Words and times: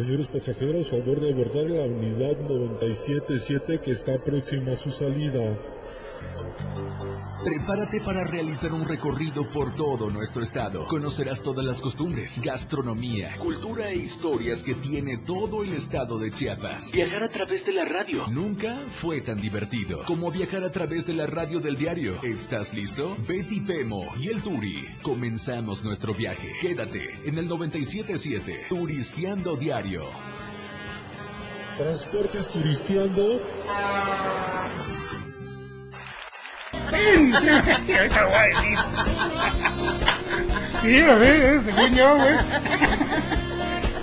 Señores 0.00 0.28
pasajeros, 0.28 0.88
favor 0.88 1.20
de 1.20 1.30
abordar 1.30 1.68
la 1.68 1.84
unidad 1.84 2.34
977 2.48 3.80
que 3.84 3.90
está 3.90 4.16
próxima 4.16 4.72
a 4.72 4.76
su 4.76 4.90
salida. 4.90 5.58
Prepárate 7.42 8.02
para 8.02 8.22
realizar 8.24 8.70
un 8.70 8.86
recorrido 8.86 9.48
por 9.48 9.74
todo 9.74 10.10
nuestro 10.10 10.42
estado. 10.42 10.86
Conocerás 10.86 11.42
todas 11.42 11.64
las 11.64 11.80
costumbres, 11.80 12.38
gastronomía, 12.44 13.34
cultura 13.38 13.90
e 13.90 13.96
historias 13.96 14.62
que 14.62 14.74
tiene 14.74 15.16
todo 15.16 15.64
el 15.64 15.72
estado 15.72 16.18
de 16.18 16.30
Chiapas. 16.30 16.92
Viajar 16.92 17.22
a 17.22 17.30
través 17.30 17.64
de 17.64 17.72
la 17.72 17.86
radio. 17.86 18.26
Nunca 18.28 18.76
fue 18.90 19.22
tan 19.22 19.40
divertido 19.40 20.04
como 20.04 20.30
viajar 20.30 20.64
a 20.64 20.70
través 20.70 21.06
de 21.06 21.14
la 21.14 21.26
radio 21.26 21.60
del 21.60 21.76
diario. 21.76 22.20
¿Estás 22.22 22.74
listo? 22.74 23.16
Betty 23.26 23.62
Pemo 23.62 24.04
y 24.20 24.28
el 24.28 24.42
Turi. 24.42 24.84
Comenzamos 25.00 25.82
nuestro 25.82 26.12
viaje. 26.12 26.52
Quédate 26.60 27.08
en 27.24 27.38
el 27.38 27.48
977 27.48 28.66
Turisteando 28.68 29.56
Diario. 29.56 30.04
Transportes 31.78 32.50
Turisteando. 32.50 33.40
Ahorita 36.92 38.20
lo 38.22 38.28
voy 38.28 38.36
a 38.36 38.44
decir. 38.46 38.78
Sí, 40.82 41.02
a 41.02 41.14
ver, 41.14 41.62
según 41.64 41.94
yo, 41.94 42.16
güey. 42.16 42.34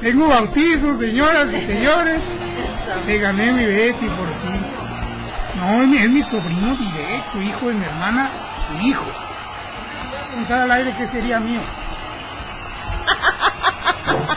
Tengo 0.02 0.28
bautizos, 0.28 1.00
señoras 1.00 1.52
y 1.54 1.62
señores. 1.62 2.22
Te 3.06 3.18
gané 3.18 3.52
mi 3.52 3.66
Betty 3.66 4.08
por 4.08 4.28
ti. 4.28 4.50
No, 5.56 5.82
es 5.82 5.88
mi, 5.88 5.98
es 5.98 6.10
mi 6.10 6.22
sobrino 6.22 6.76
directo, 6.76 7.42
hijo 7.42 7.68
de 7.68 7.74
mi 7.74 7.86
hermana, 7.86 8.32
su 8.68 8.86
hijo. 8.86 9.06
Contar 10.34 10.62
al 10.62 10.72
aire 10.72 10.94
que 10.94 11.08
sería 11.08 11.40
mío. 11.40 11.62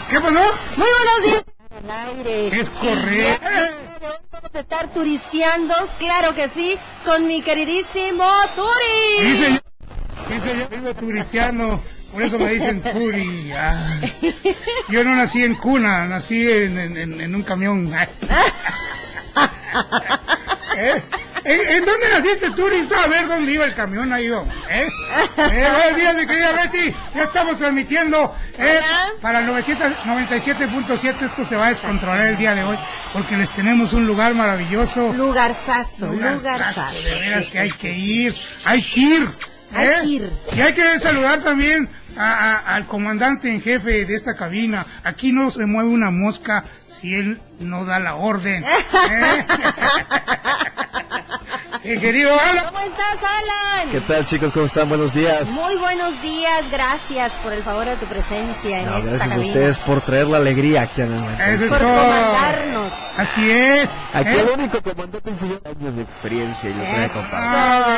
¿Qué 0.08 0.20
pasó? 0.20 0.30
Muy 0.30 0.42
buenos 0.76 1.22
días. 1.24 1.44
Al 1.70 1.90
aire. 2.16 2.48
Es 2.48 2.70
correcto. 2.70 3.89
A 4.52 4.58
estar 4.58 4.92
turisteando, 4.92 5.72
claro 5.98 6.34
que 6.34 6.48
sí, 6.48 6.76
con 7.04 7.24
mi 7.28 7.40
queridísimo 7.40 8.24
Turi. 8.56 9.20
Sí, 9.20 9.36
señor. 9.44 9.60
Sí, 10.28 10.40
señor. 10.40 10.68
Vivo 10.70 10.94
turistiano. 10.94 11.80
Por 12.10 12.22
eso 12.22 12.36
me 12.36 12.50
dicen 12.50 12.82
Turi. 12.82 13.52
Ah. 13.52 14.00
Yo 14.88 15.04
no 15.04 15.14
nací 15.14 15.44
en 15.44 15.54
cuna, 15.54 16.04
nací 16.06 16.50
en, 16.50 17.32
un 17.32 17.42
camión. 17.44 17.94
¿Eh? 20.76 21.04
¿En, 21.44 21.68
en 21.68 21.84
dónde 21.84 22.08
naciste 22.08 22.50
tú, 22.50 22.66
Risa? 22.66 22.96
Dónde 23.28 23.52
iba 23.52 23.66
el 23.66 23.74
camión, 23.74 24.12
ahí. 24.12 24.26
¿Eh? 24.26 24.34
eh 24.68 24.88
buenos 25.36 25.96
días, 25.96 26.14
mi 26.16 26.26
querida 26.26 26.50
Betty. 26.52 26.92
Ya 27.14 27.22
estamos 27.22 27.56
transmitiendo 27.56 28.34
para 29.20 29.40
el 29.40 29.48
997.7. 29.50 31.22
Esto 31.26 31.44
se 31.44 31.56
va 31.56 31.66
a 31.66 31.68
descontrolar 31.70 32.26
el 32.28 32.36
día 32.36 32.54
de 32.54 32.64
hoy 32.64 32.76
porque 33.12 33.36
les 33.36 33.50
tenemos 33.50 33.92
un 33.92 34.06
lugar 34.06 34.34
maravilloso. 34.34 35.12
Lugarzazo, 35.12 36.08
Lugarzazo. 36.08 36.82
De 37.02 37.20
veras 37.20 37.50
que 37.50 37.58
hay 37.58 37.70
que 37.70 37.90
ir. 37.92 38.34
Hay 38.64 38.82
que 38.82 39.00
ir. 39.00 39.30
Hay 39.74 39.86
¿eh? 39.86 39.94
que 40.02 40.06
ir. 40.06 40.30
Y 40.56 40.60
hay 40.60 40.72
que 40.72 40.98
saludar 40.98 41.40
también 41.42 41.88
a- 42.16 42.32
a- 42.54 42.74
al 42.74 42.86
comandante 42.86 43.48
en 43.48 43.60
jefe 43.62 44.04
de 44.04 44.14
esta 44.14 44.34
cabina. 44.36 44.84
Aquí 45.04 45.32
no 45.32 45.50
se 45.50 45.64
mueve 45.66 45.90
una 45.90 46.10
mosca 46.10 46.64
si 47.00 47.14
él 47.14 47.40
no 47.60 47.84
da 47.84 47.98
la 47.98 48.14
orden. 48.16 48.64
¿eh? 48.64 49.46
Eh, 51.82 51.98
querido 51.98 52.30
Alan. 52.38 52.64
¿Cómo 52.66 52.80
estás, 52.80 53.16
Alan? 53.22 53.90
¿Qué 53.90 54.00
tal 54.02 54.26
chicos? 54.26 54.52
¿Cómo 54.52 54.66
están? 54.66 54.86
Buenos 54.90 55.14
días. 55.14 55.48
Muy 55.48 55.76
buenos 55.76 56.20
días, 56.20 56.70
gracias 56.70 57.32
por 57.42 57.54
el 57.54 57.62
favor 57.62 57.86
de 57.86 57.96
tu 57.96 58.04
presencia 58.04 58.80
en 58.80 58.86
No, 58.86 58.98
esta 58.98 59.08
gracias 59.10 59.20
a 59.22 59.28
cabina. 59.34 59.46
ustedes 59.48 59.78
por 59.80 60.00
traer 60.02 60.26
la 60.26 60.36
alegría 60.36 60.82
aquí 60.82 61.00
en 61.00 61.12
el 61.12 61.18
Eso 61.18 61.24
momento. 61.24 61.64
es 61.64 61.68
Por 61.70 61.78
comandarnos. 61.78 62.92
Así 63.16 63.50
es. 63.50 63.88
Aquí 64.12 64.28
¿eh? 64.28 64.40
el 64.40 64.48
único 64.60 64.82
comandante 64.82 65.30
enseñó 65.30 65.58
años 65.64 65.96
de 65.96 66.02
experiencia 66.02 66.68
y 66.70 66.74
lo 66.74 66.82
trae 66.82 67.04
Eso. 67.06 67.14
compadre. 67.14 67.48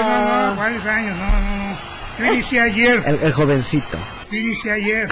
No, 0.03 0.29
no, 0.29 0.47
no, 0.51 0.57
¿cuáles 0.57 0.87
años? 0.87 1.17
No, 1.19 1.27
no, 1.27 1.41
no. 1.41 1.79
Yo 2.21 2.25
inicié 2.27 2.61
ayer. 2.61 3.03
El, 3.05 3.19
el 3.21 3.33
jovencito. 3.33 3.99
Yo 4.31 4.37
inicié 4.39 4.73
ayer. 4.73 5.09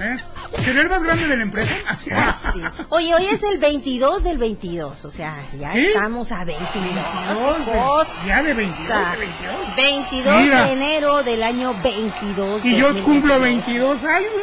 ¿Eh? 0.00 0.16
¿Será 0.60 0.80
el 0.82 0.88
más 0.88 1.02
grande 1.04 1.28
de 1.28 1.36
la 1.36 1.42
empresa? 1.44 1.74
Ah, 1.86 1.96
es. 2.30 2.52
sí. 2.52 2.60
Oye, 2.88 3.14
hoy 3.14 3.26
es 3.26 3.42
el 3.44 3.58
22 3.58 4.24
del 4.24 4.38
22, 4.38 5.04
o 5.04 5.10
sea, 5.10 5.44
ya 5.52 5.72
¿Sí? 5.72 5.86
estamos 5.86 6.32
a 6.32 6.44
22. 6.44 6.94
22, 6.94 7.56
qué 7.64 7.72
cosa. 7.72 8.26
ya 8.26 8.42
de 8.42 8.54
22, 8.54 8.88
de 9.12 9.16
22. 9.18 9.76
22 9.76 10.42
Mira. 10.42 10.64
de 10.66 10.72
enero 10.72 11.22
del 11.22 11.42
año 11.44 11.74
22. 11.82 12.64
Y 12.64 12.76
yo 12.76 12.92
2022. 12.92 13.04
cumplo 13.04 13.38
22 13.40 14.04
años. 14.04 14.30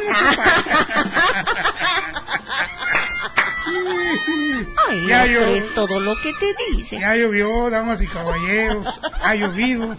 Ay, 4.88 5.06
Ya 5.06 5.26
no 5.26 5.32
crees 5.46 5.72
todo 5.74 6.00
lo 6.00 6.14
que 6.16 6.32
te 6.34 6.76
dicen. 6.76 7.00
Ya 7.00 7.14
llovió, 7.14 7.70
damas 7.70 8.00
y 8.02 8.06
caballeros. 8.06 8.86
Ha 9.20 9.34
llovido. 9.34 9.94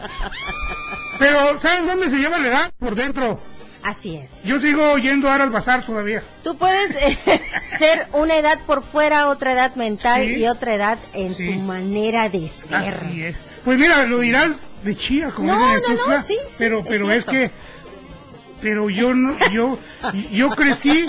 Pero, 1.19 1.57
¿saben 1.59 1.85
dónde 1.85 2.09
se 2.09 2.17
lleva 2.17 2.37
la 2.39 2.47
edad? 2.47 2.71
Por 2.79 2.95
dentro. 2.95 3.39
Así 3.83 4.15
es. 4.15 4.43
Yo 4.45 4.59
sigo 4.61 4.97
yendo 4.97 5.29
ahora 5.29 5.43
al 5.43 5.49
bazar 5.49 5.85
todavía. 5.85 6.23
Tú 6.43 6.55
puedes 6.57 6.95
eh, 6.95 7.17
ser 7.77 8.07
una 8.13 8.37
edad 8.37 8.59
por 8.65 8.81
fuera, 8.81 9.27
otra 9.27 9.51
edad 9.51 9.75
mental 9.75 10.25
Sí. 10.25 10.35
y 10.41 10.47
otra 10.47 10.73
edad 10.75 10.97
en 11.13 11.33
Sí. 11.33 11.45
tu 11.53 11.59
manera 11.59 12.29
de 12.29 12.47
ser. 12.47 12.75
Así 12.77 13.23
es. 13.23 13.35
Pues 13.65 13.77
mira, 13.77 14.05
lo 14.05 14.19
dirás 14.19 14.51
de 14.83 14.95
chía, 14.95 15.31
como 15.31 15.47
No, 15.53 15.59
no, 15.59 15.79
no, 15.79 16.21
sí, 16.21 16.33
sí, 16.49 16.55
pero, 16.57 16.79
es 16.79 16.87
pero 16.87 17.11
es 17.11 17.23
cierto. 17.25 17.31
que, 17.31 17.51
pero 18.63 18.89
yo 18.89 19.13
no, 19.13 19.37
yo, 19.51 19.77
yo 20.31 20.49
crecí 20.51 21.05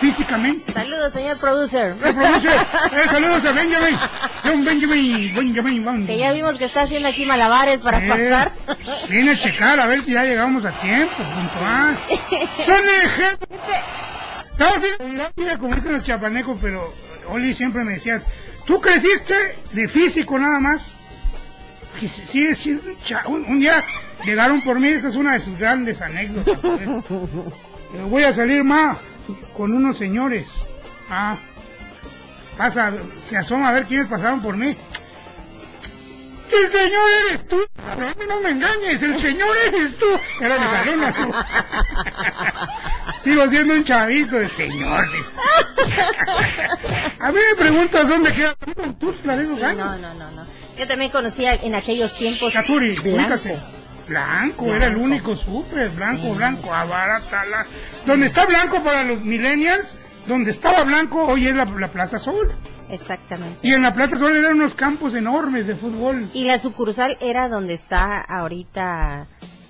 físicamente. 0.00 0.72
Saludos, 0.72 1.12
señor 1.12 1.36
producer. 1.38 1.94
Eh, 2.02 2.12
produce, 2.14 2.48
eh, 2.48 3.04
saludos 3.10 3.44
a 3.44 3.52
Benjamin, 3.52 3.96
John 4.42 4.64
Benjamin, 4.64 5.34
Benjamin, 5.34 5.84
vamos. 5.84 6.06
Que 6.06 6.16
ya 6.16 6.32
vimos 6.32 6.56
que 6.56 6.64
está 6.64 6.82
haciendo 6.82 7.08
aquí 7.08 7.26
malabares 7.26 7.80
para 7.82 7.98
Eh, 8.04 8.08
pasar. 8.08 8.52
Vine 9.10 9.32
a 9.32 9.36
checar 9.36 9.78
a 9.78 9.86
ver 9.86 10.02
si 10.02 10.14
ya 10.14 10.24
llegamos 10.24 10.64
a 10.64 10.70
tiempo, 10.80 11.14
puntual. 11.34 11.98
Son 12.64 12.84
ejemplo. 13.04 13.46
No, 14.58 14.66
mira, 15.06 15.30
mira 15.36 15.58
como 15.58 15.74
dicen 15.74 15.92
los 15.92 16.02
chapanecos, 16.02 16.56
pero 16.62 16.90
Oli 17.28 17.52
siempre 17.52 17.84
me 17.84 17.92
decía, 17.92 18.22
tú 18.66 18.80
creciste 18.80 19.34
de 19.72 19.86
físico 19.86 20.38
nada 20.38 20.58
más. 20.60 20.95
Sí, 22.00 22.54
cha- 23.02 23.24
un, 23.26 23.44
un 23.44 23.58
día 23.58 23.82
llegaron 24.24 24.62
por 24.62 24.78
mí, 24.80 24.88
esta 24.88 25.08
es 25.08 25.16
una 25.16 25.34
de 25.34 25.40
sus 25.40 25.56
grandes 25.58 26.00
anécdotas. 26.00 26.58
Pero 26.62 28.08
voy 28.08 28.24
a 28.24 28.32
salir 28.32 28.62
más 28.64 28.98
con 29.56 29.72
unos 29.72 29.96
señores. 29.96 30.46
Ah, 31.08 31.38
pasa, 32.56 32.92
se 33.20 33.36
asoma 33.36 33.68
a 33.68 33.72
ver 33.72 33.86
quiénes 33.86 34.08
pasaron 34.08 34.40
por 34.42 34.56
mí. 34.56 34.76
El 36.52 36.68
señor 36.68 37.02
eres 37.28 37.48
tú. 37.48 37.60
No 38.28 38.40
me 38.40 38.50
engañes, 38.50 39.02
el 39.02 39.18
señor 39.18 39.48
eres 39.66 39.96
tú. 39.98 40.06
Era 40.40 40.56
mi 40.58 40.64
alumna. 40.64 41.12
tú. 41.12 41.32
Sigo 43.24 43.48
siendo 43.50 43.74
un 43.74 43.82
chavito, 43.84 44.38
el 44.38 44.50
señor. 44.52 45.04
A 47.18 47.32
mí 47.32 47.38
me 47.50 47.56
preguntas 47.56 48.08
dónde 48.08 48.32
queda 48.32 48.54
tú, 49.00 49.12
Sí, 49.12 49.26
no, 49.26 49.96
no, 49.98 50.14
no, 50.14 50.30
no. 50.30 50.46
Yo 50.78 50.86
también 50.86 51.10
conocía 51.10 51.54
en 51.54 51.74
aquellos 51.74 52.14
tiempos 52.16 52.52
Katuri, 52.52 52.94
blanco. 52.94 53.08
ubícate. 53.34 53.58
Blanco, 54.08 54.66
era 54.74 54.86
el 54.86 54.96
único 54.96 55.34
súper, 55.36 55.88
blanco, 55.90 56.22
Sí. 56.22 56.30
blanco, 56.36 56.72
abaratala. 56.72 57.66
Donde 58.04 58.26
está 58.26 58.46
blanco 58.46 58.82
para 58.84 59.02
los 59.02 59.20
millennials, 59.22 59.96
donde 60.28 60.50
estaba 60.52 60.84
blanco, 60.84 61.24
hoy 61.24 61.48
es 61.48 61.54
la, 61.54 61.64
la 61.64 61.90
Plaza 61.90 62.18
Sol. 62.18 62.52
Exactamente. 62.88 63.58
Y 63.66 63.72
en 63.74 63.82
la 63.82 63.92
Plaza 63.94 64.16
Sol 64.16 64.36
eran 64.36 64.54
unos 64.54 64.74
campos 64.76 65.14
enormes 65.16 65.66
de 65.66 65.74
fútbol. 65.74 66.28
Y 66.34 66.44
la 66.44 66.58
sucursal 66.58 67.16
era 67.20 67.48
donde 67.48 67.74
está 67.74 68.20
ahorita 68.20 69.26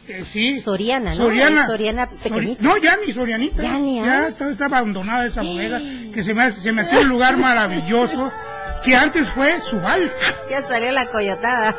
Eh, 0.09 0.23
sí. 0.23 0.61
Soriana, 0.61 1.11
¿no? 1.11 1.17
Soriana. 1.17 1.67
Soriana 1.67 2.11
Sori- 2.11 2.23
pequeñita. 2.23 2.63
no, 2.63 2.77
ya 2.77 2.97
ni 3.05 3.13
Sorianita. 3.13 3.63
Ya 3.63 3.79
ni, 3.79 4.01
Ya 4.01 4.29
está 4.29 4.67
abandonada 4.67 5.25
esa 5.27 5.41
bodega. 5.43 5.79
Que 6.13 6.23
se 6.23 6.35
me, 6.35 6.51
se 6.51 6.73
me 6.73 6.83
hacía 6.83 7.01
un 7.01 7.09
lugar 7.09 7.37
maravilloso. 7.39 8.31
Que 8.87 8.95
antes 8.95 9.29
fue 9.31 9.61
su 9.61 9.81
balsa. 9.81 10.21
Ya 10.49 10.63
salió 10.63 10.93
la 10.93 11.11
coyotada. 11.11 11.75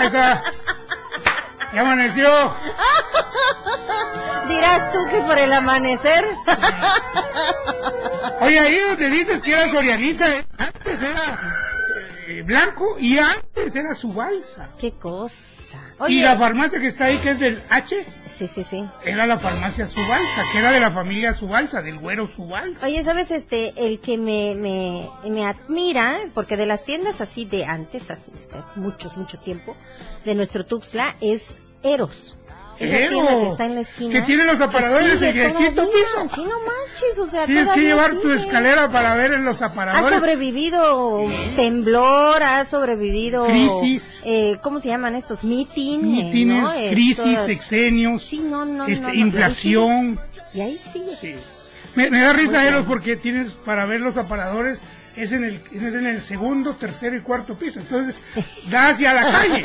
Está. 0.00 0.42
Ya 1.74 1.82
amaneció. 1.82 2.56
Dirás 4.48 4.90
tú 4.90 4.98
que 5.10 5.20
por 5.20 5.38
el 5.38 5.52
amanecer. 5.52 6.24
Oye, 8.40 8.58
ahí 8.58 8.78
donde 8.88 9.10
dices 9.10 9.42
que 9.42 9.52
era 9.52 9.68
Sorianita, 9.68 10.28
eh, 10.30 10.46
antes 10.56 11.02
era 11.02 11.38
eh, 12.30 12.42
blanco 12.42 12.96
y 12.98 13.18
antes 13.18 13.74
era 13.74 13.94
su 13.94 14.12
balsa. 14.12 14.70
Qué 14.78 14.92
cosa. 14.92 15.78
Y 16.08 16.22
la 16.22 16.36
farmacia 16.36 16.80
que 16.80 16.86
está 16.86 17.06
ahí, 17.06 17.18
que 17.18 17.30
es 17.30 17.40
del 17.40 17.60
H, 17.68 18.06
sí, 18.26 18.46
sí, 18.46 18.62
sí. 18.62 18.86
era 19.04 19.26
la 19.26 19.38
farmacia 19.38 19.86
Subalsa, 19.86 20.42
que 20.52 20.58
era 20.58 20.70
de 20.70 20.80
la 20.80 20.90
familia 20.90 21.34
Subalsa, 21.34 21.82
del 21.82 21.98
güero 21.98 22.26
Subalsa. 22.26 22.86
Oye, 22.86 23.02
¿sabes? 23.02 23.30
Este, 23.30 23.72
el 23.76 24.00
que 24.00 24.16
me, 24.16 24.54
me, 24.54 25.08
me 25.28 25.44
admira, 25.44 26.20
porque 26.32 26.56
de 26.56 26.66
las 26.66 26.84
tiendas 26.84 27.20
así 27.20 27.44
de 27.44 27.64
antes, 27.64 28.10
hace 28.10 28.30
hace 28.32 28.58
muchos, 28.76 29.16
mucho 29.16 29.38
tiempo, 29.38 29.76
de 30.24 30.34
nuestro 30.34 30.64
Tuxtla, 30.64 31.16
es 31.20 31.58
Eros. 31.82 32.36
Esa 32.80 32.96
tienda 32.96 33.28
que 33.38 33.46
está 33.50 33.64
en 33.66 33.74
la 33.74 33.80
esquina. 33.82 34.12
Que 34.14 34.22
tiene 34.22 34.44
los 34.46 34.60
aparadores 34.60 35.20
el 35.20 35.34
quinto 35.54 35.90
piso. 35.90 36.34
Sí, 36.34 36.40
no 36.42 36.56
manches, 36.60 37.18
o 37.18 37.26
sea, 37.26 37.44
Tienes 37.44 37.68
que 37.68 37.80
llevar 37.82 38.12
tu 38.14 38.22
sigue. 38.22 38.36
escalera 38.36 38.88
para 38.88 39.14
ver 39.16 39.34
en 39.34 39.44
los 39.44 39.60
Ha 39.62 39.66
aparadores. 39.66 40.18
sobrevivido 40.18 41.24
temblor, 41.56 42.42
ha 42.42 42.64
sobrevivido 42.64 43.46
Crisis. 43.46 44.18
eh, 44.24 44.56
¿cómo 44.62 44.80
se 44.80 44.88
llaman 44.88 45.14
estos? 45.14 45.44
Meeting, 45.44 46.00
Mítines, 46.00 46.62
¿no? 46.62 46.72
Eh, 46.72 46.88
crisis, 46.90 47.38
sexenios, 47.40 48.22
Sí, 48.24 48.38
no, 48.40 48.64
no, 48.64 48.86
este, 48.86 49.06
no, 49.08 49.14
inflación. 49.14 50.18
Y 50.54 50.60
ahí 50.62 50.78
sigue. 50.78 51.14
Sí. 51.20 51.32
Me, 51.94 52.08
me 52.10 52.20
da 52.20 52.32
risa 52.32 52.66
Eros 52.66 52.86
porque 52.86 53.16
tienes 53.16 53.52
para 53.52 53.84
ver 53.84 54.00
los 54.00 54.16
aparadores 54.16 54.78
es 55.16 55.32
en 55.32 55.44
el 55.44 55.60
es 55.72 55.92
en 55.94 56.06
el 56.06 56.22
segundo, 56.22 56.76
tercero 56.76 57.16
y 57.16 57.20
cuarto 57.20 57.54
piso. 57.58 57.78
Entonces 57.80 58.14
da 58.70 58.88
hacia 58.90 59.12
la 59.12 59.22
calle. 59.32 59.64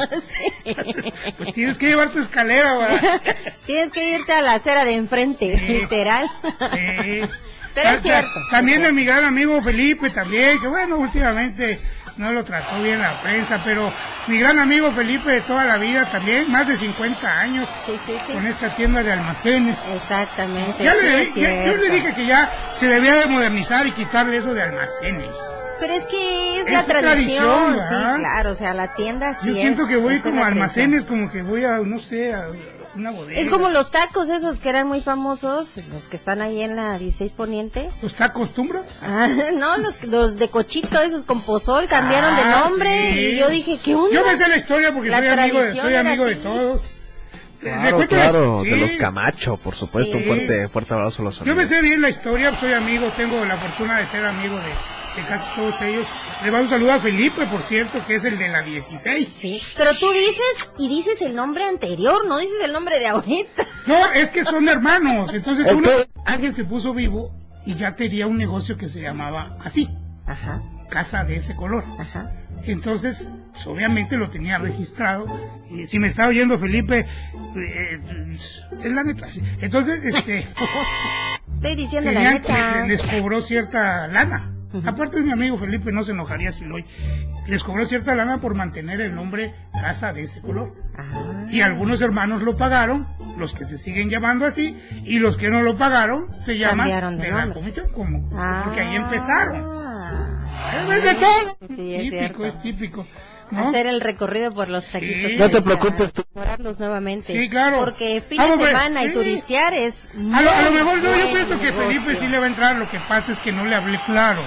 Pues 1.38 1.54
tienes 1.54 1.78
que 1.78 1.88
llevar 1.88 2.10
tu 2.10 2.20
escalera. 2.20 2.76
¿verdad? 2.78 3.22
Tienes 3.66 3.92
que 3.92 4.10
irte 4.10 4.34
a 4.34 4.42
la 4.42 4.54
acera 4.56 4.84
de 4.86 4.96
enfrente, 4.96 5.58
Sí. 5.60 5.66
literal. 5.82 6.28
Sí. 6.74 7.22
Pero 7.74 7.90
es 7.90 8.02
cierto. 8.02 8.30
ta- 8.50 8.58
También 8.58 8.82
de 8.82 8.92
mi 8.94 9.04
gran 9.04 9.24
amigo 9.26 9.62
Felipe 9.62 10.10
también, 10.10 10.60
que 10.60 10.68
bueno, 10.68 10.98
últimamente 10.98 11.80
no 12.18 12.32
lo 12.32 12.46
trató 12.46 12.82
bien 12.82 13.02
la 13.02 13.22
prensa, 13.22 13.60
pero 13.66 13.92
mi 14.28 14.40
gran 14.40 14.58
amigo 14.60 14.90
Felipe 14.94 15.30
de 15.30 15.42
toda 15.42 15.66
la 15.66 15.78
vida 15.78 16.06
también, 16.10 16.50
más 16.50 16.66
de 16.66 16.78
50 16.78 17.40
años, 17.42 17.68
Sí, 17.86 17.92
sí, 18.06 18.14
sí. 18.26 18.32
con 18.32 18.48
esta 18.48 18.74
tienda 18.78 19.04
de 19.04 19.12
almacenes. 19.12 19.78
Exactamente. 19.94 20.82
Ya 20.82 20.94
le- 20.96 21.30
ya- 21.36 21.66
yo 21.66 21.76
le 21.76 21.90
dije 21.90 22.14
que 22.14 22.26
ya 22.26 22.50
se 22.80 22.88
debía 22.88 23.16
de 23.18 23.26
modernizar 23.28 23.86
y 23.86 23.92
quitarle 23.92 24.38
eso 24.38 24.54
de 24.54 24.64
almacenes. 24.64 25.30
Pero 25.80 25.94
es 25.94 26.06
que 26.06 26.60
es, 26.62 26.68
Es 26.68 26.74
la 26.74 26.84
tradición, 26.86 27.44
tradición, 27.74 27.80
sí, 27.80 28.20
claro, 28.20 28.52
o 28.52 28.56
sea, 28.56 28.74
la 28.74 28.94
tienda 28.96 29.34
sí 29.34 29.50
Yo 29.50 29.56
siento 29.56 29.84
es- 29.84 29.90
que 29.90 29.98
voy 29.98 30.20
como 30.20 30.44
a 30.44 30.48
almacenes, 30.48 31.04
como 31.04 31.30
que 31.32 31.42
voy 31.42 31.64
a, 31.66 31.80
no 31.80 31.98
sé, 32.00 32.34
a 32.34 32.48
una 32.96 33.12
bodega. 33.12 33.40
Es 33.42 33.50
como 33.50 33.68
los 33.68 33.92
tacos 33.92 34.30
esos 34.30 34.62
que 34.62 34.70
eran 34.70 34.88
muy 34.88 35.02
famosos, 35.02 35.82
los 35.92 36.08
que 36.08 36.16
están 36.16 36.42
ahí 36.42 36.62
en 36.62 36.78
la 36.78 36.98
16 36.98 37.34
Poniente. 37.34 37.90
¿Los 38.02 38.14
tacos 38.16 38.54
tumbra? 38.54 38.84
Ah, 39.02 39.28
no, 39.56 39.78
los, 39.78 40.02
los 40.04 40.38
de 40.38 40.48
cochito, 40.50 41.00
esos 41.02 41.26
con 41.26 41.42
pozol, 41.42 41.88
cambiaron 41.88 42.36
de 42.38 42.42
Ah, 42.42 42.66
nombre 42.70 43.12
sí. 43.12 43.20
y 43.20 43.38
yo 43.38 43.50
dije, 43.50 43.78
¿qué 43.84 43.96
onda? 43.96 44.14
Yo 44.16 44.26
me 44.26 44.38
sé 44.38 44.48
la 44.48 44.58
historia 44.58 44.94
porque 44.94 45.10
La 45.10 45.18
soy 45.18 45.28
amigo, 45.28 45.60
de, 45.62 45.72
soy 45.72 45.96
amigo 45.96 46.26
de 46.26 46.36
todos. 46.38 46.82
Le 47.62 47.72
Claro, 47.72 48.08
claro, 48.08 48.58
la- 48.64 48.70
de 48.70 48.76
sí. 48.76 48.80
los 48.80 48.92
Camacho, 48.98 49.58
por 49.58 49.74
supuesto. 49.76 50.14
Sí. 50.14 50.20
Un 50.20 50.24
fuerte, 50.26 50.68
fuerte 50.70 50.94
abrazo 50.94 51.22
a 51.22 51.26
los 51.26 51.40
Yo 51.40 51.46
me 51.48 51.52
amigos. 51.52 51.70
sé 51.70 51.82
bien 51.82 52.02
la 52.02 52.10
historia, 52.12 52.56
soy 52.60 52.74
amigo, 52.74 53.10
tengo 53.18 53.44
la 53.44 53.58
fortuna 53.58 54.00
de 54.00 54.06
ser 54.08 54.24
amigo 54.26 54.56
de, 54.58 54.72
de 55.16 55.22
casi 55.28 55.56
todos 55.56 55.82
ellos. 55.82 56.06
Le 56.44 56.52
mando 56.52 56.66
un 56.66 56.70
saludo 56.70 56.92
a 56.94 57.00
Felipe, 57.00 57.46
por 57.48 57.62
cierto, 57.64 58.06
que 58.06 58.16
es 58.16 58.26
el 58.26 58.38
de 58.38 58.50
la 58.50 58.62
16. 58.62 59.30
Sí, 59.34 59.62
pero 59.78 59.94
tú 59.96 60.12
dices 60.12 60.70
y 60.78 60.90
dices 60.90 61.22
el 61.22 61.36
nombre 61.36 61.64
anterior, 61.64 62.26
no 62.28 62.38
dices 62.38 62.58
el 62.64 62.72
nombre 62.74 63.00
de 63.00 63.08
ahorita. 63.08 63.64
No, 63.88 64.12
es 64.14 64.30
que 64.32 64.44
son 64.44 64.68
hermanos. 64.68 65.34
Entonces 65.34 65.74
uno, 65.74 65.90
alguien 66.26 66.54
se 66.54 66.66
puso 66.66 66.94
vivo 66.94 67.34
y 67.66 67.76
ya 67.76 67.96
tenía 67.96 68.28
un 68.28 68.38
negocio 68.38 68.78
que 68.78 68.90
se 68.90 69.02
llamaba 69.02 69.58
así, 69.64 69.90
Ajá, 70.28 70.62
casa 70.90 71.24
de 71.24 71.36
ese 71.36 71.56
color. 71.56 71.84
ajá. 72.00 72.32
Entonces, 72.68 73.30
pues, 73.54 73.68
obviamente 73.68 74.18
lo 74.18 74.30
tenía 74.30 74.58
registrado. 74.58 75.28
Y 75.70 75.86
si 75.86 76.00
me 76.00 76.08
está 76.08 76.28
oyendo 76.28 76.58
Felipe, 76.58 77.00
eh, 77.56 78.00
es 78.34 78.64
la 78.92 79.04
neta. 79.04 79.28
Entonces, 79.62 80.04
este, 80.04 80.48
Estoy 81.56 81.76
diciendo 81.76 82.12
la 82.12 82.20
tenían 82.20 82.42
que- 82.42 82.52
neta. 82.52 82.86
les 82.88 83.02
cobró 83.04 83.42
cierta 83.42 84.08
lana. 84.08 84.52
Aparte 84.86 85.18
de 85.18 85.24
mi 85.24 85.32
amigo 85.32 85.58
Felipe, 85.58 85.92
no 85.92 86.04
se 86.04 86.12
enojaría 86.12 86.52
si 86.52 86.66
lo. 86.66 86.78
Les 87.48 87.64
cobró 87.64 87.86
cierta 87.86 88.16
lana 88.16 88.40
por 88.42 88.56
mantener 88.56 89.00
el 89.02 89.14
nombre 89.14 89.54
casa 89.74 90.12
de 90.12 90.24
ese 90.24 90.42
color. 90.42 90.74
Ah, 90.98 91.46
Y 91.50 91.62
algunos 91.62 92.02
hermanos 92.02 92.42
lo 92.42 92.56
pagaron, 92.58 93.06
los 93.38 93.54
que 93.54 93.66
se 93.66 93.78
siguen 93.78 94.10
llamando 94.10 94.46
así, 94.46 94.76
y 95.04 95.20
los 95.20 95.38
que 95.38 95.50
no 95.50 95.62
lo 95.62 95.78
pagaron 95.78 96.28
se 96.42 96.58
llaman 96.58 96.78
Cambiaron 96.88 97.18
de 97.18 97.24
de 97.26 97.32
la 97.32 97.40
nombre. 97.42 97.60
comisión, 97.60 97.88
como, 97.94 98.30
porque 98.30 98.82
ahí 98.82 98.96
ah. 98.96 99.02
empezaron. 99.04 99.76
Es 100.92 101.04
de 101.04 101.16
todo. 101.16 101.58
Sí, 101.76 101.96
es 101.96 102.02
típico, 102.02 102.10
cierto. 102.20 102.46
es 102.46 102.62
típico. 102.62 103.08
¿no? 103.52 103.68
Hacer 103.68 103.86
el 103.86 104.02
recorrido 104.02 104.52
por 104.52 104.70
los 104.70 104.90
taquitos. 104.90 105.32
Sí. 105.32 105.38
No 105.38 105.50
te 105.50 105.62
preocupes, 105.62 106.14
tú- 106.14 106.22
explorarlos 106.22 106.80
nuevamente. 106.80 107.34
Sí, 107.40 107.48
claro. 107.48 107.78
Porque 107.78 108.22
fin 108.28 108.40
Vamos, 108.40 108.58
de 108.60 108.66
semana 108.66 109.04
y 109.04 109.10
sí. 109.10 109.14
turistear 109.14 109.74
es. 109.74 110.10
A 110.34 110.42
lo, 110.42 110.50
a 110.50 110.62
lo 110.64 110.72
mejor 110.72 111.02
yo, 111.02 111.16
yo 111.16 111.32
pienso 111.32 111.60
que. 111.60 111.72
Felipe 111.72 112.16
sí 112.16 112.28
le 112.28 112.40
va 112.40 112.46
a 112.46 112.48
entrar, 112.48 112.76
lo 112.78 112.90
que 112.90 112.98
pasa 113.08 113.34
es 113.34 113.40
que 113.40 113.52
no 113.52 113.64
le 113.66 113.76
hablé 113.76 114.00
claro. 114.08 114.42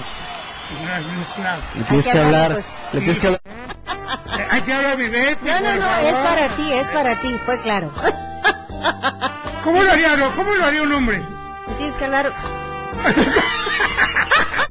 No 0.69 1.27
le. 1.27 1.61
Le 1.75 1.83
tienes 1.83 2.05
que 2.05 2.11
que 2.11 2.19
hablar. 2.19 2.53
pues. 2.53 2.65
Le 2.93 2.99
tienes 2.99 3.19
que 3.19 3.27
hablar. 3.27 3.41
Hay 4.51 4.61
que 4.61 4.73
hablar 4.73 4.91
a 4.91 4.95
mi 4.97 5.07
Betty, 5.07 5.45
No, 5.45 5.59
no, 5.61 5.75
no, 5.75 5.95
es 5.97 6.15
para 6.15 6.55
ti, 6.55 6.73
es 6.73 6.87
para 6.89 7.19
ti, 7.21 7.39
fue 7.45 7.61
claro. 7.61 7.91
¿Cómo 9.63 9.83
lo 9.83 9.91
haría, 9.91 10.15
no? 10.15 10.35
¿Cómo 10.35 10.53
lo 10.53 10.65
haría 10.65 10.81
un 10.83 10.91
hombre? 10.93 11.19
Me 11.67 11.73
Tienes 11.75 11.95
que 11.95 12.05
hablar. 12.05 12.33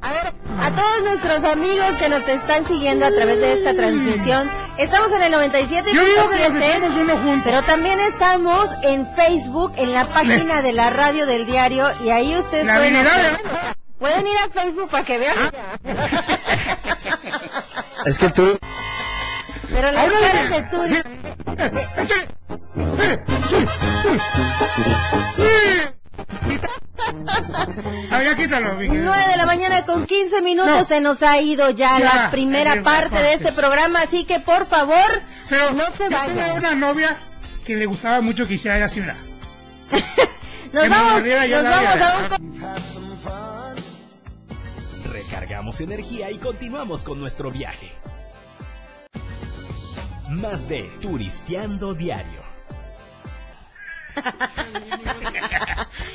A 0.00 0.12
ver, 0.12 0.33
a 0.61 0.71
todos 0.71 1.03
nuestros 1.03 1.45
amigos 1.45 1.97
que 1.99 2.09
nos 2.09 2.27
están 2.27 2.67
siguiendo 2.67 3.05
a 3.06 3.11
través 3.11 3.41
de 3.41 3.53
esta 3.53 3.75
transmisión, 3.75 4.50
estamos 4.79 5.12
en 5.12 5.23
el 5.23 5.33
Yo 5.33 5.41
digo 5.41 6.31
que 6.31 6.39
nos 6.39 6.53
97.7, 6.53 6.62
echemos 6.62 6.95
uno 6.95 7.17
juntos. 7.19 7.43
pero 7.45 7.62
también 7.62 8.00
estamos 8.00 8.71
en 8.83 9.06
Facebook, 9.15 9.73
en 9.77 9.93
la 9.93 10.06
página 10.06 10.62
de 10.62 10.73
la 10.73 10.91
radio 10.91 11.27
del 11.27 11.47
diario, 11.47 11.89
y 12.03 12.11
ahí 12.11 12.37
ustedes 12.37 12.67
La 12.67 12.77
pueden, 12.77 12.97
pueden 13.99 14.27
ir 14.27 14.37
a 14.45 14.49
Facebook 14.50 14.91
para 14.91 15.05
que 15.05 15.19
vean. 15.19 15.37
Es 18.06 18.19
que 18.19 18.31
tú. 18.31 18.59
Pero 19.71 19.93
las 19.93 20.12
caras 20.12 20.50
de. 20.50 22.09
Sí. 22.09 22.29
A 28.11 28.19
ver, 28.19 28.25
ya 28.27 28.37
quítalo, 28.37 28.75
mi 28.75 28.89
querido. 28.89 29.05
9 29.06 29.29
de 29.31 29.37
la 29.37 29.47
mañana 29.47 29.85
con 29.87 30.06
15 30.06 30.43
minutos 30.43 30.71
No. 30.73 30.85
se 30.85 31.00
nos 31.00 31.23
ha 31.23 31.41
ido 31.41 31.71
ya, 31.71 31.99
Ya, 31.99 32.15
la 32.15 32.31
primera 32.31 32.83
parte 32.83 33.17
de 33.17 33.35
este 33.35 33.53
programa, 33.53 34.03
así 34.03 34.25
que 34.25 34.41
por 34.41 34.67
favor, 34.67 35.23
Pero 35.49 35.73
no 35.73 35.85
se 35.93 36.05
yo 36.05 36.11
vayan. 36.11 36.37
tenía 36.37 36.55
una 36.55 36.75
novia 36.75 37.19
que 37.65 37.77
le 37.77 37.87
gustaba 37.87 38.21
mucho 38.21 38.47
que 38.47 38.55
hiciera 38.55 38.85
así, 38.85 39.00
mira. 39.00 39.17
nos 40.73 40.83
que 40.83 40.89
vamos, 40.89 41.25
yo 41.25 41.62
nos 41.62 41.71
vamos 41.71 42.31
a 42.31 42.37
un... 42.37 42.98
Recargamos 45.38 45.81
energía 45.81 46.32
y 46.32 46.38
continuamos 46.38 47.05
con 47.05 47.20
nuestro 47.20 47.52
viaje. 47.52 47.93
Más 50.31 50.69
de 50.69 50.90
Turisteando 51.00 51.94
Diario. 51.94 52.43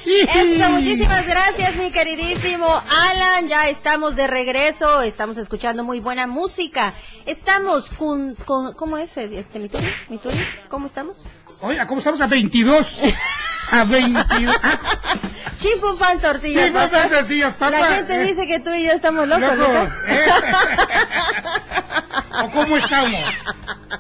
Eso, 0.06 0.70
muchísimas 0.72 1.26
gracias, 1.26 1.74
mi 1.78 1.90
queridísimo 1.90 2.68
Alan. 2.68 3.48
Ya 3.48 3.70
estamos 3.70 4.18
de 4.18 4.28
regreso, 4.28 5.02
estamos 5.02 5.38
escuchando 5.38 5.86
muy 5.86 6.02
buena 6.02 6.28
música. 6.28 6.94
Estamos 7.26 7.92
con, 7.92 8.36
con 8.36 8.74
¿cómo 8.74 8.98
es 8.98 9.16
este 9.16 9.58
mi 9.58 9.70
Turi? 9.70 9.88
¿Mi 10.10 10.18
Turi? 10.18 10.36
¿Cómo 10.68 10.88
estamos? 10.88 11.26
Oiga, 11.62 11.88
¿cómo 11.88 12.00
estamos? 12.00 12.20
A 12.20 12.28
22. 12.28 13.04
A 13.74 13.86
22. 13.86 14.56
Ah, 14.64 14.80
Chifu 15.58 15.98
pan 15.98 16.20
tortillas, 16.20 16.72
pan, 16.72 16.90
tortillas, 17.10 17.54
papas. 17.56 17.80
La 17.80 17.88
gente 17.96 18.22
Eh. 18.22 18.26
dice 18.26 18.46
que 18.46 18.60
tú 18.60 18.72
y 18.72 18.84
yo 18.86 18.92
estamos 18.92 19.28
locos, 19.28 19.58
locos. 19.58 19.90
¿eh? 20.08 20.26
¿O 22.44 22.52
cómo 22.52 22.78
estamos? 22.78 23.20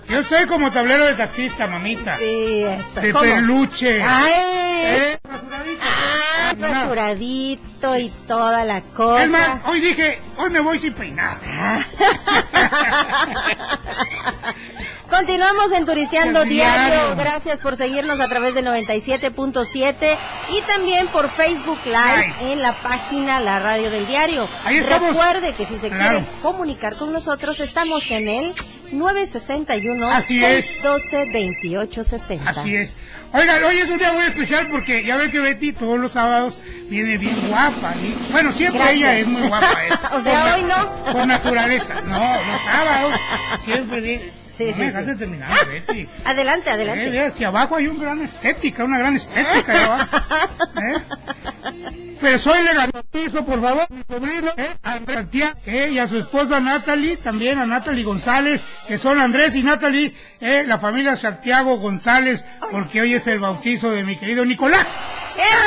Yo 0.09 0.19
estoy 0.19 0.45
como 0.45 0.71
tablero 0.71 1.05
de 1.05 1.13
taxista, 1.13 1.65
mamita. 1.67 2.17
Sí, 2.17 2.63
eso. 2.65 2.99
De 3.01 3.11
¿Cómo? 3.13 3.23
peluche. 3.23 4.03
Ay, 4.03 4.31
¿Eh? 4.35 5.17
Ah, 5.23 6.53
No. 6.57 6.67
rasuradito 6.67 7.97
y 7.97 8.09
toda 8.27 8.63
la 8.65 8.81
cosa. 8.81 9.23
Es 9.23 9.29
más, 9.29 9.61
hoy 9.65 9.79
dije, 9.79 10.21
hoy 10.37 10.49
me 10.51 10.59
voy 10.59 10.79
sin 10.79 10.93
peinar. 10.93 11.37
Continuamos 15.17 15.71
en 15.73 15.85
Turisteando 15.85 16.43
Diario. 16.43 16.91
diario. 16.95 17.15
Gracias 17.15 17.59
por 17.61 17.75
seguirnos 17.75 18.19
a 18.19 18.27
través 18.27 18.55
de 18.55 18.63
97.7 18.63 20.17
y 20.49 20.61
también 20.63 21.07
por 21.09 21.29
Facebook 21.35 21.79
Live 21.85 22.33
en 22.51 22.61
la 22.63 22.73
página 22.73 23.39
La 23.39 23.59
Radio 23.59 23.91
del 23.91 24.07
Diario. 24.07 24.49
Ahí. 24.65 24.79
Recuerde 24.81 25.53
que 25.53 25.65
si 25.65 25.77
se 25.77 25.89
Claro. 25.89 26.19
quiere 26.21 26.41
comunicar 26.41 26.95
con 26.97 27.13
nosotros, 27.13 27.59
estamos 27.59 28.09
en 28.09 28.27
el 28.27 28.53
961 28.91 30.09
Así 30.09 30.43
es. 30.43 30.65
612 30.81 31.17
2860. 31.31 32.49
Así 32.49 32.75
es. 32.75 32.95
Oiga, 33.33 33.53
hoy 33.67 33.77
es 33.77 33.89
un 33.91 33.99
día 33.99 34.13
muy 34.13 34.23
especial 34.23 34.67
porque 34.71 35.03
ya 35.03 35.15
ve 35.17 35.29
que 35.29 35.39
Betty 35.39 35.73
todos 35.73 35.99
los 35.99 36.11
sábados 36.13 36.57
viene 36.89 37.17
bien 37.19 37.49
guapa. 37.49 37.93
bueno, 38.31 38.51
siempre 38.51 38.79
Gracias. 38.79 38.97
ella 38.99 39.19
es 39.19 39.27
muy 39.27 39.47
guapa. 39.47 39.71
¿eh? 39.73 39.89
O 40.13 40.21
sea, 40.21 40.43
Por 40.43 40.53
hoy 40.53 40.63
no. 40.63 41.13
Por 41.13 41.27
naturaleza. 41.27 42.01
No, 42.01 42.17
los 42.19 42.61
sábados 42.65 43.13
siempre 43.63 44.01
viene. 44.01 44.42
Sí, 44.53 44.65
no 44.65 44.73
sí, 44.73 44.81
me 44.81 44.91
sí. 44.91 45.15
terminar, 45.17 45.49
Betty. 45.67 46.07
Adelante, 46.25 46.69
Eh, 46.69 46.73
adelante. 46.73 47.09
ve, 47.09 47.25
hacia 47.25 47.47
abajo 47.47 47.75
hay 47.75 47.87
una 47.87 48.03
gran 48.03 48.21
estética, 48.21 48.83
una 48.83 48.99
gran 48.99 49.15
estética. 49.15 49.85
abajo. 49.85 50.17
¿Eh? 50.77 51.01
Pero 52.21 52.37
soy 52.37 52.59
le 52.63 53.41
por 53.43 53.61
favor, 53.61 53.85
mi 53.89 54.03
sobrino, 54.07 54.51
¿eh? 54.55 54.69
Andrés 54.83 55.17
Santiago, 55.17 55.59
¿eh? 55.65 55.89
y 55.91 55.99
a 55.99 56.07
su 56.07 56.19
esposa 56.19 56.59
Natalie, 56.59 57.17
también 57.17 57.59
a 57.59 57.65
Natalie 57.65 58.03
González, 58.03 58.61
que 58.87 58.97
son 58.97 59.19
Andrés 59.19 59.55
y 59.55 59.63
Natalie, 59.63 60.15
¿eh? 60.39 60.63
la 60.65 60.77
familia 60.77 61.15
Santiago 61.15 61.77
González, 61.79 62.45
porque 62.71 63.01
hoy 63.01 63.15
es 63.15 63.27
el 63.27 63.39
bautizo 63.39 63.89
de 63.91 64.03
mi 64.03 64.17
querido 64.17 64.45
Nicolás. 64.45 64.87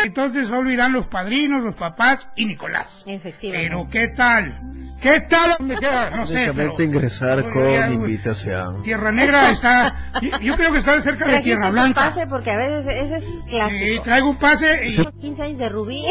Entonces 0.04 0.50
olvidan 0.50 0.92
los 0.92 1.06
padrinos, 1.06 1.62
los 1.64 1.74
papás 1.74 2.26
y 2.36 2.44
Nicolás. 2.46 3.04
Efectivamente. 3.06 3.68
Pero 3.68 3.88
¿qué 3.90 4.08
tal? 4.08 4.60
¿Qué 5.02 5.20
tal? 5.20 5.56
¿Dónde 5.58 5.76
queda? 5.76 6.10
No 6.10 6.26
sé. 6.26 6.52
Pero- 6.54 6.72
ingresar 6.82 7.42
con 7.42 7.70
ya, 7.72 7.88
invitación. 7.88 8.82
Tierra 8.82 9.10
Negra 9.12 9.50
está, 9.50 10.10
yo, 10.22 10.38
yo 10.40 10.56
creo 10.56 10.72
que 10.72 10.78
está 10.78 11.00
cerca 11.00 11.26
de 11.26 11.40
Tierra 11.42 11.70
Blanca. 11.70 12.06
pase 12.06 12.26
porque 12.26 12.50
a 12.50 12.56
veces 12.56 12.86
ese 12.86 13.16
es 13.16 13.24
Sí, 13.24 13.50
clásico. 13.56 14.02
traigo 14.04 14.30
un 14.30 14.36
pase 14.38 14.86
y... 14.86 14.92
Sí, 14.92 15.04
15 15.20 15.42
años 15.42 15.58
de 15.58 15.68
Rubí. 15.68 16.04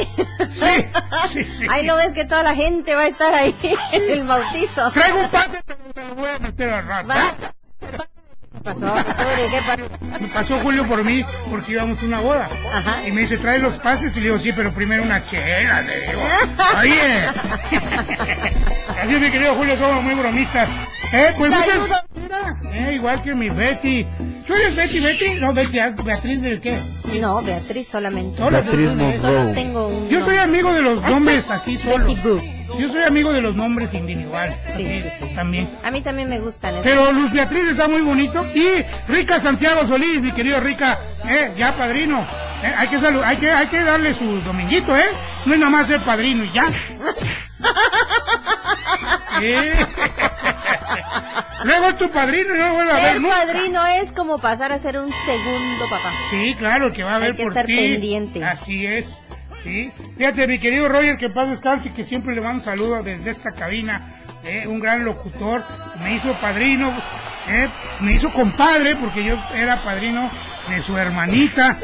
sí, 1.30 1.44
sí. 1.44 1.68
Ahí 1.70 1.86
no 1.86 1.96
ves 1.96 2.14
que 2.14 2.26
toda 2.26 2.44
la 2.44 2.54
gente 2.56 2.94
va 2.96 3.04
a 3.04 3.08
estar 3.08 3.34
ahí 3.34 3.56
en 3.94 4.12
el 4.12 4.24
bautizo. 4.24 4.92
Traigo 4.92 5.20
un 5.20 5.30
pase, 5.30 5.60
pero 5.66 5.80
te 5.94 6.08
lo 6.08 6.16
voy 6.16 6.30
a 6.30 6.40
meter 6.40 6.70
al 6.74 6.88
rato. 6.88 7.14
Va. 8.66 8.74
¿Qué 8.74 9.14
pasó? 9.14 9.36
¿Qué 9.52 9.62
pasó? 9.68 10.20
Me 10.20 10.28
pasó 10.30 10.60
Julio 10.60 10.88
por 10.88 11.04
mí 11.04 11.24
porque 11.50 11.74
íbamos 11.74 12.02
a 12.02 12.06
una 12.06 12.20
boda. 12.20 12.50
Ajá. 12.74 13.08
Y 13.08 13.12
me 13.12 13.22
dice, 13.22 13.38
trae 13.38 13.60
los 13.60 13.76
pases 13.76 14.16
y 14.18 14.22
le 14.22 14.28
digo, 14.28 14.40
sí, 14.40 14.52
pero 14.56 14.74
primero 14.74 15.04
una 15.04 15.24
chela, 15.26 15.82
le 15.82 16.08
digo. 16.08 16.22
Oye. 16.80 17.26
Así 19.02 19.14
es, 19.16 19.22
mi 19.22 19.30
querido 19.30 19.54
Julio, 19.56 19.78
somos 19.78 20.04
muy 20.04 20.16
bromistas. 20.16 20.70
Eh, 21.14 21.30
pues 21.38 21.52
eh, 22.74 22.94
igual 22.96 23.22
que 23.22 23.36
mi 23.36 23.50
Betty. 23.50 24.06
¿Tú 24.46 24.54
eres 24.54 24.76
Betty, 24.76 25.00
Betty? 25.00 25.36
No, 25.36 25.54
Betty, 25.54 25.80
ah, 25.80 25.94
Beatriz 26.04 26.42
del 26.42 26.60
qué? 26.60 26.78
No, 27.22 27.42
Beatriz 27.42 27.88
solamente. 27.88 28.38
Solo 28.38 28.62
Beatriz 28.64 28.94
Monroe. 28.96 29.54
tengo 29.54 29.88
un 29.88 30.10
Yo 30.10 30.26
soy 30.26 30.38
amigo 30.38 30.74
de 30.74 30.82
los 30.82 31.02
nombres 31.10 31.50
así 31.50 31.78
solo. 31.78 32.06
Betty 32.06 32.22
Boo. 32.22 32.55
Yo 32.80 32.90
soy 32.90 33.04
amigo 33.04 33.32
de 33.32 33.42
los 33.42 33.56
nombres 33.56 33.94
individuales. 33.94 34.58
Sí, 34.76 34.84
así, 34.86 35.02
sí, 35.02 35.10
sí. 35.30 35.36
También. 35.36 35.70
A 35.84 35.92
mí 35.92 36.02
también 36.02 36.30
me 36.30 36.40
gustan. 36.40 36.76
Pero 36.84 37.12
Luz 37.12 37.32
Beatriz 37.32 37.64
está 37.70 37.88
muy 37.88 38.02
bonito. 38.02 38.46
Y 38.54 38.84
Rica 39.08 39.40
Santiago 39.40 39.86
Solís, 39.86 40.20
mi 40.22 40.32
querido 40.32 40.60
Rica, 40.60 41.00
eh, 41.28 41.54
ya 41.58 41.74
padrino. 41.76 42.26
Eh, 42.64 42.74
hay, 42.76 42.88
que 42.88 42.98
salu- 43.00 43.24
hay, 43.24 43.38
que, 43.38 43.52
hay 43.52 43.68
que 43.68 43.84
darle 43.84 44.14
su 44.14 44.42
dominguito, 44.42 44.96
¿eh? 44.98 45.06
No 45.46 45.54
es 45.54 45.60
nada 45.60 45.72
más 45.72 45.88
ser 45.88 46.02
padrino 46.02 46.44
y 46.44 46.52
ya. 46.54 46.70
Sí. 49.40 49.54
Luego 51.64 51.88
es 51.88 51.98
tu 51.98 52.10
padrino 52.10 52.56
y 52.56 52.60
no 52.60 52.68
lo 52.68 52.74
vuelve 52.76 52.92
a 52.92 52.96
ver 52.96 53.14
Ser 53.14 53.22
padrino 53.24 53.86
es 53.88 54.12
como 54.12 54.38
pasar 54.38 54.72
a 54.72 54.78
ser 54.80 54.98
un 55.00 55.10
segundo 55.12 55.86
papá. 55.90 56.12
Sí, 56.30 56.56
claro, 56.58 56.92
que 56.94 57.04
va 57.04 57.14
a 57.14 57.16
Hay 57.16 57.22
ver 57.24 57.36
que 57.36 57.44
por 57.44 57.52
estar 57.54 57.66
ti. 57.66 57.76
pendiente. 57.76 58.44
Así 58.44 58.86
es. 58.86 59.12
Sí. 59.66 59.92
Fíjate, 60.18 60.48
mi 60.48 60.60
querido 60.60 60.88
Roger, 60.88 61.18
que 61.18 61.30
paz 61.30 61.50
descanse, 61.50 61.92
que 61.92 62.04
siempre 62.06 62.34
le 62.36 62.42
mando 62.42 62.58
un 62.60 62.64
saludo 62.64 63.02
desde 63.04 63.30
esta 63.32 63.52
cabina. 63.52 64.02
eh, 64.46 64.68
un 64.68 64.80
gran 64.80 65.04
locutor. 65.04 65.64
Me 66.04 66.14
hizo 66.14 66.32
padrino. 66.34 66.94
eh, 67.50 67.68
me 68.00 68.14
hizo 68.14 68.32
compadre, 68.32 68.96
porque 68.96 69.26
yo 69.26 69.36
era 69.56 69.84
padrino 69.84 70.30
de 70.70 70.82
su 70.84 70.96
hermanita. 70.98 71.78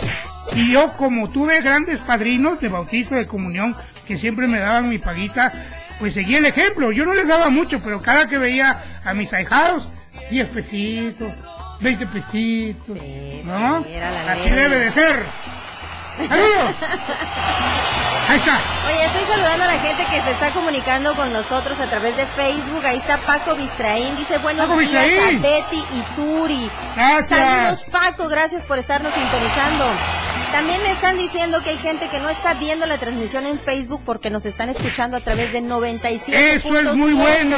Y 0.56 0.72
yo, 0.72 0.94
como 0.94 1.30
tuve 1.32 1.60
grandes 1.62 2.00
padrinos 2.02 2.60
de 2.60 2.68
bautizo, 2.70 3.16
de 3.16 3.26
comunión, 3.28 3.76
que 4.08 4.16
siempre 4.18 4.48
me 4.48 4.60
daban 4.60 4.90
mi 4.90 5.00
paguita, 5.00 5.52
pues 6.00 6.14
seguí 6.14 6.36
el 6.36 6.46
ejemplo. 6.46 6.92
Yo 6.92 7.06
no 7.06 7.14
les 7.16 7.28
daba 7.28 7.50
mucho, 7.50 7.80
pero 7.84 8.00
cada 8.02 8.28
que 8.28 8.38
veía 8.38 9.02
a 9.04 9.14
mis 9.14 9.34
ahijados, 9.34 9.90
10 10.30 10.48
pesitos, 10.50 11.32
20 11.80 12.06
pesitos, 12.08 13.00
Sí, 13.00 13.42
¿no? 13.46 13.84
sí, 13.84 13.96
Así 14.30 14.50
debe 14.52 14.80
de 14.80 14.92
ser. 14.92 15.24
¡Saludos! 16.28 16.76
Ahí 18.28 18.38
está. 18.40 18.60
Oye, 18.88 19.06
estoy 19.06 19.22
saludando 19.28 19.64
a 19.64 19.68
la 19.68 19.80
gente 19.80 20.06
que 20.10 20.22
se 20.22 20.32
está 20.32 20.52
comunicando 20.52 21.16
con 21.16 21.34
nosotros 21.34 21.80
a 21.80 21.86
través 21.88 22.16
de 22.16 22.26
Facebook. 22.28 22.86
Ahí 22.86 22.98
está 22.98 23.18
Paco 23.26 23.56
Bistraín. 23.56 24.16
Dice 24.16 24.38
buenos 24.38 24.68
Paco 24.68 24.80
días 24.80 25.06
Bistraín. 25.06 25.38
a 25.38 25.42
Betty 25.42 25.84
y 25.92 26.02
Turi. 26.16 26.70
Gracias. 26.96 27.28
Saludos 27.28 27.84
Paco, 27.92 28.28
gracias 28.30 28.64
por 28.66 28.80
estarnos 28.80 29.14
sintonizando. 29.14 29.86
También 30.54 30.82
me 30.84 30.92
están 30.92 31.18
diciendo 31.18 31.62
que 31.64 31.72
hay 31.72 31.78
gente 31.78 32.10
que 32.10 32.20
no 32.20 32.30
está 32.30 32.54
viendo 32.56 32.86
la 32.86 32.98
transmisión 32.98 33.46
en 33.46 33.58
Facebook 33.60 34.02
porque 34.06 34.30
nos 34.30 34.46
están 34.46 34.70
escuchando 34.70 35.18
a 35.18 35.22
través 35.22 35.52
de 35.54 35.62
97. 35.62 36.56
Eso 36.56 36.78
es 36.78 36.94
muy 36.96 37.14
bueno. 37.14 37.58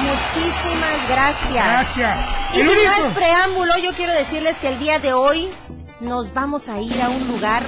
Muchísimas 0.00 1.08
gracias. 1.08 1.52
Gracias. 1.52 2.18
Y 2.54 2.60
El 2.60 2.66
sin 2.68 2.76
único- 2.78 2.90
más 3.08 3.14
preámbulo, 3.16 3.78
yo 3.78 3.92
quiero 3.92 4.12
decirles 4.12 4.56
que 4.58 4.68
el 4.68 4.78
día 4.78 4.98
de 5.00 5.12
hoy 5.12 5.50
nos 6.00 6.32
vamos 6.32 6.68
a 6.68 6.80
ir 6.80 7.00
a 7.00 7.10
un 7.10 7.26
lugar 7.28 7.64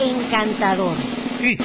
encantador. 0.00 0.96
Sí. 1.38 1.56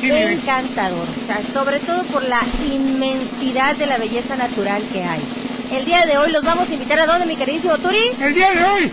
Sí. 0.00 0.10
Encantador. 0.10 1.08
O 1.08 1.26
sea, 1.26 1.42
sobre 1.42 1.80
todo 1.80 2.04
por 2.04 2.22
la 2.22 2.40
inmensidad 2.70 3.76
de 3.76 3.86
la 3.86 3.98
belleza 3.98 4.36
natural 4.36 4.86
que 4.92 5.02
hay. 5.02 5.22
El 5.70 5.84
día 5.84 6.04
de 6.04 6.18
hoy 6.18 6.30
los 6.30 6.44
vamos 6.44 6.68
a 6.68 6.74
invitar 6.74 6.98
a 7.00 7.06
dónde, 7.06 7.26
mi 7.26 7.36
queridísimo 7.36 7.78
Turi? 7.78 8.10
El 8.20 8.34
día 8.34 8.52
de 8.52 8.64
hoy, 8.64 8.92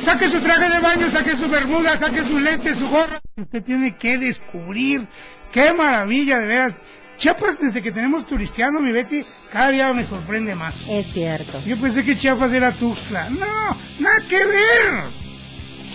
saque 0.00 0.28
su 0.28 0.40
traje 0.40 0.70
de 0.70 0.80
baño, 0.80 1.10
saque 1.10 1.36
su 1.36 1.48
bermuda, 1.48 1.96
saque 1.96 2.24
su 2.24 2.38
lente, 2.38 2.74
su 2.74 2.88
gorra. 2.88 3.20
Usted 3.36 3.62
tiene 3.62 3.96
que 3.96 4.16
descubrir. 4.18 5.06
¡Qué 5.52 5.72
maravilla, 5.72 6.38
de 6.38 6.46
veras! 6.46 6.74
Chiapas, 7.18 7.58
desde 7.60 7.82
que 7.82 7.90
tenemos 7.90 8.24
turisteando, 8.26 8.80
mi 8.80 8.92
Betty, 8.92 9.24
cada 9.52 9.70
día 9.70 9.92
me 9.92 10.04
sorprende 10.04 10.54
más. 10.54 10.88
Es 10.88 11.06
cierto. 11.06 11.60
Yo 11.66 11.76
pensé 11.80 12.04
que 12.04 12.16
Chiapas 12.16 12.52
era 12.52 12.72
Tuxtla. 12.72 13.28
No, 13.30 13.76
nada 13.98 14.20
que 14.28 14.44
ver. 14.44 15.02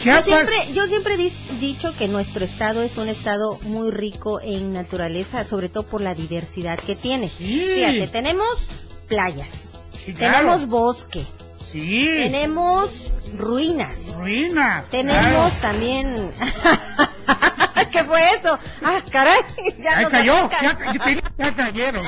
Yo 0.04 0.22
siempre, 0.22 0.56
yo 0.74 0.88
siempre 0.88 1.16
he 1.16 1.32
dicho 1.60 1.94
que 1.98 2.08
nuestro 2.08 2.44
estado 2.44 2.82
es 2.82 2.98
un 2.98 3.08
estado 3.10 3.58
muy 3.64 3.92
rico 3.92 4.42
en 4.42 4.74
naturaleza, 4.74 5.44
sobre 5.44 5.70
todo 5.70 5.84
por 5.84 6.02
la 6.02 6.14
diversidad 6.16 6.78
que 6.80 6.96
tiene. 6.96 7.30
Sí. 7.30 7.62
Fíjate, 7.76 8.08
tenemos 8.08 8.68
playas, 9.08 9.72
Sí, 10.06 10.14
claro. 10.14 10.38
tenemos 10.38 10.68
bosque, 10.68 11.24
sí, 11.72 12.06
tenemos 12.18 13.14
ruinas, 13.38 14.16
ruinas. 14.20 14.90
tenemos 14.90 15.54
también... 15.62 16.34
¿Qué 17.94 18.04
fue 18.04 18.22
eso? 18.36 18.60
Ah, 18.84 19.02
caray, 19.10 19.40
ya. 19.80 19.98
Ahí 19.98 20.04
nos 20.04 20.12
cayó, 20.12 20.50
ya, 20.62 20.78
ya 21.38 21.56
cayeron. 21.56 22.06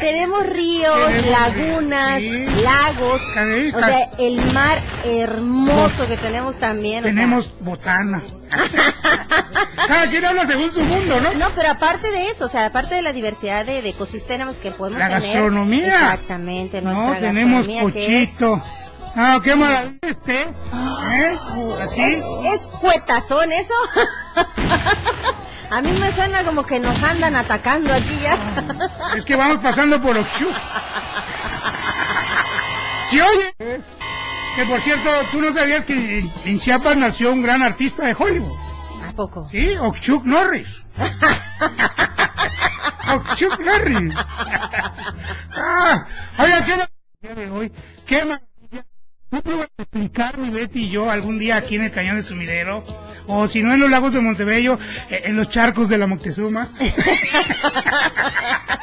Tenemos 0.00 0.46
ríos, 0.46 1.26
lagunas, 1.30 2.18
sí. 2.20 2.44
lagos, 2.64 3.22
o 3.22 3.78
sea, 3.78 3.98
el 4.18 4.40
mar 4.52 4.78
hermoso 5.04 6.06
que 6.08 6.16
tenemos 6.16 6.58
también. 6.58 7.00
o 7.00 7.02
sea, 7.06 7.14
Tenemos 7.14 7.50
botana. 7.60 8.22
Cada 9.86 10.08
quien 10.08 10.24
habla 10.24 10.46
según 10.46 10.70
su 10.72 10.80
mundo, 10.80 11.20
¿no? 11.20 11.34
No, 11.34 11.50
pero 11.54 11.70
aparte 11.70 12.10
de 12.10 12.30
eso, 12.30 12.46
o 12.46 12.48
sea, 12.48 12.66
aparte 12.66 12.94
de 12.94 13.02
la 13.02 13.12
diversidad 13.12 13.64
de, 13.64 13.82
de 13.82 13.90
ecosistemas 13.90 14.56
que 14.56 14.70
podemos 14.72 14.98
La 14.98 15.06
tener. 15.08 15.22
gastronomía. 15.22 15.86
Exactamente, 15.86 16.80
nuestra 16.82 17.04
No, 17.06 17.14
tenemos 17.20 17.66
gastronomía 17.66 17.92
que 17.92 18.22
es- 18.22 18.28
pochito. 18.30 18.62
Ah, 19.16 19.40
qué 19.42 19.56
maravilla 19.56 19.98
este. 20.02 20.42
¿Eh? 20.42 21.36
Así. 21.80 22.22
¿Es 22.52 22.66
cuetazón 22.80 23.50
eso? 23.50 23.74
A 25.70 25.80
mí 25.80 25.90
me 25.98 26.12
suena 26.12 26.44
como 26.44 26.64
que 26.64 26.78
nos 26.78 27.02
andan 27.02 27.34
atacando 27.34 27.92
aquí 27.92 28.20
ya. 28.22 28.38
Es 29.16 29.24
que 29.24 29.34
vamos 29.34 29.58
pasando 29.58 30.00
por 30.00 30.16
Oxu. 30.16 30.46
¿Sí 33.08 33.20
oye? 33.20 33.54
Que 34.54 34.64
por 34.64 34.80
cierto, 34.80 35.10
tú 35.32 35.40
no 35.40 35.52
sabías 35.52 35.84
que 35.84 36.18
en, 36.18 36.32
en 36.44 36.60
Chiapas 36.60 36.96
nació 36.96 37.32
un 37.32 37.42
gran 37.42 37.62
artista 37.62 38.06
de 38.06 38.14
Hollywood. 38.14 38.56
¿A 39.08 39.12
poco? 39.12 39.48
¿Sí? 39.50 39.74
Oxchuck 39.80 40.24
Norris. 40.24 40.82
Oxchuck 43.08 43.58
Norris. 43.60 44.14
ah, 45.56 46.06
oiga, 46.38 46.64
qué 46.64 46.74
hoy. 47.50 47.72
Qué 48.06 48.24
maravilla. 48.24 48.45
¿No 49.30 49.42
puedo 49.42 49.64
explicar 49.76 50.38
mi 50.38 50.50
Betty 50.50 50.84
y 50.84 50.90
yo 50.90 51.10
algún 51.10 51.38
día 51.38 51.56
aquí 51.56 51.74
en 51.74 51.82
el 51.82 51.90
Cañón 51.90 52.16
de 52.16 52.22
Sumidero? 52.22 52.84
O 53.28 53.48
si 53.48 53.60
no 53.62 53.74
en 53.74 53.80
los 53.80 53.90
lagos 53.90 54.14
de 54.14 54.20
Montebello, 54.20 54.78
eh, 55.10 55.22
en 55.24 55.34
los 55.36 55.48
charcos 55.48 55.88
de 55.88 55.98
la 55.98 56.06
Moctezuma. 56.06 56.68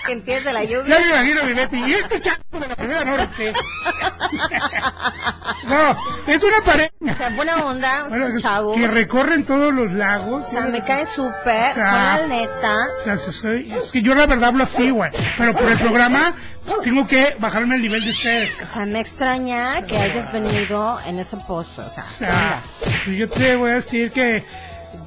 que 0.06 0.12
empiece 0.14 0.52
la 0.52 0.64
lluvia. 0.66 0.84
Ya 0.88 1.00
me 1.00 1.08
imagino 1.08 1.44
mi 1.46 1.54
Betty. 1.54 1.78
¿Y 1.86 1.94
este 1.94 2.20
charco 2.22 2.60
de 2.60 2.68
la 2.68 2.76
primera 2.76 3.06
norte? 3.06 3.52
no, 5.68 5.98
es 6.28 6.44
una 6.44 6.62
pared. 6.66 6.90
O 7.02 7.14
sea, 7.14 7.30
buena 7.30 7.56
onda, 7.66 8.04
Bueno, 8.10 8.26
chavos. 8.40 8.76
que 8.78 8.88
recorren 8.88 9.46
todos 9.46 9.74
los 9.74 9.92
lagos. 9.94 10.46
O 10.46 10.48
sea, 10.48 10.62
me 10.66 10.84
cae 10.84 11.06
súper, 11.06 11.72
O 11.72 11.76
sea, 11.76 12.18
son 12.18 12.22
la 12.22 12.28
neta. 12.28 12.76
O 13.00 13.04
sea, 13.04 13.18
soy- 13.18 13.72
es 13.74 13.92
que 13.92 14.02
yo 14.02 14.14
la 14.16 14.26
verdad 14.26 14.50
hablo 14.50 14.64
así, 14.66 14.90
güey. 14.90 15.12
Pero 15.38 15.54
por 15.54 15.70
el 15.72 15.78
programa 15.80 16.34
pues, 16.66 16.82
tengo 16.82 17.08
que 17.08 17.36
bajarme 17.40 17.76
el 17.76 17.82
nivel 17.82 18.04
de 18.04 18.10
ustedes. 18.12 18.56
O 18.62 18.68
sea, 18.68 18.86
me 18.86 19.00
extraña 19.00 19.86
que 19.86 19.98
hayas 19.98 20.32
venido 20.32 21.00
en 21.06 21.20
ese 21.20 21.38
pozo. 21.38 21.86
O 21.86 21.90
sea, 21.90 22.04
O 22.04 22.08
¿qué 22.08 22.14
sea? 22.14 22.62
Pues, 23.04 23.18
yo 23.18 23.30
te 23.30 23.56
voy 23.56 23.72
a 23.72 23.76
decir 23.76 24.12
que 24.12 24.46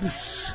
pues, 0.01 0.47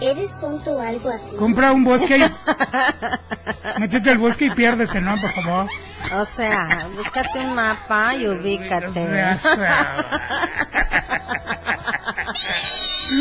¿Eres 0.00 0.32
tonto 0.40 0.72
o 0.72 0.80
algo 0.80 1.10
así? 1.10 1.36
compra 1.36 1.72
un 1.72 1.84
bosque 1.84 2.18
y 2.18 2.22
métete 3.80 4.10
al 4.10 4.18
bosque 4.18 4.46
y 4.46 4.50
piérdete, 4.50 5.00
¿no? 5.00 5.20
Por 5.20 5.30
favor. 5.30 5.68
O 6.14 6.24
sea, 6.24 6.88
búscate 6.96 7.38
un 7.38 7.54
mapa 7.54 8.14
y 8.14 8.26
ubícate. 8.28 9.36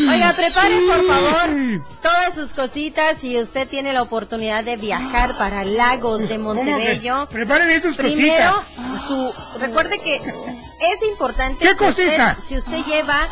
Oiga, 0.09 0.33
prepare 0.33 0.75
por 0.87 1.07
favor 1.07 1.81
todas 2.01 2.35
sus 2.35 2.53
cositas 2.53 3.19
si 3.19 3.37
usted 3.39 3.67
tiene 3.67 3.93
la 3.93 4.01
oportunidad 4.01 4.63
de 4.63 4.77
viajar 4.77 5.37
para 5.37 5.63
Lagos 5.65 6.27
de 6.29 6.37
Montebello. 6.37 7.27
Preparen 7.27 7.69
esas 7.71 7.95
Primero, 7.97 8.53
cositas. 8.53 9.05
su, 9.07 9.59
recuerde 9.59 9.99
que 9.99 10.15
es 10.15 11.09
importante 11.11 11.65
¿Qué 11.65 11.75
si 11.75 11.83
usted, 11.83 12.19
si 12.41 12.57
usted 12.57 12.85
lleva 12.85 13.27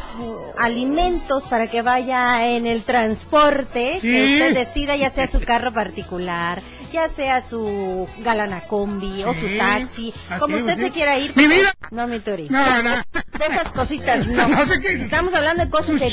alimentos 0.58 1.44
para 1.46 1.68
que 1.68 1.82
vaya 1.82 2.48
en 2.48 2.68
el 2.68 2.84
transporte, 2.84 4.00
que 4.02 4.24
usted 4.24 4.54
decida 4.54 4.96
ya 4.96 5.10
sea 5.10 5.28
su 5.28 5.42
carro 5.42 5.72
particular, 5.74 6.62
ya 6.92 7.08
sea 7.08 7.42
su 7.42 8.08
galana 8.20 8.62
combi 8.68 9.24
o 9.24 9.34
su 9.34 9.48
Sí. 9.48 9.58
taxi, 9.58 10.14
como 10.40 10.58
usted 10.58 10.76
sí. 10.76 10.82
se 10.82 10.92
quiera 10.92 11.18
ir. 11.18 11.36
¡Mi 11.36 11.48
vida! 11.48 11.72
No, 11.92 12.08
mi 12.08 12.20
Tori. 12.20 12.48
No, 12.50 12.84
no. 12.84 12.90
De 12.92 13.46
esas 13.50 13.72
cositas, 13.72 14.28
no. 14.28 14.48
No 14.60 14.66
sé 14.66 14.80
qué- 14.82 14.94
Estamos 15.04 15.34
hablando 15.34 15.64
de 15.64 15.70
cosas 15.70 16.00
de 16.00 16.10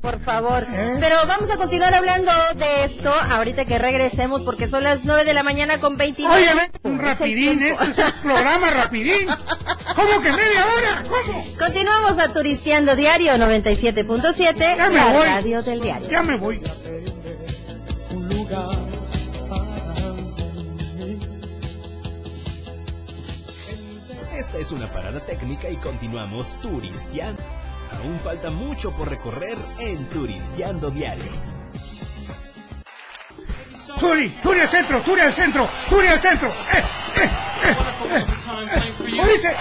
por 0.00 0.20
favor. 0.24 0.66
¿Eh? 0.72 0.96
Pero 0.98 1.16
vamos 1.26 1.48
a 1.50 1.56
continuar 1.56 1.94
hablando 1.94 2.32
de 2.56 2.84
esto 2.84 3.12
ahorita 3.30 3.64
que 3.66 3.78
regresemos 3.78 4.42
porque 4.42 4.66
son 4.66 4.82
las 4.82 5.04
9 5.04 5.24
de 5.24 5.34
la 5.34 5.42
mañana 5.42 5.78
con 5.78 5.96
29. 5.96 6.34
Oye, 6.36 6.70
un 6.84 6.98
rapidín, 6.98 7.62
¿eh? 7.62 7.76
Es 7.80 7.98
un 7.98 8.22
programa 8.22 8.70
rapidín. 8.70 9.26
¿Cómo 9.94 10.20
que 10.22 10.32
media 10.32 10.66
hora? 10.66 11.04
¿Cómo? 11.08 11.44
Continuamos 11.58 12.18
a 12.18 12.32
Turisteando 12.32 12.96
Diario 12.96 13.34
97.7, 13.34 14.76
Ya 14.76 14.88
me 14.88 14.94
la 14.94 15.12
voy. 15.12 15.26
radio 15.26 15.62
del 15.62 15.80
diario. 15.80 16.08
Ya 16.10 16.22
me 16.22 16.38
voy. 16.38 16.60
Esta 24.40 24.56
es 24.56 24.72
una 24.72 24.90
parada 24.90 25.22
técnica 25.22 25.68
y 25.68 25.76
continuamos 25.76 26.58
turisteando. 26.62 27.42
Aún 27.98 28.18
falta 28.20 28.50
mucho 28.50 28.90
por 28.90 29.06
recorrer 29.06 29.58
en 29.78 30.08
Turisteando 30.08 30.90
Diario. 30.90 31.30
Turi, 33.98 34.30
Turi 34.42 34.60
al 34.60 34.68
centro, 34.68 35.02
Turi 35.02 35.20
al 35.20 35.34
centro, 35.34 35.68
Turi 35.90 36.06
al 36.06 36.18
centro. 36.18 36.48
Eh, 36.48 36.82
eh, 37.16 37.30
eh, 37.64 37.76
eh. 38.16 38.24
¿Cómo 39.10 39.26
dice? 39.26 39.54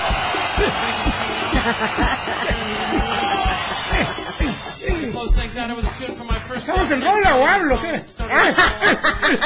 ¿Estamos 6.56 6.90
en 6.90 7.02
rola 7.02 7.36
o 7.36 7.46
hablo? 7.46 7.82
¿Qué? 7.82 8.02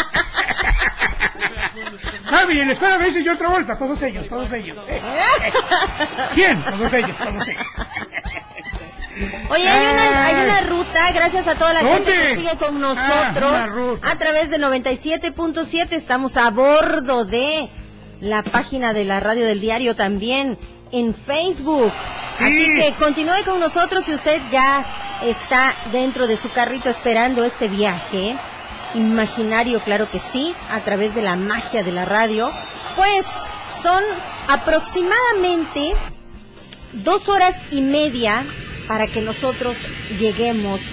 En 2.63 2.69
la 2.69 2.73
escuela 2.75 2.97
me 2.97 3.11
yo 3.23 3.33
otra 3.33 3.49
vuelta, 3.49 3.77
todos 3.77 4.01
ellos, 4.03 4.29
todos 4.29 4.49
ellos. 4.53 4.77
Eh, 4.87 5.01
eh. 5.45 5.51
¿Quién? 6.33 6.63
Todos 6.63 6.93
ellos, 6.93 7.17
todos 7.17 7.45
ellos. 7.45 7.65
Oye, 9.49 9.67
hay 9.67 9.93
una, 9.93 10.25
hay 10.25 10.45
una 10.45 10.61
ruta, 10.61 11.11
gracias 11.11 11.45
a 11.49 11.55
toda 11.55 11.73
la 11.73 11.81
¿Dónde? 11.81 12.09
gente 12.09 12.11
que 12.29 12.35
sigue 12.35 12.57
con 12.57 12.77
Ah, 12.77 13.31
nosotros 13.33 13.69
ruta. 13.69 14.09
a 14.09 14.17
través 14.17 14.49
de 14.49 14.59
97.7. 14.59 15.91
Estamos 15.91 16.37
a 16.37 16.51
bordo 16.51 17.25
de 17.25 17.67
la 18.21 18.43
página 18.43 18.93
de 18.93 19.03
la 19.03 19.19
radio 19.19 19.45
del 19.45 19.59
diario 19.59 19.93
también 19.97 20.57
en 20.93 21.13
Facebook. 21.13 21.91
Sí. 22.37 22.43
Así 22.45 22.65
que 22.79 22.93
continúe 22.97 23.43
con 23.43 23.59
nosotros 23.59 24.05
si 24.05 24.13
usted 24.13 24.41
ya 24.53 24.85
está 25.21 25.75
dentro 25.91 26.27
de 26.27 26.37
su 26.37 26.49
carrito 26.49 26.89
esperando 26.89 27.43
este 27.43 27.67
viaje 27.67 28.37
imaginario, 28.95 29.79
claro 29.81 30.09
que 30.09 30.19
sí, 30.19 30.53
a 30.69 30.81
través 30.81 31.15
de 31.15 31.21
la 31.21 31.35
magia 31.35 31.83
de 31.83 31.91
la 31.91 32.05
radio. 32.05 32.51
Pues 32.95 33.25
son 33.81 34.03
aproximadamente 34.47 35.93
dos 36.93 37.27
horas 37.29 37.63
y 37.71 37.81
media 37.81 38.45
para 38.87 39.07
que 39.07 39.21
nosotros 39.21 39.75
lleguemos 40.19 40.91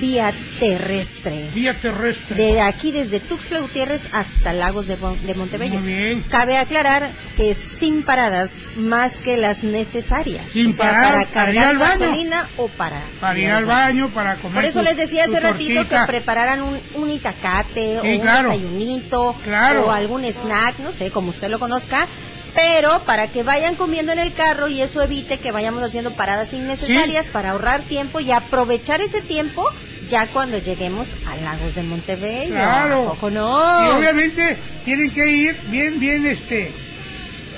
vía 0.00 0.32
terrestre. 0.58 1.50
Vía 1.54 1.74
terrestre. 1.78 2.36
De 2.36 2.60
aquí 2.60 2.92
desde 2.92 3.20
Tuxtla 3.20 3.60
Gutiérrez 3.60 4.08
hasta 4.12 4.52
Lagos 4.52 4.86
de, 4.86 4.96
de 4.96 5.34
Montebello. 5.34 5.80
Muy 5.80 5.92
bien. 5.94 6.22
Cabe 6.30 6.56
aclarar 6.56 7.12
que 7.36 7.54
sin 7.54 8.02
paradas 8.02 8.66
más 8.76 9.20
que 9.20 9.36
las 9.36 9.64
necesarias. 9.64 10.50
Sin 10.50 10.68
o 10.70 10.72
sea, 10.72 10.86
parar, 10.86 11.12
para 11.12 11.14
para 11.14 11.50
ir 11.50 11.54
cargar 11.56 11.66
al 11.68 11.78
baño. 11.78 11.98
gasolina 12.00 12.48
o 12.56 12.68
para, 12.68 13.02
Para 13.20 13.38
ir 13.38 13.50
al 13.50 13.64
baño, 13.64 14.10
para 14.10 14.36
comer. 14.36 14.54
Por 14.56 14.64
eso 14.64 14.80
tu- 14.80 14.84
les 14.86 14.96
decía 14.96 15.24
hace 15.24 15.40
ratito 15.40 15.88
que 15.88 15.96
prepararan 16.06 16.62
un, 16.62 16.80
un 16.94 17.10
itacate 17.10 18.00
Sí, 18.02 18.16
o 18.16 18.20
claro. 18.20 18.50
un 18.50 18.56
desayunito 18.60 19.36
Claro. 19.44 19.86
o 19.86 19.90
algún 19.90 20.24
snack, 20.24 20.78
no 20.78 20.90
sé, 20.90 21.10
como 21.10 21.30
usted 21.30 21.48
lo 21.48 21.58
conozca, 21.58 22.06
pero 22.54 23.04
para 23.04 23.28
que 23.28 23.42
vayan 23.42 23.76
comiendo 23.76 24.12
en 24.12 24.18
el 24.18 24.32
carro 24.32 24.68
y 24.68 24.80
eso 24.80 25.02
evite 25.02 25.38
que 25.38 25.52
vayamos 25.52 25.82
haciendo 25.82 26.12
paradas 26.12 26.52
innecesarias 26.52 27.26
para 27.28 27.50
ahorrar 27.50 27.82
tiempo 27.84 28.20
y 28.20 28.30
aprovechar 28.30 29.00
ese 29.00 29.22
tiempo 29.22 29.64
ya 30.08 30.30
cuando 30.30 30.58
lleguemos 30.58 31.16
a 31.26 31.36
Lagos 31.36 31.74
de 31.74 31.82
Montebello. 31.82 32.54
Claro. 32.54 33.08
¿A 33.08 33.14
poco 33.14 33.30
no? 33.30 33.86
Y 33.86 33.98
obviamente 33.98 34.56
tienen 34.84 35.10
que 35.12 35.28
ir 35.28 35.60
bien, 35.70 35.98
bien, 35.98 36.26
este. 36.26 36.72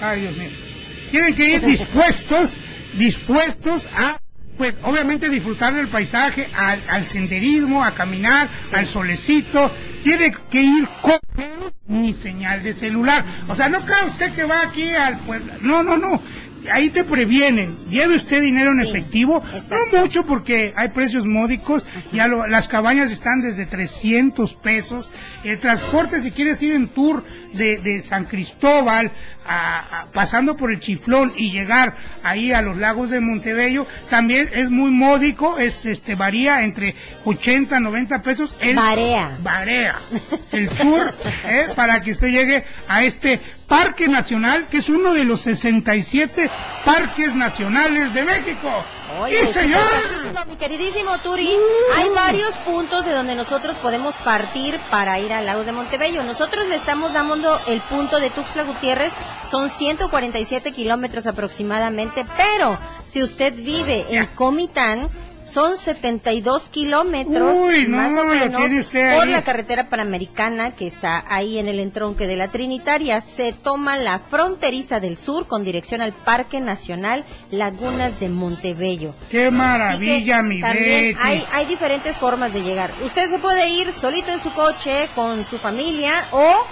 Ay, 0.00 0.22
Dios 0.22 0.36
mío. 0.36 0.50
Tienen 1.10 1.34
que 1.34 1.48
ir 1.50 1.60
dispuestos, 1.66 2.56
dispuestos 2.94 3.86
a, 3.92 4.20
pues, 4.56 4.74
obviamente 4.82 5.28
disfrutar 5.28 5.74
del 5.74 5.88
paisaje, 5.88 6.48
al, 6.54 6.82
al 6.88 7.06
senderismo, 7.06 7.84
a 7.84 7.94
caminar, 7.94 8.48
al 8.72 8.86
solecito. 8.86 9.70
Tiene 10.02 10.32
que 10.50 10.62
ir 10.62 10.88
con 11.00 11.18
ni 11.88 12.14
señal 12.14 12.62
de 12.62 12.72
celular. 12.72 13.24
O 13.48 13.54
sea, 13.54 13.68
no 13.68 13.84
crea 13.84 14.06
usted 14.06 14.32
que 14.34 14.44
va 14.44 14.62
aquí 14.62 14.90
al 14.90 15.18
pueblo. 15.20 15.52
No, 15.60 15.82
no, 15.82 15.96
no. 15.96 16.20
Ahí 16.72 16.90
te 16.90 17.04
previenen. 17.04 17.76
Lleve 17.88 18.16
usted 18.16 18.40
dinero 18.42 18.72
en 18.72 18.82
Sí, 18.84 18.88
efectivo. 18.90 19.42
exacto. 19.54 19.96
No 19.96 20.00
mucho 20.02 20.24
porque 20.26 20.72
hay 20.76 20.88
precios 20.88 21.24
módicos. 21.26 21.84
Ya 22.12 22.26
lo- 22.28 22.46
las 22.46 22.68
cabañas 22.68 23.10
están 23.10 23.40
desde 23.42 23.66
300 23.66 24.54
pesos. 24.54 25.10
El 25.44 25.58
transporte, 25.58 26.20
si 26.20 26.30
quieres 26.32 26.62
ir 26.62 26.72
en 26.72 26.88
tour 26.88 27.24
de, 27.52 27.78
de 27.78 28.00
San 28.00 28.24
Cristóbal, 28.26 29.12
a- 29.48 30.02
a- 30.02 30.06
pasando 30.12 30.56
por 30.56 30.72
el 30.72 30.80
Chiflón 30.80 31.32
y 31.36 31.52
llegar 31.52 31.96
ahí 32.22 32.52
a 32.52 32.62
los 32.62 32.76
lagos 32.76 33.10
de 33.10 33.20
Montebello, 33.20 33.86
también 34.10 34.48
es 34.52 34.70
muy 34.70 34.90
módico. 34.90 35.58
Es, 35.58 35.84
este, 35.86 36.14
varía 36.14 36.62
entre 36.62 36.94
80, 37.24 37.78
90 37.80 38.22
pesos. 38.22 38.56
El, 38.60 38.76
Varea. 38.76 39.30
Varea. 39.42 40.00
El 40.52 40.68
tour, 40.70 41.14
¿eh? 41.48 41.68
para 41.76 42.00
que 42.00 42.10
usted 42.12 42.28
llegue 42.28 42.64
a 42.88 43.04
este 43.04 43.40
Parque 43.66 44.08
Nacional, 44.08 44.68
que 44.68 44.78
es 44.78 44.88
uno 44.88 45.12
de 45.12 45.24
los 45.24 45.40
67 45.40 46.50
parques 46.84 47.34
nacionales 47.34 48.14
de 48.14 48.22
México. 48.22 48.70
Oye, 49.20 49.46
¡Sí, 49.46 49.52
señor! 49.54 49.82
mi 50.48 50.56
queridísimo 50.56 51.18
Turi, 51.18 51.50
hay 51.96 52.08
varios 52.10 52.54
puntos 52.58 53.04
de 53.04 53.12
donde 53.12 53.34
nosotros 53.34 53.76
podemos 53.78 54.14
partir 54.16 54.78
para 54.90 55.18
ir 55.18 55.32
al 55.32 55.46
lago 55.46 55.64
de 55.64 55.72
Montebello. 55.72 56.22
Nosotros 56.22 56.68
le 56.68 56.76
estamos 56.76 57.12
dando 57.12 57.58
el 57.66 57.80
punto 57.82 58.20
de 58.20 58.30
Tuxtla 58.30 58.64
Gutiérrez, 58.64 59.12
son 59.50 59.70
147 59.70 60.72
kilómetros 60.72 61.26
aproximadamente, 61.26 62.24
pero 62.36 62.78
si 63.04 63.22
usted 63.22 63.54
vive 63.54 64.06
en 64.10 64.26
Comitán, 64.26 65.08
son 65.46 65.76
72 65.76 66.70
kilómetros, 66.70 67.56
Uy, 67.56 67.86
no, 67.88 67.96
más 67.96 68.18
o 68.18 68.24
menos, 68.24 68.86
por 68.86 69.28
la 69.28 69.44
carretera 69.44 69.88
panamericana 69.88 70.74
que 70.74 70.86
está 70.86 71.24
ahí 71.28 71.58
en 71.58 71.68
el 71.68 71.78
entronque 71.78 72.26
de 72.26 72.36
la 72.36 72.50
Trinitaria. 72.50 73.20
Se 73.20 73.52
toma 73.52 73.96
la 73.96 74.18
fronteriza 74.18 75.00
del 75.00 75.16
sur 75.16 75.46
con 75.46 75.62
dirección 75.64 76.02
al 76.02 76.12
Parque 76.12 76.60
Nacional 76.60 77.24
Lagunas 77.50 78.18
de 78.18 78.28
Montebello. 78.28 79.14
¡Qué 79.30 79.50
maravilla, 79.50 80.42
mi 80.42 80.60
también 80.60 81.16
hay, 81.20 81.44
hay 81.52 81.66
diferentes 81.66 82.16
formas 82.16 82.52
de 82.52 82.62
llegar. 82.62 82.92
Usted 83.04 83.30
se 83.30 83.38
puede 83.38 83.68
ir 83.68 83.92
solito 83.92 84.32
en 84.32 84.42
su 84.42 84.52
coche 84.52 85.08
con 85.14 85.46
su 85.46 85.58
familia 85.58 86.26
o 86.32 86.66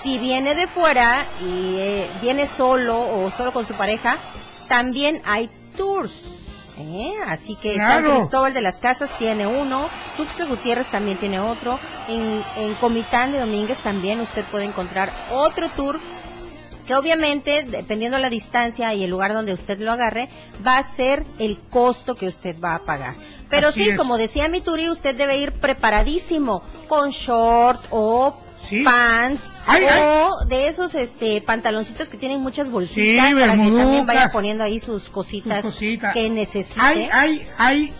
si 0.00 0.18
viene 0.18 0.54
de 0.54 0.66
fuera 0.66 1.26
y 1.40 1.76
eh, 1.76 2.10
viene 2.20 2.46
solo 2.46 3.00
o 3.00 3.30
solo 3.30 3.52
con 3.52 3.66
su 3.66 3.74
pareja, 3.74 4.18
también 4.68 5.20
hay 5.24 5.50
tours. 5.76 6.41
¿Eh? 6.78 7.14
Así 7.26 7.56
que 7.56 7.76
San. 7.76 8.04
Cristóbal 8.04 8.54
de 8.54 8.60
las 8.60 8.78
Casas 8.78 9.16
tiene 9.18 9.46
uno, 9.46 9.88
Tuxtla 10.16 10.46
Gutiérrez 10.46 10.90
también 10.90 11.18
tiene 11.18 11.40
otro, 11.40 11.78
en, 12.08 12.42
en 12.56 12.74
Comitán 12.74 13.32
de 13.32 13.38
Domínguez 13.38 13.78
también 13.80 14.20
usted 14.20 14.44
puede 14.46 14.64
encontrar 14.64 15.12
otro 15.30 15.70
tour 15.70 16.00
que 16.86 16.94
obviamente, 16.94 17.64
dependiendo 17.64 18.16
de 18.16 18.22
la 18.22 18.30
distancia 18.30 18.92
y 18.94 19.04
el 19.04 19.10
lugar 19.10 19.32
donde 19.32 19.52
usted 19.52 19.78
lo 19.78 19.92
agarre, 19.92 20.28
va 20.66 20.78
a 20.78 20.82
ser 20.82 21.24
el 21.38 21.60
costo 21.70 22.16
que 22.16 22.26
usted 22.26 22.58
va 22.58 22.74
a 22.74 22.84
pagar. 22.84 23.16
Pero 23.48 23.68
Así 23.68 23.84
sí, 23.84 23.90
es. 23.90 23.96
como 23.96 24.18
decía 24.18 24.48
mi 24.48 24.60
Turi, 24.60 24.90
usted 24.90 25.14
debe 25.14 25.38
ir 25.38 25.52
preparadísimo 25.52 26.62
con 26.88 27.10
short 27.10 27.84
o 27.90 28.36
Sí. 28.68 28.82
pants 28.82 29.52
Ay, 29.66 29.84
o 30.00 30.44
de 30.46 30.68
esos 30.68 30.94
este 30.94 31.40
pantaloncitos 31.40 32.08
que 32.08 32.16
tienen 32.16 32.40
muchas 32.40 32.70
bolsitas 32.70 33.28
Sí, 33.28 33.34
para 33.34 33.40
que 33.40 33.48
también 33.48 33.74
bermuducas. 33.74 34.06
vaya 34.06 34.28
poniendo 34.32 34.64
ahí 34.64 34.78
sus 34.78 35.08
cositas, 35.08 35.64
Sus 35.64 35.78
que 35.78 36.30
necesite. 36.30 36.80
Hay, 36.80 37.46
hay, 37.58 37.92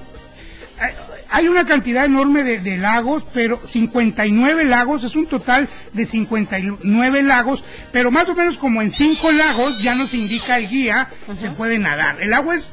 hay, 1.31 1.49
una 1.49 1.65
cantidad 1.67 2.05
enorme 2.05 2.43
de, 2.43 2.61
de 2.61 2.77
lagos, 2.77 3.25
pero 3.33 3.61
59 3.65 4.65
lagos, 4.65 5.05
es 5.05 5.17
un 5.17 5.27
total 5.27 5.69
de 5.93 6.05
59 6.05 7.23
lagos, 7.23 7.63
pero 7.93 8.11
más 8.11 8.29
o 8.29 8.35
menos 8.35 8.59
como 8.59 8.83
en 8.83 8.91
5 8.91 9.33
lagos, 9.33 9.83
ya 9.83 9.95
nos 9.95 10.15
indica 10.15 10.57
el 10.57 10.69
guía, 10.69 11.09
se 11.35 11.51
puede 11.51 11.79
nadar. 11.79 12.21
El 12.21 12.33
agua 12.33 12.55
es 12.57 12.73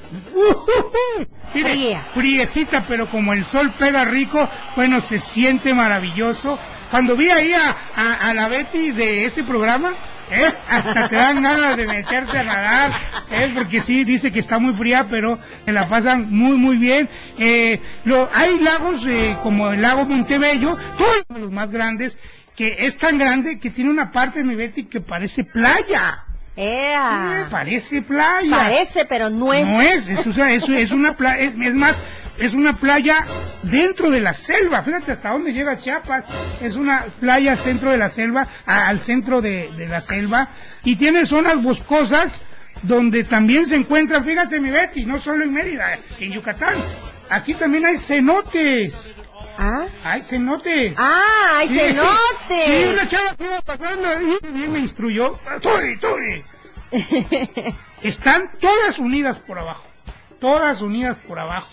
mire, 1.53 1.69
Fría. 1.69 2.05
friecita, 2.13 2.85
pero 2.87 3.09
como 3.09 3.33
el 3.33 3.45
sol 3.45 3.73
pega 3.77 4.05
rico, 4.05 4.49
bueno, 4.75 5.01
se 5.01 5.19
siente 5.19 5.73
maravilloso. 5.73 6.57
Cuando 6.89 7.15
vi 7.15 7.29
ahí 7.29 7.53
a, 7.53 7.75
a- 7.95 8.29
a 8.29 8.33
la 8.33 8.47
Betty 8.47 8.91
de 8.91 9.25
ese 9.25 9.43
programa, 9.43 9.93
¿eh? 10.31 10.51
hasta 10.67 11.07
te 11.09 11.15
dan 11.15 11.41
ganas 11.43 11.77
de 11.77 11.85
meterte 11.87 12.39
a 12.39 12.43
nadar, 12.43 12.91
¿eh? 13.31 13.51
porque 13.53 13.79
sí, 13.81 14.03
dice 14.03 14.31
que 14.31 14.39
está 14.39 14.57
muy 14.59 14.73
fría, 14.73 15.05
pero 15.09 15.37
se 15.65 15.71
la 15.71 15.87
pasan 15.87 16.27
muy, 16.33 16.57
muy 16.57 16.77
bien. 16.77 17.07
Eh, 17.37 17.79
lo, 18.05 18.29
hay 18.33 18.59
lagos 18.59 19.05
eh, 19.07 19.37
como 19.43 19.69
el 19.71 19.81
lago 19.81 20.05
Montebello, 20.05 20.77
todos 20.97 21.23
los 21.41 21.51
más 21.51 21.69
grandes, 21.71 22.17
que 22.55 22.75
es 22.79 22.97
tan 22.97 23.17
grande 23.17 23.59
que 23.59 23.69
tiene 23.69 23.89
una 23.91 24.11
parte, 24.11 24.43
mi 24.43 24.55
Betty, 24.55 24.85
que 24.85 24.99
parece 24.99 25.43
playa. 25.43 26.25
Eh, 26.57 26.91
¡Ea! 26.91 27.47
parece 27.49 28.01
playa. 28.01 28.49
Parece, 28.55 29.05
pero 29.05 29.29
no 29.29 29.53
es. 29.53 29.65
No 29.67 29.79
es, 29.81 30.09
es, 30.09 30.27
o 30.27 30.33
sea, 30.33 30.51
es, 30.51 30.67
es 30.67 30.91
una 30.91 31.13
playa, 31.15 31.37
es, 31.43 31.53
es 31.55 31.73
más, 31.73 31.95
es 32.39 32.53
una 32.53 32.73
playa 32.73 33.25
dentro 33.63 34.09
de 34.09 34.21
la 34.21 34.33
selva. 34.33 34.81
Fíjate 34.83 35.11
hasta 35.11 35.29
dónde 35.29 35.53
llega 35.53 35.77
Chiapas. 35.77 36.25
Es 36.61 36.75
una 36.75 37.05
playa 37.19 37.55
centro 37.55 37.91
de 37.91 37.97
la 37.97 38.09
selva, 38.09 38.47
a- 38.65 38.87
al 38.87 38.99
centro 38.99 39.41
de, 39.41 39.69
de 39.77 39.87
la 39.87 40.01
selva. 40.01 40.49
Y 40.83 40.95
tiene 40.95 41.25
zonas 41.25 41.61
boscosas 41.61 42.39
donde 42.83 43.23
también 43.25 43.65
se 43.65 43.75
encuentran, 43.75 44.23
fíjate 44.23 44.59
mi 44.61 44.69
Betty, 44.69 45.05
no 45.05 45.19
solo 45.19 45.43
en 45.43 45.53
Mérida, 45.53 45.97
en 46.19 46.31
Yucatán. 46.31 46.73
Aquí 47.29 47.53
también 47.53 47.85
hay 47.85 47.97
cenotes. 47.97 49.15
¿Ah? 49.57 49.85
Hay 50.03 50.23
cenotes. 50.23 50.93
¡Ah! 50.97 51.57
¡Hay 51.57 51.67
Sí. 51.67 51.73
Sí, 51.73 51.79
cenotes! 51.79 52.93
una 52.93 53.07
chava 53.09 53.35
que 53.37 53.43
iba 53.43 53.61
pasando 53.61 54.07
y 54.21 54.67
me 54.69 54.79
instruyó. 54.79 55.37
¡Turi, 55.61 55.99
Turi! 55.99 56.43
Están 58.01 58.49
todas 58.59 58.97
unidas 58.99 59.37
por 59.39 59.59
abajo. 59.59 59.83
Todas 60.39 60.81
unidas 60.81 61.17
por 61.17 61.37
abajo. 61.39 61.67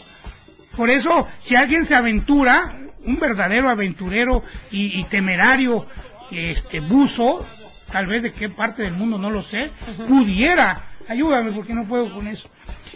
Por 0.76 0.90
eso, 0.90 1.28
si 1.38 1.56
alguien 1.56 1.84
se 1.84 1.94
aventura, 1.94 2.72
un 3.04 3.18
verdadero 3.18 3.70
aventurero 3.70 4.42
y, 4.70 5.00
y 5.00 5.04
temerario, 5.04 5.86
este, 6.30 6.80
buzo, 6.80 7.44
tal 7.90 8.06
vez 8.06 8.22
de 8.22 8.32
qué 8.32 8.48
parte 8.48 8.82
del 8.82 8.94
mundo 8.94 9.18
no 9.18 9.30
lo 9.30 9.42
sé, 9.42 9.70
pudiera, 10.06 10.80
ayúdame 11.08 11.52
porque 11.52 11.72
no 11.72 11.86
puedo 11.86 12.12
con 12.12 12.26
eso, 12.26 12.50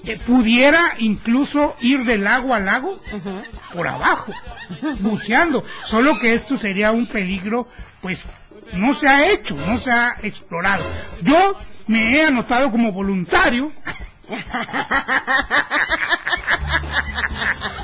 eh, 0.05 0.19
pudiera 0.27 0.95
incluso 0.99 1.77
ir 1.81 2.05
del 2.05 2.25
lago 2.25 2.55
al 2.55 2.67
lago 2.67 2.99
por 3.73 3.87
abajo, 3.87 4.33
buceando, 5.01 5.65
solo 5.87 6.19
que 6.19 6.35
esto 6.35 6.57
sería 6.57 6.93
un 6.93 7.07
peligro, 7.07 7.69
pues 8.01 8.27
no 8.73 8.95
se 8.95 9.09
ha 9.09 9.31
hecho, 9.31 9.57
no 9.67 9.79
se 9.79 9.91
ha 9.91 10.17
explorado. 10.23 10.85
Yo 11.23 11.57
me 11.87 12.15
he 12.15 12.27
anotado 12.27 12.71
como 12.71 12.93
voluntario 12.93 13.73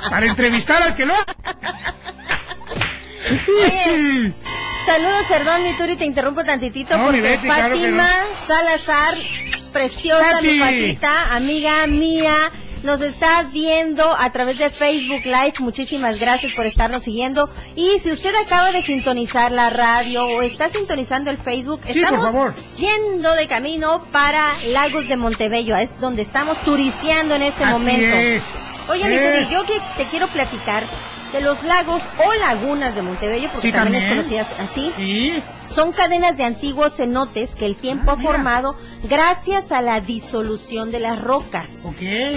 para 0.09 0.25
entrevistar 0.25 0.81
al 0.83 0.95
que 0.95 1.05
lo 1.05 1.13
Oye, 3.63 4.33
Saludos, 4.85 5.25
perdón, 5.27 5.63
mi 5.63 5.73
Turi, 5.73 5.97
te 5.97 6.05
interrumpo 6.05 6.43
tantitito 6.45 6.95
No, 6.97 7.11
mi 7.11 7.17
porque 7.19 7.21
Betty, 7.21 7.43
claro 7.47 7.75
Fátima 7.75 8.09
Salazar, 8.47 9.15
preciosa 9.73 10.41
mi 10.41 10.59
Pati. 10.59 10.59
patita, 10.59 11.35
amiga 11.35 11.87
mía, 11.87 12.35
nos 12.87 13.01
está 13.01 13.43
viendo 13.51 14.09
a 14.17 14.31
través 14.31 14.57
de 14.59 14.69
Facebook 14.69 15.25
Live. 15.25 15.55
Muchísimas 15.59 16.17
gracias 16.21 16.53
por 16.53 16.65
estarnos 16.65 17.03
siguiendo. 17.03 17.49
Y 17.75 17.99
si 17.99 18.11
usted 18.13 18.33
acaba 18.45 18.71
de 18.71 18.81
sintonizar 18.81 19.51
la 19.51 19.69
radio 19.69 20.25
o 20.25 20.41
está 20.41 20.69
sintonizando 20.69 21.29
el 21.29 21.37
Facebook, 21.37 21.81
Sí, 21.85 21.99
estamos 21.99 22.33
yendo 22.77 23.33
de 23.35 23.45
camino 23.49 24.05
para 24.13 24.41
Lagos 24.71 25.09
de 25.09 25.17
Montebello. 25.17 25.75
Es 25.75 25.99
donde 25.99 26.21
estamos 26.21 26.57
turisteando 26.63 27.35
en 27.35 27.41
este 27.43 27.65
Así 27.65 27.73
momento. 27.73 28.15
es. 28.17 28.41
Oye, 28.87 29.03
Eh. 29.41 29.47
Yo 29.51 29.65
que 29.65 29.81
te 29.97 30.05
quiero 30.09 30.29
platicar 30.29 30.85
de 31.37 31.43
los 31.43 31.63
lagos 31.63 32.01
o 32.25 32.33
lagunas 32.33 32.95
de 32.95 33.01
Montebello, 33.01 33.49
porque 33.51 33.67
Sí, 33.67 33.71
también, 33.73 34.01
también. 34.03 34.19
es 34.27 34.27
conocidas 34.45 34.59
así. 34.59 34.91
Sí, 34.97 35.43
Son 35.65 35.91
cadenas 35.91 36.35
de 36.37 36.43
antiguos 36.45 36.95
cenotes 36.95 37.55
que 37.55 37.65
el 37.65 37.75
tiempo 37.75 38.11
Ah, 38.11 38.13
ha 38.13 38.15
mira. 38.17 38.31
formado 38.31 38.75
gracias 39.03 39.71
a 39.71 39.81
la 39.81 39.99
disolución 40.01 40.91
de 40.91 40.99
las 40.99 41.21
rocas. 41.21 41.83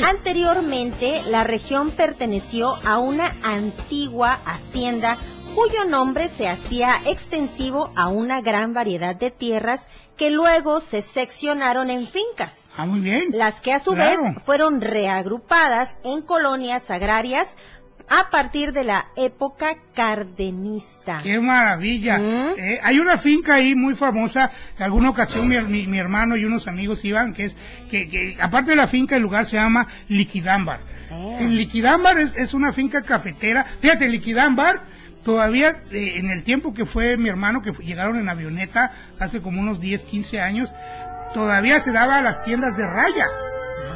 Anteriormente, 0.06 1.22
la 1.28 1.44
región 1.44 1.90
perteneció 1.90 2.74
a 2.84 2.98
una 2.98 3.36
antigua 3.42 4.40
hacienda 4.44 5.18
cuyo 5.54 5.84
nombre 5.84 6.28
se 6.28 6.48
hacía 6.48 7.00
extensivo 7.06 7.92
a 7.96 8.08
una 8.08 8.40
gran 8.40 8.72
variedad 8.72 9.16
de 9.16 9.30
tierras 9.32 9.88
que 10.16 10.30
luego 10.30 10.78
se 10.80 11.02
seccionaron 11.02 11.90
en 11.90 12.06
fincas 12.06 12.70
Ah, 12.76 12.86
muy 12.86 13.00
bien. 13.00 13.24
las 13.32 13.60
que 13.60 13.72
a 13.72 13.80
su 13.80 13.92
Claro. 13.94 14.22
vez 14.22 14.44
fueron 14.44 14.80
reagrupadas 14.80 15.98
en 16.04 16.22
colonias 16.22 16.90
agrarias 16.90 17.56
a 18.10 18.28
partir 18.30 18.72
de 18.72 18.82
la 18.84 19.06
época 19.16 19.76
cardenista. 19.94 21.20
Qué 21.22 21.38
maravilla. 21.40 22.18
¿Mm? 22.18 22.54
Eh, 22.58 22.80
hay 22.82 22.98
una 22.98 23.16
finca 23.16 23.54
ahí 23.54 23.74
muy 23.74 23.94
famosa, 23.94 24.50
que 24.76 24.82
alguna 24.84 25.10
ocasión 25.10 25.48
mi, 25.48 25.58
mi- 25.60 25.86
mi 25.86 25.98
hermano 25.98 26.36
y 26.36 26.44
unos 26.44 26.66
amigos 26.68 27.04
iban, 27.04 27.32
que 27.34 27.44
es, 27.46 27.56
que, 27.90 28.08
que 28.08 28.36
aparte 28.40 28.70
de 28.72 28.76
la 28.76 28.86
finca, 28.86 29.16
el 29.16 29.22
lugar 29.22 29.44
se 29.46 29.56
llama 29.56 29.86
Liquidámbar. 30.08 30.80
Ah. 31.10 31.36
En 31.40 31.56
Liquidámbar 31.56 32.18
es, 32.18 32.36
es 32.36 32.52
una 32.54 32.72
finca 32.72 33.02
cafetera. 33.02 33.64
Fíjate, 33.80 34.08
Liquidámbar, 34.08 34.82
todavía 35.24 35.82
eh, 35.92 36.14
en 36.16 36.30
el 36.30 36.42
tiempo 36.44 36.74
que 36.74 36.86
fue 36.86 37.16
mi 37.16 37.28
hermano, 37.28 37.62
que 37.62 37.72
fue- 37.72 37.84
llegaron 37.84 38.18
en 38.18 38.28
avioneta 38.28 38.92
hace 39.18 39.40
como 39.40 39.60
unos 39.60 39.80
10, 39.80 40.02
15 40.04 40.40
años, 40.40 40.74
todavía 41.34 41.78
se 41.80 41.92
daba 41.92 42.16
a 42.16 42.22
las 42.22 42.42
tiendas 42.44 42.76
de 42.76 42.86
raya. 42.86 43.26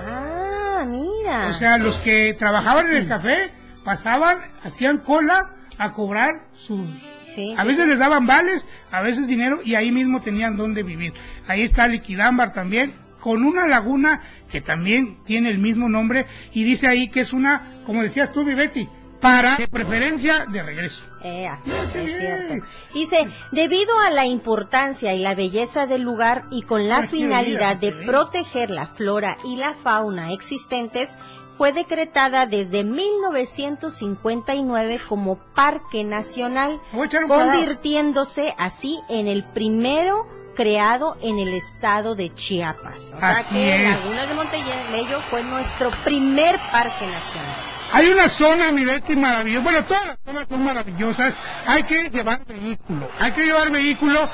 Ah, 0.07 0.85
mira. 0.87 1.49
O 1.49 1.53
sea, 1.53 1.79
los 1.79 1.97
que 1.99 2.35
trabajaban 2.39 2.87
en 2.89 2.97
el 2.97 3.09
café 3.09 3.51
pasaban, 3.85 4.39
hacían 4.63 4.99
cola 4.99 5.51
a 5.79 5.93
cobrar 5.93 6.47
sus... 6.55 6.87
Sí, 7.23 7.55
A 7.57 7.63
sí, 7.63 7.69
veces 7.69 7.89
les 7.89 7.99
daban 7.99 8.27
vales, 8.27 8.67
a 8.91 9.03
veces 9.03 9.27
dinero 9.27 9.61
y 9.65 9.75
ahí 9.75 9.91
mismo 9.91 10.21
tenían 10.21 10.57
donde 10.57 10.83
vivir. 10.83 11.15
Ahí 11.49 11.63
está 11.63 11.89
Liquidámbar 11.89 12.53
también, 12.53 12.95
con 13.21 13.43
una 13.43 13.67
laguna 13.67 14.23
que 14.51 14.61
también 14.61 15.25
tiene 15.25 15.51
el 15.51 15.59
mismo 15.59 15.89
nombre 15.89 16.27
y 16.53 16.63
dice 16.63 16.87
ahí 16.87 17.09
que 17.09 17.21
es 17.21 17.33
una, 17.33 17.83
como 17.87 18.03
decías 18.03 18.31
tú, 18.31 18.45
mi 18.45 18.55
Betty, 18.55 18.89
para 19.21 19.57
de 19.57 19.67
preferencia 19.69 20.45
de 20.45 20.63
regreso. 20.63 21.07
Ea, 21.23 21.59
qué 21.93 22.05
es 22.05 22.19
cierto. 22.19 22.67
Dice, 22.93 23.27
debido 23.53 23.99
a 24.01 24.11
la 24.11 24.27
importancia 24.27 25.15
y 25.15 25.19
la 25.21 25.35
belleza 25.35 25.87
del 25.87 26.03
lugar 26.03 26.45
y 26.51 26.63
con 26.63 26.87
la 26.89 27.07
finalidad 27.07 27.77
de 27.77 27.93
proteger 27.93 28.69
la 28.69 28.87
flora 28.87 29.39
y 29.45 29.57
la 29.57 29.73
fauna 29.73 30.31
existentes, 30.33 31.19
fue 31.57 31.73
decretada 31.73 32.47
desde 32.47 32.85
1959 32.85 35.01
como 35.09 35.39
Parque 35.55 36.05
Nacional, 36.05 36.81
convirtiéndose 37.29 38.55
así 38.59 39.01
en 39.09 39.29
el 39.29 39.45
primero 39.45 40.27
creado 40.55 41.17
en 41.23 41.39
el 41.39 41.55
estado 41.55 42.15
de 42.15 42.33
Chiapas. 42.33 43.13
O 43.17 43.21
sea 43.21 43.31
Así 43.31 43.55
que 43.55 43.75
es. 43.75 43.91
Laguna 43.91 44.27
de 44.27 44.35
Montebello 44.35 45.21
fue 45.31 45.43
nuestro 45.43 45.91
primer 46.05 46.59
parque 46.71 47.07
nacional. 47.07 47.57
Hay 47.93 48.09
una 48.09 48.29
zona, 48.29 48.73
mi 48.73 48.85
Betty, 48.85 49.15
maravillosa. 49.15 49.63
Bueno, 49.63 49.85
todas 49.85 50.07
las 50.07 50.19
zonas 50.25 50.47
son 50.49 50.65
maravillosas. 50.65 51.35
Hay 51.67 51.85
que 51.85 52.11
llevar 52.11 52.45
vehículo. 52.45 53.09
Hay 53.21 53.31
que 53.33 53.45
llevar 53.45 53.71
vehículo. 53.71 54.29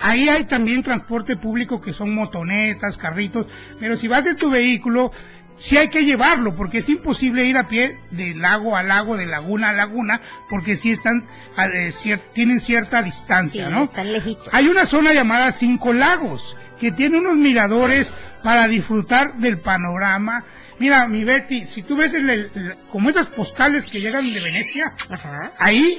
Ahí 0.00 0.28
hay 0.28 0.44
también 0.44 0.82
transporte 0.82 1.36
público 1.36 1.80
que 1.80 1.92
son 1.92 2.14
motonetas, 2.14 2.98
carritos. 2.98 3.46
Pero 3.78 3.96
si 3.96 4.08
vas 4.08 4.26
en 4.26 4.36
tu 4.36 4.50
vehículo, 4.50 5.12
sí 5.56 5.76
hay 5.76 5.88
que 5.88 6.04
llevarlo, 6.04 6.54
porque 6.56 6.78
es 6.78 6.88
imposible 6.88 7.44
ir 7.44 7.56
a 7.56 7.68
pie 7.68 7.98
de 8.10 8.34
lago 8.34 8.76
a 8.76 8.82
lago, 8.82 9.16
de 9.16 9.26
laguna 9.26 9.70
a 9.70 9.72
laguna, 9.72 10.20
porque 10.50 10.76
sí 10.76 10.90
están, 10.90 11.26
eh, 11.56 11.88
cier- 11.92 12.20
tienen 12.32 12.60
cierta 12.60 12.98
Sí, 13.00 13.04
distancia, 13.06 13.68
¿no? 13.68 13.84
están 13.84 14.12
lejitos. 14.12 14.48
Hay 14.52 14.68
una 14.68 14.86
zona 14.86 15.12
llamada 15.12 15.52
Cinco 15.52 15.92
Lagos, 15.92 16.56
que 16.80 16.90
tiene 16.92 17.18
unos 17.18 17.36
miradores 17.36 18.12
para 18.42 18.68
disfrutar 18.68 19.36
del 19.38 19.58
panorama. 19.60 20.44
Mira, 20.78 21.06
mi 21.06 21.22
Betty, 21.24 21.66
si 21.66 21.82
tú 21.84 21.96
ves 21.96 22.14
el- 22.14 22.28
el- 22.28 22.76
como 22.90 23.08
esas 23.08 23.28
postales 23.28 23.86
que 23.86 24.00
llegan 24.00 24.30
de 24.34 24.40
Venecia, 24.40 24.92
Ajá. 25.08 25.52
ahí 25.58 25.96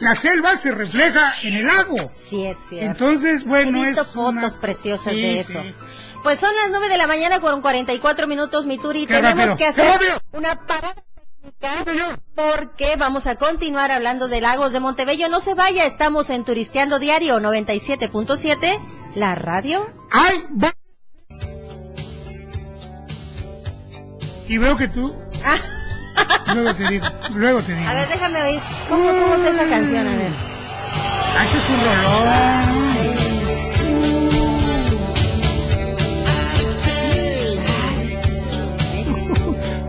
la 0.00 0.16
selva 0.16 0.56
se 0.58 0.72
refleja 0.72 1.32
en 1.44 1.54
el 1.54 1.66
lago. 1.66 2.10
Sí, 2.12 2.44
es 2.44 2.56
cierto. 2.68 2.90
Entonces, 2.90 3.44
bueno, 3.44 3.84
He 3.84 3.86
visto 3.88 4.02
es 4.02 4.08
fotos 4.12 4.32
una- 4.54 4.60
preciosas 4.60 5.14
Sí, 5.14 5.20
de 5.20 5.40
eso. 5.40 5.62
sí. 5.62 5.74
Pues 6.22 6.38
son 6.38 6.50
las 6.56 6.70
9 6.70 6.88
de 6.88 6.98
la 6.98 7.06
mañana 7.06 7.40
con 7.40 7.62
44 7.62 8.26
minutos, 8.26 8.66
mi 8.66 8.78
Turi. 8.78 9.06
Qué 9.06 9.14
Tenemos 9.14 9.36
rápido. 9.46 9.56
que 9.56 9.64
¡Qué 9.64 9.68
hacer 9.70 10.00
una 10.32 10.54
parada 10.66 10.94
porque 12.34 12.96
vamos 12.96 13.26
a 13.26 13.36
continuar 13.36 13.90
hablando 13.90 14.28
de 14.28 14.40
Lagos 14.40 14.72
de 14.72 14.80
Montebello. 14.80 15.28
No 15.28 15.40
se 15.40 15.54
vaya, 15.54 15.84
estamos 15.84 16.30
en 16.30 16.44
Turisteando 16.44 16.98
Diario 16.98 17.38
97.7, 17.40 18.78
la 19.14 19.34
radio. 19.34 19.86
¡Ay! 20.10 20.44
va- 20.62 20.72
Y 24.48 24.58
veo 24.58 24.76
que 24.76 24.88
tú... 24.88 25.14
luego 26.54 26.74
te 26.74 26.88
digo, 26.88 27.06
luego 27.34 27.60
te 27.62 27.74
digo. 27.74 27.88
A 27.88 27.94
ver, 27.94 28.08
déjame 28.08 28.42
oír. 28.42 28.60
¿Cómo, 28.88 29.04
cómo 29.10 29.34
es 29.34 29.54
esa 29.54 29.68
canción? 29.68 30.08
A 30.08 30.16
ver. 30.16 30.32
Ah, 31.38 31.44
ese 31.46 31.58
es 31.58 31.68
un 31.70 31.80
rolón. 31.80 32.89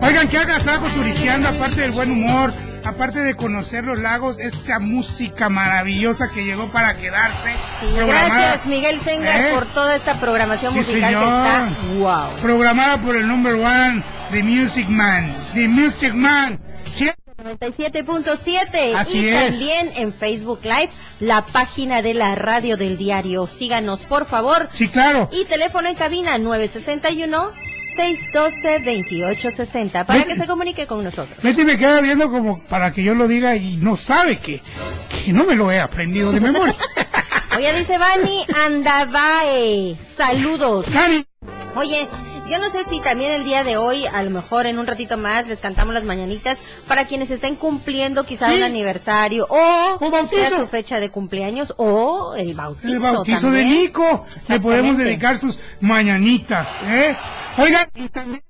Oigan, 0.02 0.28
que 0.28 0.38
hagas 0.38 0.66
algo 0.66 0.88
turisteando, 0.88 1.48
aparte 1.48 1.80
del 1.82 1.92
buen 1.92 2.10
humor, 2.10 2.52
aparte 2.84 3.20
de 3.20 3.34
conocer 3.36 3.84
los 3.84 4.00
lagos, 4.00 4.38
esta 4.40 4.78
música 4.80 5.48
maravillosa 5.48 6.28
que 6.34 6.44
llegó 6.44 6.66
para 6.72 6.94
quedarse. 6.96 7.52
Sí, 7.80 7.86
gracias 7.94 8.66
Miguel 8.66 8.98
Sengar 8.98 9.40
¿Eh? 9.40 9.50
por 9.54 9.66
toda 9.66 9.94
esta 9.94 10.14
programación 10.20 10.72
Sí, 10.72 10.78
musical 10.78 11.14
que 11.14 11.20
señor. 11.20 11.22
está 11.22 11.76
wow. 11.98 12.34
Programada 12.42 12.98
por 13.00 13.14
el 13.16 13.28
number 13.28 13.54
one, 13.54 14.02
The 14.32 14.42
Music 14.42 14.88
Man. 14.88 15.32
The 15.54 15.68
Music 15.68 16.12
Man. 16.14 16.58
Siempre 16.82 17.16
97.7 17.60 18.94
Así 18.96 19.18
y 19.18 19.28
es. 19.28 19.44
también 19.50 19.90
en 19.96 20.12
Facebook 20.12 20.60
Live 20.62 20.90
la 21.20 21.44
página 21.44 22.02
de 22.02 22.14
la 22.14 22.34
radio 22.34 22.76
del 22.76 22.96
diario. 22.98 23.46
Síganos 23.46 24.00
por 24.04 24.26
favor. 24.26 24.68
Sí, 24.72 24.88
claro. 24.88 25.28
Y 25.32 25.44
teléfono 25.46 25.88
en 25.88 25.94
cabina 25.96 26.38
961 26.38 27.50
612 27.94 28.78
2860 28.78 30.06
para 30.06 30.24
que 30.24 30.36
se 30.36 30.46
comunique 30.46 30.86
con 30.86 31.04
nosotros. 31.04 31.38
Betty 31.42 31.64
me 31.64 31.76
queda 31.78 32.00
viendo 32.00 32.30
como 32.30 32.62
para 32.64 32.92
que 32.92 33.02
yo 33.02 33.14
lo 33.14 33.28
diga 33.28 33.56
y 33.56 33.76
no 33.76 33.96
sabe 33.96 34.38
que, 34.38 34.60
que 35.08 35.32
no 35.32 35.44
me 35.44 35.54
lo 35.54 35.70
he 35.70 35.80
aprendido 35.80 36.32
de 36.32 36.40
memoria. 36.40 36.76
Oye, 37.56 37.72
dice 37.74 37.98
Vani 37.98 38.46
Andabae. 38.66 39.96
Saludos. 40.02 40.86
Cari, 40.90 41.26
Oye, 41.74 42.08
yo 42.52 42.58
no 42.58 42.68
sé 42.68 42.84
si 42.84 43.00
también 43.00 43.32
el 43.32 43.44
día 43.44 43.64
de 43.64 43.78
hoy, 43.78 44.04
a 44.04 44.22
lo 44.22 44.28
mejor 44.28 44.66
en 44.66 44.78
un 44.78 44.86
ratito 44.86 45.16
más, 45.16 45.46
les 45.48 45.60
cantamos 45.60 45.94
las 45.94 46.04
mañanitas 46.04 46.62
para 46.86 47.06
quienes 47.06 47.30
estén 47.30 47.56
cumpliendo 47.56 48.24
quizá 48.24 48.50
Sí. 48.50 48.56
un 48.56 48.62
aniversario 48.62 49.46
o 49.48 50.26
sea 50.26 50.50
su 50.50 50.66
fecha 50.66 51.00
de 51.00 51.08
cumpleaños 51.10 51.72
o 51.78 52.34
el 52.36 52.54
bautizo. 52.54 52.88
el 52.92 52.98
bautizo 52.98 53.50
de. 53.50 53.64
Nico. 53.64 54.26
Le 54.48 54.60
podemos 54.60 54.98
dedicar 54.98 55.38
sus 55.38 55.58
mañanitas, 55.80 56.68
¿eh? 56.86 57.16
Oigan, 57.56 57.88
y 57.94 58.08
también 58.10 58.42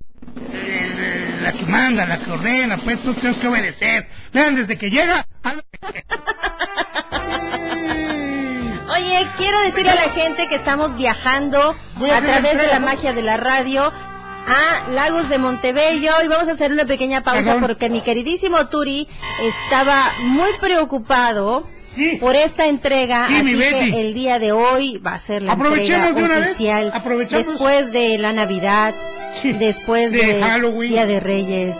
eh, 0.52 1.38
la 1.40 1.52
que 1.52 1.64
manda, 1.66 2.04
la 2.04 2.24
que 2.24 2.30
ordena, 2.30 2.78
pues 2.82 3.00
todos 3.02 3.16
tenemos 3.16 3.38
que 3.38 3.46
obedecer. 3.48 4.08
Vean, 4.32 4.56
desde 4.56 4.76
que 4.76 4.90
llega... 4.90 5.24
a 5.44 5.52
Oye, 8.94 9.28
quiero 9.36 9.58
decirle 9.60 9.90
a 9.90 9.94
la 9.94 10.10
gente 10.12 10.48
que 10.48 10.54
estamos 10.54 10.96
viajando 10.96 11.70
a 11.70 12.20
través 12.20 12.58
de 12.58 12.66
la 12.66 12.80
magia 12.80 13.12
de 13.12 13.22
la 13.22 13.36
radio 13.36 13.84
a 13.84 14.90
Lagos 14.90 15.28
de 15.28 15.38
Montebello. 15.38 16.12
Y 16.24 16.28
vamos 16.28 16.48
a 16.48 16.52
hacer 16.52 16.72
una 16.72 16.84
pequeña 16.84 17.22
pausa 17.22 17.56
porque 17.60 17.88
mi 17.88 18.00
queridísimo 18.02 18.68
Turi 18.68 19.08
estaba 19.42 20.10
muy 20.24 20.50
preocupado 20.60 21.66
Sí. 21.94 22.16
por 22.20 22.34
esta 22.36 22.66
entrega, 22.68 23.26
Sí, 23.28 23.34
así 23.36 23.58
que 23.58 24.00
el 24.00 24.14
día 24.14 24.38
de 24.38 24.52
hoy 24.52 24.96
va 24.98 25.12
a 25.12 25.18
ser 25.18 25.42
la 25.42 25.52
entrega 25.52 26.08
oficial 26.40 26.90
después 27.28 27.92
de 27.92 28.16
la 28.16 28.32
Navidad, 28.32 28.94
Sí, 29.42 29.52
después 29.52 30.10
de 30.10 30.36
de, 30.36 30.42
Halloween. 30.42 30.90
Día 30.90 31.04
de 31.04 31.20
Reyes, 31.20 31.76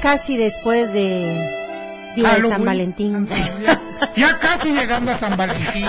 casi 0.00 0.36
después 0.36 0.92
de 0.92 1.61
Día 2.14 2.34
de. 2.34 2.48
San 2.48 2.64
Valentín. 2.64 3.28
Ya, 3.28 3.80
ya 4.16 4.38
casi 4.38 4.70
llegando 4.72 5.12
a 5.12 5.18
San 5.18 5.36
Valentín. 5.36 5.86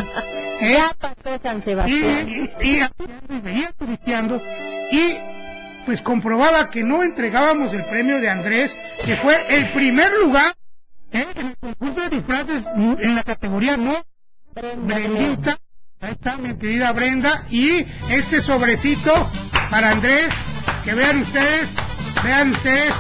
¿eh? 0.62 0.74
Ya 0.78 0.92
pasó 1.00 1.40
San 1.42 1.64
Sebastián. 1.64 2.30
y, 2.62 2.68
y, 2.68 2.82
y 3.30 3.40
venía 3.42 3.72
turisteando 3.78 4.42
y 4.92 5.18
pues 5.86 6.02
comprobaba 6.02 6.70
que 6.70 6.84
no 6.84 7.04
entregábamos 7.04 7.74
el 7.74 7.84
premio 7.86 8.22
de 8.22 8.30
Andrés, 8.30 8.76
que 9.06 9.18
fue 9.18 9.36
el 9.50 9.72
primer 9.72 10.12
lugar 10.14 10.54
¿eh? 11.12 11.26
en 11.36 11.48
el 11.48 11.58
concurso 11.58 12.02
de 12.02 12.10
disfraces 12.10 12.66
en 12.76 13.16
la 13.16 13.24
categoría 13.24 13.76
no 13.78 13.96
Brendita. 14.56 15.58
Ahí 16.00 16.12
está 16.12 16.38
mi 16.38 16.54
querida 16.56 16.92
Brenda. 16.92 17.46
Y 17.50 17.86
este 18.12 18.42
sobrecito 18.42 19.30
para 19.70 19.92
Andrés, 19.92 20.28
que 20.86 20.94
vean 20.94 21.18
ustedes, 21.20 21.76
vean 22.24 22.52
ustedes, 22.52 22.94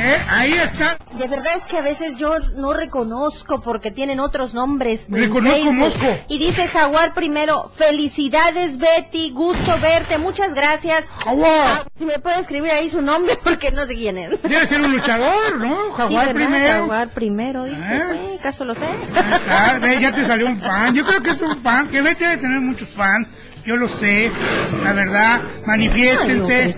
¿eh? 0.00 0.18
ahí 0.28 0.52
está. 0.52 0.98
De 1.16 1.28
verdad 1.28 1.54
es 1.58 1.66
que 1.66 1.78
a 1.78 1.82
veces 1.82 2.16
yo 2.16 2.38
no 2.56 2.72
reconozco 2.72 3.60
porque 3.60 3.90
tienen 3.90 4.20
otros 4.20 4.54
nombres. 4.54 5.06
Reconozco. 5.08 5.72
Mosco. 5.72 6.06
Y 6.28 6.38
dice 6.38 6.68
Jaguar 6.68 7.14
primero, 7.14 7.70
felicidades 7.74 8.78
Betty, 8.78 9.30
gusto 9.30 9.76
verte, 9.80 10.18
muchas 10.18 10.54
gracias. 10.54 11.08
Jaguar. 11.24 11.50
Ah, 11.50 11.84
si 11.96 12.04
me 12.04 12.18
puede 12.18 12.40
escribir 12.40 12.70
ahí 12.70 12.88
su 12.88 13.02
nombre 13.02 13.38
porque 13.44 13.70
no 13.70 13.86
sé 13.86 13.94
quién 13.94 14.18
es. 14.18 14.42
Debe 14.42 14.66
ser 14.66 14.80
un 14.80 14.92
luchador, 14.92 15.58
¿no? 15.58 15.74
Sí, 15.76 15.92
Jaguar 15.96 16.26
¿verdad? 16.26 16.34
primero. 16.34 16.80
Jaguar 16.80 17.08
primero, 17.10 17.64
dice. 17.64 17.96
¿Eh? 17.96 18.02
Güey, 18.06 18.38
¿Caso 18.38 18.64
lo 18.64 18.74
sé? 18.74 18.86
Ah, 19.48 19.78
ve, 19.80 20.00
ya 20.00 20.12
te 20.12 20.24
salió 20.24 20.46
un 20.46 20.60
fan. 20.60 20.94
Yo 20.94 21.04
creo 21.04 21.22
que 21.22 21.30
es 21.30 21.40
un 21.40 21.60
fan. 21.60 21.88
Que 21.88 22.00
vete 22.02 22.26
de 22.26 22.36
tener 22.38 22.60
muchos 22.60 22.90
fans. 22.90 23.28
Yo 23.64 23.76
lo 23.76 23.88
sé. 23.88 24.30
La 24.82 24.92
verdad. 24.92 25.42
Manifiéstense. 25.66 26.74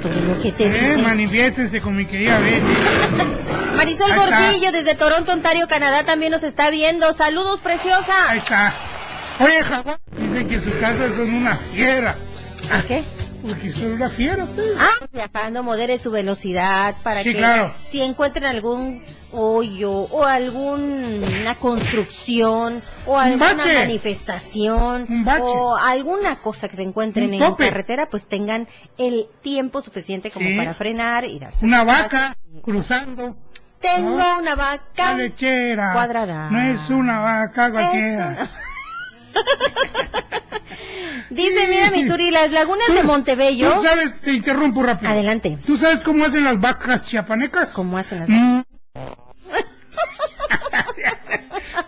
Eh, 0.59 0.97
manifiéstense 1.03 1.81
con 1.81 1.97
mi 1.97 2.07
querida 2.07 2.39
Betty. 2.39 3.77
Marisol. 3.77 4.15
Gordillo 4.15 4.73
desde 4.73 4.95
Toronto, 4.95 5.33
Ontario, 5.33 5.67
Canadá 5.69 6.05
también 6.05 6.33
nos 6.33 6.43
está 6.43 6.71
viendo. 6.71 7.13
Saludos, 7.13 7.61
preciosa. 7.61 8.13
Ahí 8.29 8.39
está. 8.39 8.75
Oye, 9.41 9.63
Jaguar. 9.63 9.99
Dice 10.17 10.47
que 10.47 10.55
en 10.55 10.61
su 10.61 10.79
casa 10.79 11.09
son 11.11 11.35
una 11.35 11.57
fiera. 11.57 12.17
¿A 12.71 12.83
qué? 12.87 13.05
Porque 13.43 13.71
son 13.71 13.93
una 13.95 14.09
fiera. 14.09 14.47
Ah, 14.79 15.07
viajando, 15.13 15.63
modere 15.63 15.99
su 15.99 16.11
velocidad 16.11 16.95
para 17.03 17.23
Sí, 17.23 17.33
que 17.33 17.39
claro. 17.39 17.73
si 17.81 18.01
encuentren 18.01 18.45
algún 18.45 19.03
hoyo 19.33 19.91
o 19.93 20.25
alguna 20.25 21.55
construcción 21.57 22.83
o 23.07 23.19
alguna 23.19 23.55
manifestación 23.55 25.25
o 25.41 25.77
alguna 25.77 26.37
cosa 26.41 26.69
que 26.69 26.77
se 26.77 26.83
encuentren 26.83 27.35
en 27.35 27.55
carretera, 27.55 28.09
pues 28.09 28.27
tengan 28.27 28.69
el 28.99 29.27
tiempo 29.43 29.81
suficiente 29.83 30.31
como 30.31 30.49
Sí. 30.49 30.57
para 30.57 30.75
frenar 30.75 31.25
y 31.25 31.39
darse 31.41 31.65
Una 31.67 31.83
vaca 31.83 32.37
cruzando. 32.63 33.37
Tengo 33.81 34.17
¿no? 34.17 34.39
una 34.39 34.55
vaca 34.55 35.15
lechera. 35.17 35.93
cuadrada. 35.95 36.49
No 36.51 36.61
es 36.63 36.89
una 36.91 37.19
vaca 37.19 37.73
cualquiera. 37.73 38.49
Dice, 41.33 41.69
mira 41.69 41.91
mi 41.91 42.07
Turi, 42.07 42.31
las 42.31 42.51
lagunas 42.51 42.89
de 42.95 43.03
Montebello. 43.03 43.75
¿Tú 43.75 43.83
sabes? 43.83 44.21
Te 44.21 44.33
interrumpo 44.33 44.83
rápido. 44.83 45.11
Adelante. 45.11 45.59
¿Tú 45.67 45.77
sabes 45.77 46.01
cómo 46.03 46.25
hacen 46.25 46.45
las 46.45 46.61
vacas 46.61 47.05
chiapanecas? 47.05 47.73
¿Cómo 47.73 47.99
hacen 47.99 48.21
las 48.21 48.29
Mm. 48.29 48.63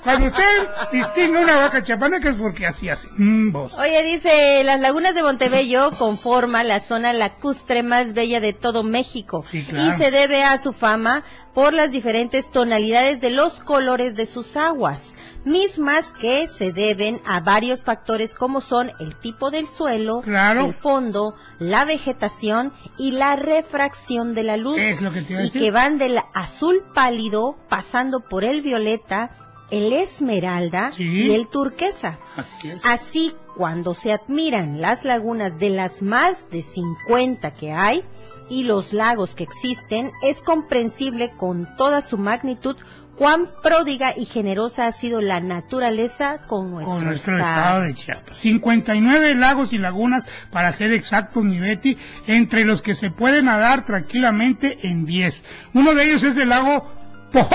Cuando 0.03 0.27
usted 0.27 0.68
distingue 0.92 1.38
una 1.42 1.57
vaca 1.57 1.83
chiapaneca 1.83 2.31
es 2.31 2.37
porque 2.37 2.66
así 2.66 2.88
hace. 2.88 3.09
Mm, 3.12 3.53
vos. 3.53 3.73
Oye, 3.75 4.03
dice, 4.03 4.62
las 4.64 4.81
lagunas 4.81 5.14
de 5.14 5.23
Montebello 5.23 5.90
conforman 5.99 6.68
la 6.68 6.81
zona 6.81 7.12
lacustre 7.12 7.83
más 7.83 8.12
bella 8.14 8.40
de 8.40 8.53
todo 8.53 8.83
México 8.83 9.44
Sí, 9.51 9.64
claro. 9.64 9.88
y 9.88 9.92
se 9.92 10.11
debe 10.11 10.42
a 10.42 10.59
su 10.59 10.73
fama 10.73 11.23
por 11.55 11.73
las 11.73 11.92
diferentes 11.92 12.51
tonalidades 12.51 13.20
de 13.20 13.31
los 13.31 13.61
colores 13.61 14.16
de 14.16 14.27
sus 14.27 14.57
aguas, 14.57 15.16
mismas 15.44 16.12
que 16.12 16.49
se 16.49 16.73
deben 16.73 17.20
a 17.25 17.40
varios 17.40 17.85
factores 17.85 18.35
como 18.35 18.61
son 18.61 18.90
el 18.99 19.14
tipo 19.16 19.51
del 19.53 19.68
suelo, 19.68 20.20
Claro. 20.23 20.64
el 20.64 20.75
fondo, 20.75 21.37
la 21.61 21.85
vegetación 21.85 22.73
y 22.99 23.12
la 23.12 23.37
refracción 23.37 24.35
de 24.35 24.42
la 24.42 24.57
luz. 24.57 24.79
Es 24.81 25.01
lo 25.01 25.12
que 25.12 25.23
te 25.23 25.33
iba 25.33 25.42
a 25.42 25.44
y 25.44 25.51
que 25.51 25.70
van 25.70 25.97
del 25.99 26.18
azul 26.35 26.83
pálido 26.92 27.57
pasando 27.68 28.20
por 28.20 28.44
el 28.44 28.61
violeta, 28.62 29.31
el 29.70 29.92
esmeralda 29.92 30.92
Sí. 30.92 31.05
y 31.05 31.33
el 31.33 31.48
turquesa. 31.48 32.18
Así 32.37 32.68
es. 32.70 32.81
Así, 32.85 33.35
cuando 33.57 33.94
se 33.94 34.12
admiran 34.12 34.81
las 34.81 35.05
lagunas 35.05 35.59
de 35.59 35.70
las 35.70 36.03
más 36.03 36.48
de 36.50 36.62
50 36.62 37.53
que 37.55 37.72
hay 37.72 38.03
y 38.48 38.64
los 38.64 38.92
lagos 38.92 39.35
que 39.35 39.44
existen, 39.44 40.11
es 40.22 40.40
comprensible 40.40 41.33
con 41.37 41.68
toda 41.77 42.00
su 42.03 42.18
magnitud 42.18 42.77
cuán 43.16 43.46
pródiga 43.62 44.12
y 44.16 44.24
generosa 44.24 44.87
ha 44.87 44.92
sido 44.92 45.20
la 45.22 45.38
naturaleza 45.40 46.38
con 46.48 46.72
nuestro, 46.72 46.96
con 46.96 47.05
nuestro 47.07 47.38
estado 47.38 47.83
de 47.83 47.94
Chiapas. 47.94 48.37
59 48.37 49.35
lagos 49.37 49.72
y 49.72 49.79
lagunas, 49.79 50.24
para 50.50 50.72
ser 50.72 50.92
exactos, 50.92 51.44
mi 51.44 51.61
Betty, 51.61 51.96
entre 52.27 52.64
los 52.64 52.83
que 52.83 52.94
se 52.96 53.11
puede 53.11 53.40
nadar 53.42 53.85
tranquilamente 53.85 54.88
en 54.88 55.07
10. 55.07 55.44
Uno 55.74 55.94
de 55.94 56.05
ellos 56.11 56.22
es 56.24 56.37
el 56.37 56.48
lago 56.48 56.92
Pojo. 57.33 57.55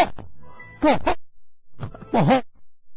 Pojo. 0.80 1.14
Pojo. 2.12 2.42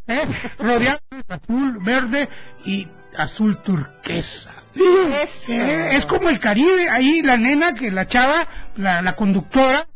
¿eh? 0.07 0.21
Rodeado 0.59 1.01
de 1.11 1.35
azul, 1.35 1.79
verde 1.81 2.29
y 2.65 2.89
azul 3.17 3.59
turquesa. 3.63 4.53
Eh, 4.75 5.89
es 5.93 6.07
como 6.07 6.31
el 6.31 6.39
Caribe, 6.39 6.89
ahí 6.89 7.23
la 7.23 7.37
nena, 7.37 7.75
que 7.75 7.91
la 7.91 8.07
chava, 8.07 8.49
la, 8.77 9.03
la 9.03 9.15
conductora, 9.15 9.87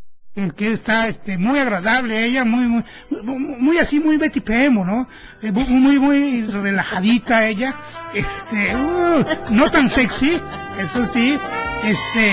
que 0.57 0.73
está 0.73 1.09
este, 1.09 1.39
muy 1.39 1.59
agradable 1.59 2.25
ella, 2.25 2.45
muy, 2.45 2.67
muy, 2.67 2.85
muy, 3.23 3.39
muy 3.39 3.79
así, 3.79 3.99
muy 4.01 4.19
Betty 4.19 4.41
Pemo, 4.41 4.85
¿no? 4.85 5.09
Eh, 5.41 5.51
muy, 5.51 5.65
muy, 5.65 5.99
muy 5.99 6.47
relajadita 6.47 7.47
ella, 7.47 7.75
este, 8.13 8.77
uh, 8.77 9.25
no 9.51 9.71
tan 9.71 9.89
sexy, 9.89 10.39
eso 10.79 11.07
sí, 11.07 11.39
este, 11.85 12.33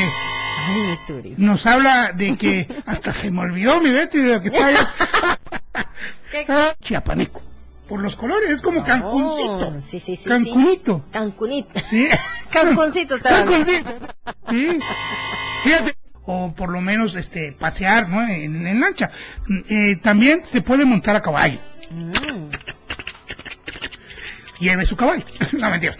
nos 1.37 1.65
habla 1.65 2.11
de 2.11 2.35
que 2.35 2.67
hasta 2.85 3.13
se 3.13 3.31
me 3.31 3.39
olvidó 3.39 3.79
mi 3.79 3.91
Betty 3.91 4.19
de 4.19 4.33
lo 4.33 4.41
que 4.41 4.49
está. 4.49 4.69
¿Qué? 6.33 6.45
Ah, 6.49 6.73
Chiapaneco. 6.81 7.43
Por 7.87 8.01
los 8.01 8.15
colores, 8.15 8.49
es 8.49 8.61
como 8.61 8.83
Cancuncito. 8.83 9.67
Oh, 9.67 9.79
sí, 9.79 9.99
sí, 9.99 10.15
sí, 10.15 10.23
sí. 10.23 10.29
Cancunito. 10.29 11.05
Cancunito. 11.11 11.79
Sí. 11.79 12.07
Cancuncito. 12.49 13.19
Cancuncito. 13.21 13.91
Sí. 14.49 14.79
Fíjate. 15.63 15.95
O 16.25 16.51
por 16.55 16.69
lo 16.69 16.81
menos 16.81 17.15
este 17.15 17.51
pasear, 17.51 18.09
¿no? 18.09 18.23
En, 18.23 18.65
en 18.65 18.79
lancha. 18.79 19.11
Eh, 19.69 19.97
también 19.97 20.41
se 20.51 20.61
puede 20.61 20.85
montar 20.85 21.15
a 21.15 21.21
caballo. 21.21 21.59
Mm. 21.91 22.49
Lleve 24.59 24.85
su 24.87 24.95
caballo. 24.95 25.23
No, 25.51 25.69
mentira. 25.69 25.95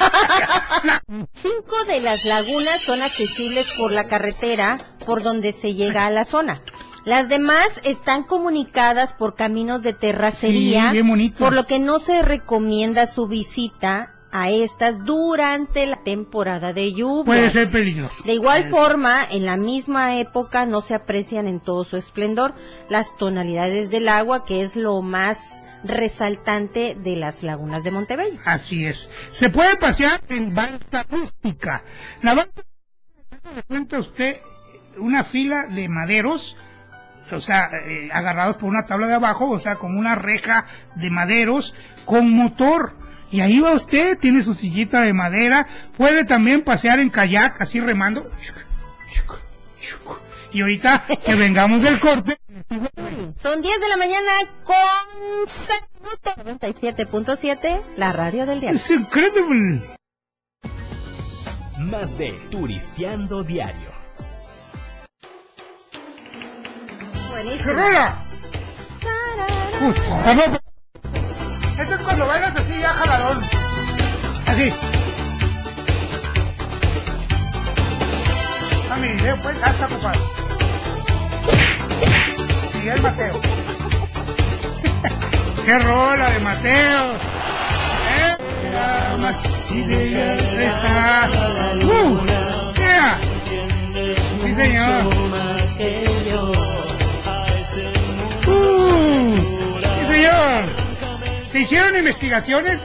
Cinco 1.32 1.84
de 1.86 2.00
las 2.00 2.24
lagunas 2.24 2.80
son 2.80 3.02
accesibles 3.02 3.70
por 3.78 3.92
la 3.92 4.08
carretera 4.08 4.78
por 5.04 5.22
donde 5.22 5.52
se 5.52 5.74
llega 5.74 6.06
a 6.06 6.10
la 6.10 6.24
zona. 6.24 6.60
Las 7.06 7.28
demás 7.28 7.80
están 7.84 8.24
comunicadas 8.24 9.12
por 9.12 9.36
caminos 9.36 9.80
de 9.80 9.92
terracería, 9.92 10.90
Sí, 10.90 11.30
por 11.38 11.52
lo 11.52 11.64
que 11.64 11.78
no 11.78 12.00
se 12.00 12.20
recomienda 12.20 13.06
su 13.06 13.28
visita 13.28 14.12
a 14.32 14.50
estas 14.50 15.04
durante 15.04 15.86
la 15.86 16.02
temporada 16.02 16.72
de 16.72 16.92
lluvias. 16.92 17.24
Puede 17.24 17.50
ser 17.50 17.70
peligroso. 17.70 18.24
De 18.24 18.34
igual 18.34 18.70
forma, 18.70 19.24
en 19.24 19.46
la 19.46 19.56
misma 19.56 20.18
época 20.18 20.66
no 20.66 20.80
se 20.80 20.94
aprecian 20.94 21.46
en 21.46 21.60
todo 21.60 21.84
su 21.84 21.96
esplendor 21.96 22.54
las 22.88 23.16
tonalidades 23.16 23.88
del 23.88 24.08
agua, 24.08 24.44
que 24.44 24.62
es 24.62 24.74
lo 24.74 25.00
más 25.00 25.64
resaltante 25.84 26.96
de 26.96 27.14
las 27.14 27.44
lagunas 27.44 27.84
de 27.84 27.92
Montebello. 27.92 28.40
Así 28.44 28.84
es. 28.84 29.08
Se 29.30 29.48
puede 29.48 29.76
pasear 29.76 30.20
en 30.28 30.52
balsa 30.52 31.06
rústica. 31.08 31.84
La 32.20 32.34
balsa 32.34 32.64
cuenta 33.68 34.00
usted 34.00 34.38
una 34.98 35.22
fila 35.22 35.66
de 35.66 35.88
maderos, 35.88 36.56
o 37.32 37.40
sea, 37.40 37.70
eh, 37.86 38.08
agarrados 38.12 38.56
por 38.56 38.68
una 38.68 38.86
tabla 38.86 39.06
de 39.06 39.14
abajo, 39.14 39.50
o 39.50 39.58
sea, 39.58 39.76
como 39.76 39.98
una 39.98 40.14
reja 40.14 40.66
de 40.94 41.10
maderos 41.10 41.74
con 42.04 42.30
motor. 42.30 42.94
Y 43.30 43.40
ahí 43.40 43.60
va 43.60 43.72
usted, 43.72 44.18
tiene 44.18 44.42
su 44.42 44.54
sillita 44.54 45.00
de 45.00 45.12
madera, 45.12 45.66
puede 45.96 46.24
también 46.24 46.62
pasear 46.62 47.00
en 47.00 47.10
kayak, 47.10 47.60
así 47.60 47.80
remando. 47.80 48.30
Y 50.52 50.60
ahorita 50.62 51.04
que 51.24 51.34
vengamos 51.34 51.82
del 51.82 52.00
corte, 52.00 52.38
Son 53.36 53.60
10 53.60 53.80
de 53.80 53.88
la 53.88 53.96
mañana 53.96 54.30
con 54.64 54.76
6 55.46 55.82
minutos. 56.00 56.32
97.7, 56.72 57.82
la 57.96 58.12
radio 58.12 58.46
del 58.46 58.60
día. 58.60 58.70
es 58.70 58.90
increíble. 58.90 59.82
Más 61.78 62.16
de 62.16 62.32
Turisteando 62.50 63.42
Diario. 63.42 63.95
Buenísimo. 67.36 67.74
¡Rola! 67.74 68.16
Uy, 69.82 69.92
perdón. 70.24 70.58
Eso 71.78 71.94
es 71.94 72.02
cuando 72.02 72.26
bailas 72.26 72.56
así 72.56 72.80
ya 72.80 72.94
jaladón. 72.94 73.44
Así. 74.46 74.72
A 78.90 78.96
mi 78.96 79.08
video 79.08 79.38
pues 79.42 79.54
está 79.54 79.84
ocupado. 79.84 80.18
Miguel 82.78 83.02
Mateo. 83.02 83.40
¡Qué 85.66 85.78
rola 85.78 86.30
de 86.30 86.40
Mateo! 86.40 87.12
¿Eh? 88.16 88.36
Está. 90.58 91.28
¡Uh! 91.84 92.18
¡Yeah! 92.78 93.18
Sí, 94.42 94.54
señor. 94.54 96.85
Se 101.52 101.60
hicieron 101.60 101.96
investigaciones. 101.96 102.80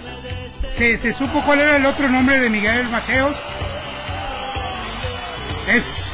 Se, 0.76 0.98
se 0.98 1.14
supo 1.14 1.42
cuál 1.44 1.62
era 1.62 1.78
el 1.78 1.86
otro 1.86 2.10
nombre 2.10 2.40
de 2.40 2.50
Miguel 2.50 2.90
Mateos. 2.90 3.38
Es, 5.68 6.08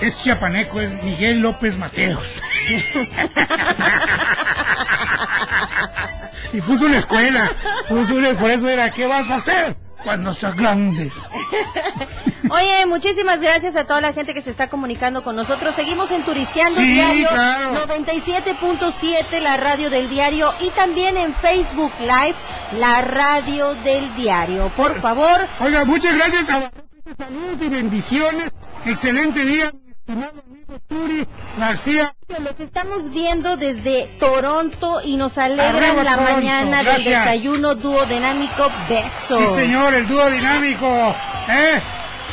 es 0.00 0.22
chiapaneco, 0.22 0.80
es 0.80 1.02
Miguel 1.02 1.38
López 1.38 1.76
Mateos. 1.78 2.22
y 6.52 6.60
puso 6.60 6.86
una 6.86 6.98
escuela, 6.98 7.50
puso 7.88 8.14
por 8.38 8.50
eso 8.50 8.68
era, 8.68 8.90
¿qué 8.90 9.06
vas 9.06 9.30
a 9.30 9.36
hacer 9.36 9.79
cuando 10.04 10.32
seas 10.34 10.54
grande? 10.56 11.12
Oye, 12.50 12.86
muchísimas 12.86 13.40
gracias 13.40 13.76
a 13.76 13.84
toda 13.84 14.00
la 14.00 14.12
gente 14.12 14.34
que 14.34 14.40
se 14.40 14.50
está 14.50 14.68
comunicando 14.68 15.22
con 15.22 15.36
nosotros. 15.36 15.74
Seguimos 15.74 16.10
en 16.10 16.22
Turisteando 16.24 16.80
Sí, 16.80 16.94
Diario 16.94 17.28
claro. 17.28 17.86
97.7, 17.86 19.40
la 19.40 19.56
radio 19.56 19.90
del 19.90 20.08
diario, 20.08 20.52
y 20.60 20.70
también 20.70 21.16
en 21.16 21.34
Facebook 21.34 21.92
Live, 22.00 22.34
la 22.78 23.02
radio 23.02 23.74
del 23.84 24.14
diario. 24.16 24.70
Por 24.76 25.00
favor, 25.00 25.46
Oiga, 25.60 25.84
muchas 25.84 26.14
gracias 26.14 26.48
a 26.50 26.70
saludos 27.18 27.56
y 27.60 27.68
bendiciones. 27.68 28.50
Excelente 28.84 29.44
día, 29.44 29.72
estimado 30.10 30.42
amigo 30.48 30.80
Turi 30.88 31.26
García. 31.58 32.12
los 32.40 32.58
estamos 32.58 33.10
viendo 33.12 33.56
desde 33.56 34.06
Toronto 34.18 35.00
y 35.04 35.16
nos 35.16 35.38
alegran 35.38 35.76
Arriba, 35.76 36.02
la 36.02 36.14
Toronto. 36.16 36.32
mañana 36.34 36.82
del 36.82 37.04
desayuno 37.04 37.74
dúo 37.76 38.04
dinámico. 38.06 38.68
Besos. 38.88 39.38
Sí, 39.38 39.54
señor, 39.54 39.94
el 39.94 40.08
dúo 40.08 40.28
dinámico. 40.28 41.14
¿Eh? 41.48 41.80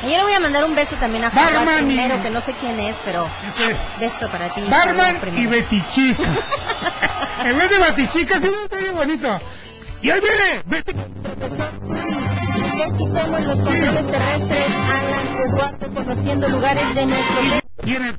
Yo 0.03 0.09
le 0.09 0.23
voy 0.23 0.33
a 0.33 0.39
mandar 0.39 0.63
un 0.65 0.75
beso 0.75 0.95
también 0.97 1.23
a 1.23 1.29
Barman 1.29 1.79
y- 1.91 1.95
primero, 1.95 2.21
que 2.21 2.29
no 2.31 2.41
sé 2.41 2.53
quién 2.59 2.79
es, 2.79 2.97
pero 3.05 3.27
Ese. 3.47 3.75
beso 3.99 4.27
para 4.29 4.49
ti. 4.49 4.61
Barman 4.69 5.19
y. 5.35 5.45
Betichica. 5.47 6.23
en 7.45 7.57
vez 7.57 7.69
de 7.69 7.77
Batichica, 7.79 8.39
sí, 8.41 8.49
está 8.63 8.77
bien 8.77 8.95
bonito. 8.95 9.39
Y 10.01 10.09
ahí 10.11 10.19
viene, 10.21 10.63
quitamos 12.97 13.41
los 13.41 13.59
controles 13.59 14.11
terrestres, 14.11 14.67
conociendo 15.95 16.49
lugares 16.49 16.95
de 16.95 17.05
nuestro. 17.05 17.35
Y 17.85 17.95
en 17.95 18.05
el 18.05 18.17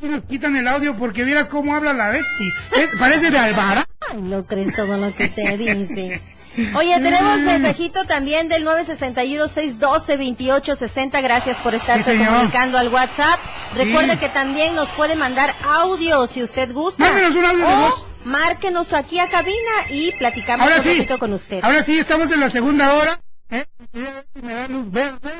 sí 0.00 0.08
nos 0.08 0.22
quitan 0.24 0.56
el 0.56 0.66
audio 0.68 0.94
porque 0.96 1.24
vieras 1.24 1.48
cómo 1.48 1.74
habla 1.74 1.92
la 1.92 2.08
Betty. 2.10 2.48
Eh, 2.76 2.88
Parece 2.98 3.30
de 3.30 3.38
Alvara. 3.38 3.84
Ay, 4.12 4.22
no 4.22 4.44
crees 4.46 4.74
todo 4.74 4.96
lo 4.96 5.14
que 5.14 5.28
te 5.28 5.56
dice. 5.58 6.20
Oye, 6.76 7.00
tenemos 7.00 7.38
mensajito 7.40 8.04
también 8.04 8.48
del 8.48 8.64
961-612-2860. 8.66 11.22
Gracias 11.22 11.58
por 11.60 11.74
estarse 11.74 12.12
Sí, 12.12 12.18
comunicando 12.24 12.76
al 12.78 12.88
WhatsApp. 12.88 13.38
Recuerde 13.74 14.12
Sí. 14.14 14.18
que 14.18 14.28
también 14.28 14.74
nos 14.74 14.88
puede 14.90 15.14
mandar 15.16 15.54
audio 15.64 16.26
si 16.26 16.42
usted 16.42 16.70
gusta. 16.72 17.02
Mándenos 17.04 17.34
un 17.36 17.44
audio 17.44 17.66
de 17.66 17.72
o 17.74 17.78
voz. 17.78 18.06
Márquenos 18.24 18.92
aquí 18.92 19.18
a 19.18 19.28
cabina 19.28 19.70
y 19.90 20.12
platicamos 20.18 20.64
Ahora 20.64 20.76
un 20.76 20.82
sí, 20.82 20.90
ratito 20.98 21.18
con 21.18 21.32
usted. 21.32 21.60
ahora 21.62 21.82
sí, 21.82 21.98
estamos 21.98 22.30
en 22.32 22.40
la 22.40 22.50
segunda 22.50 22.94
hora. 22.94 23.20
¿Eh? 23.50 23.64
Me 24.42 24.54
dan 24.54 24.72
luz 24.72 24.90
verde. 24.90 25.32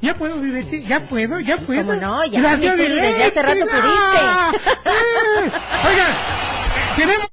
Ya 0.00 0.14
puedo, 0.16 0.40
Betty, 0.40 0.82
ya 0.84 1.00
puedo, 1.04 1.40
ya 1.40 1.56
puedo. 1.56 1.84
¿Cómo 1.84 2.00
no? 2.00 2.24
Ya, 2.26 2.40
Gracias, 2.40 2.76
desde 2.76 3.24
hace 3.24 3.42
rato 3.42 3.58
no. 3.58 3.66
pudiste. 3.66 4.68
Eh, 4.88 5.50
Oigan, 5.88 6.14
tenemos... 6.96 7.28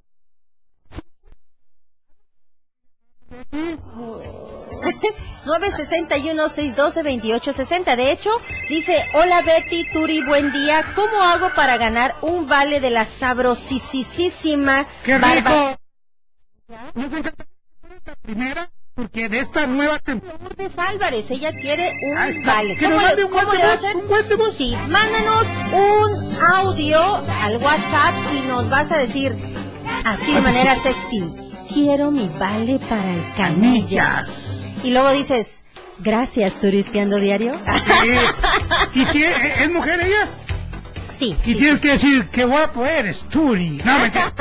961-612-2860. 5.45 7.95
De 7.95 8.11
hecho, 8.11 8.29
dice, 8.69 9.03
hola 9.13 9.41
Betty, 9.41 9.85
Turi, 9.91 10.23
buen 10.25 10.51
día. 10.51 10.83
¿Cómo 10.95 11.21
hago 11.21 11.49
para 11.55 11.77
ganar 11.77 12.15
un 12.21 12.47
vale 12.47 12.79
de 12.79 12.89
la 12.89 13.05
sabrosísima 13.05 14.87
¡Qué 15.03 15.17
barba-! 15.17 15.77
Nos 16.95 17.05
encanta 17.05 17.45
esta 17.95 18.15
primera, 18.23 18.69
porque 18.95 19.29
de 19.29 19.39
esta 19.39 19.67
nueva 19.67 19.99
temporada... 19.99 20.39
Lourdes 20.43 20.79
Álvarez, 20.79 21.29
ella 21.29 21.51
quiere 21.51 21.91
un 22.11 22.43
vale. 22.45 22.75
¿Cómo, 22.79 22.99
le, 23.01 23.23
un 23.23 23.31
cómo 23.31 23.53
le 23.53 23.63
va 23.63 23.71
a 23.71 23.73
hacer? 23.73 23.95
un. 23.95 24.51
Sí, 24.51 24.75
mándanos 24.87 25.45
un 25.71 26.37
audio 26.53 27.17
al 27.39 27.57
WhatsApp 27.57 28.15
y 28.33 28.39
nos 28.47 28.67
vas 28.69 28.91
a 28.91 28.97
decir, 28.97 29.35
así 30.03 30.33
de 30.33 30.41
manera 30.41 30.75
sexy, 30.75 31.21
quiero 31.71 32.09
mi 32.09 32.27
vale 32.29 32.79
para 32.79 33.13
el 33.13 33.35
canillas. 33.35 34.64
Y 34.83 34.91
luego 34.91 35.11
dices, 35.11 35.63
gracias, 35.99 36.53
Turisteando 36.59 37.17
Diario. 37.17 37.53
Sí. 37.53 38.99
¿Y 38.99 39.05
si 39.05 39.23
es, 39.23 39.61
es 39.61 39.71
mujer 39.71 39.99
ella? 40.03 40.27
sí, 41.09 41.29
Y 41.45 41.53
sí. 41.53 41.55
tienes 41.55 41.79
que 41.81 41.89
decir, 41.91 42.27
qué 42.31 42.43
guapo 42.45 42.85
eres, 42.85 43.23
Turi. 43.29 43.81
No, 43.85 43.99
mentira. 43.99 44.33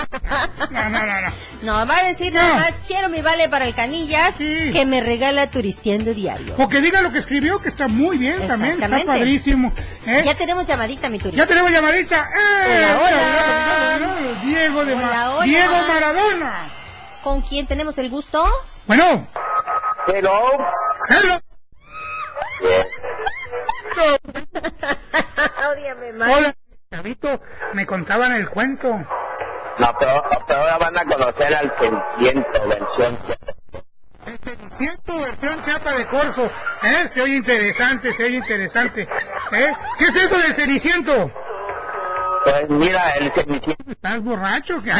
No, 0.70 0.90
no, 0.90 1.06
no, 1.06 1.20
no. 1.20 1.28
No, 1.62 1.86
va 1.86 1.98
a 1.98 2.04
decir 2.04 2.32
nada 2.32 2.54
más, 2.56 2.80
quiero 2.86 3.08
mi 3.08 3.22
vale 3.22 3.48
para 3.48 3.64
el 3.66 3.74
canillas 3.74 4.34
Sí. 4.34 4.70
que 4.72 4.84
me 4.84 5.00
regala 5.00 5.48
Turisteando 5.50 6.12
Diario. 6.12 6.54
O 6.58 6.68
que 6.68 6.80
diga 6.82 7.00
lo 7.00 7.10
que 7.12 7.20
escribió, 7.20 7.58
que 7.60 7.68
está 7.68 7.86
muy 7.88 8.18
bien 8.18 8.46
también, 8.46 8.82
está 8.82 9.04
padrísimo. 9.06 9.72
¿eh? 10.06 10.22
Ya 10.26 10.34
tenemos 10.34 10.66
llamadita, 10.66 11.08
mi 11.08 11.18
Turi. 11.18 11.36
Ya 11.36 11.46
tenemos 11.46 11.70
llamadita. 11.70 12.28
¡Eh! 12.28 12.86
Hola, 13.00 13.00
hola. 13.00 14.36
Diego 14.44 14.84
de 14.84 14.94
Hola, 14.94 15.30
hola. 15.36 15.44
Diego 15.46 15.74
Maradona. 15.88 16.68
¿Con 17.22 17.40
quién 17.40 17.66
tenemos 17.66 17.96
el 17.98 18.10
gusto? 18.10 18.44
Bueno. 18.86 19.26
Hello. 20.06 20.58
Hello. 21.08 21.40
Oye, 25.70 26.12
Hola, 26.20 26.54
chavito, 26.92 27.40
me 27.72 27.86
contaban 27.86 28.32
el 28.32 28.48
cuento. 28.50 28.88
No, 29.78 29.96
pero, 29.98 30.22
pero 30.46 30.60
ahora 30.60 30.78
van 30.78 30.98
a 30.98 31.04
conocer 31.04 31.54
al 31.54 31.72
Ceniciento 31.78 32.68
versión. 32.68 33.18
El 34.26 34.38
Ceniciento 34.38 35.18
versión 35.18 35.64
chapa 35.64 35.92
de 35.92 36.06
corso. 36.06 36.50
¿Eh? 36.82 37.08
Se 37.08 37.22
oye 37.22 37.36
interesante, 37.36 38.14
se 38.14 38.24
oye 38.24 38.36
interesante. 38.36 39.02
¿Eh? 39.02 39.72
¿Qué 39.98 40.04
es 40.04 40.16
eso 40.16 40.36
del 40.36 40.54
Ceniciento? 40.54 41.30
Pues 42.44 42.68
mira, 42.68 43.10
el 43.12 43.32
Ceniciento 43.32 43.90
¿Estás 43.90 44.22
borracho? 44.22 44.82
¿Qué? 44.82 44.92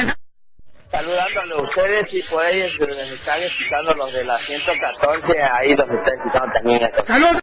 Saludándole 0.95 1.55
a 1.55 1.63
ustedes 1.63 2.15
y 2.15 2.23
por 2.23 2.45
ahí 2.45 2.61
es 2.61 2.79
donde 2.79 2.95
me 2.95 3.03
están 3.03 3.43
escuchando 3.43 3.95
los 3.95 4.13
de 4.13 4.25
la 4.25 4.39
114, 4.39 5.43
ahí 5.43 5.75
los 5.75 5.89
están 5.89 6.15
escuchando 6.15 6.53
también. 6.53 6.93
¡Salud! 7.07 7.41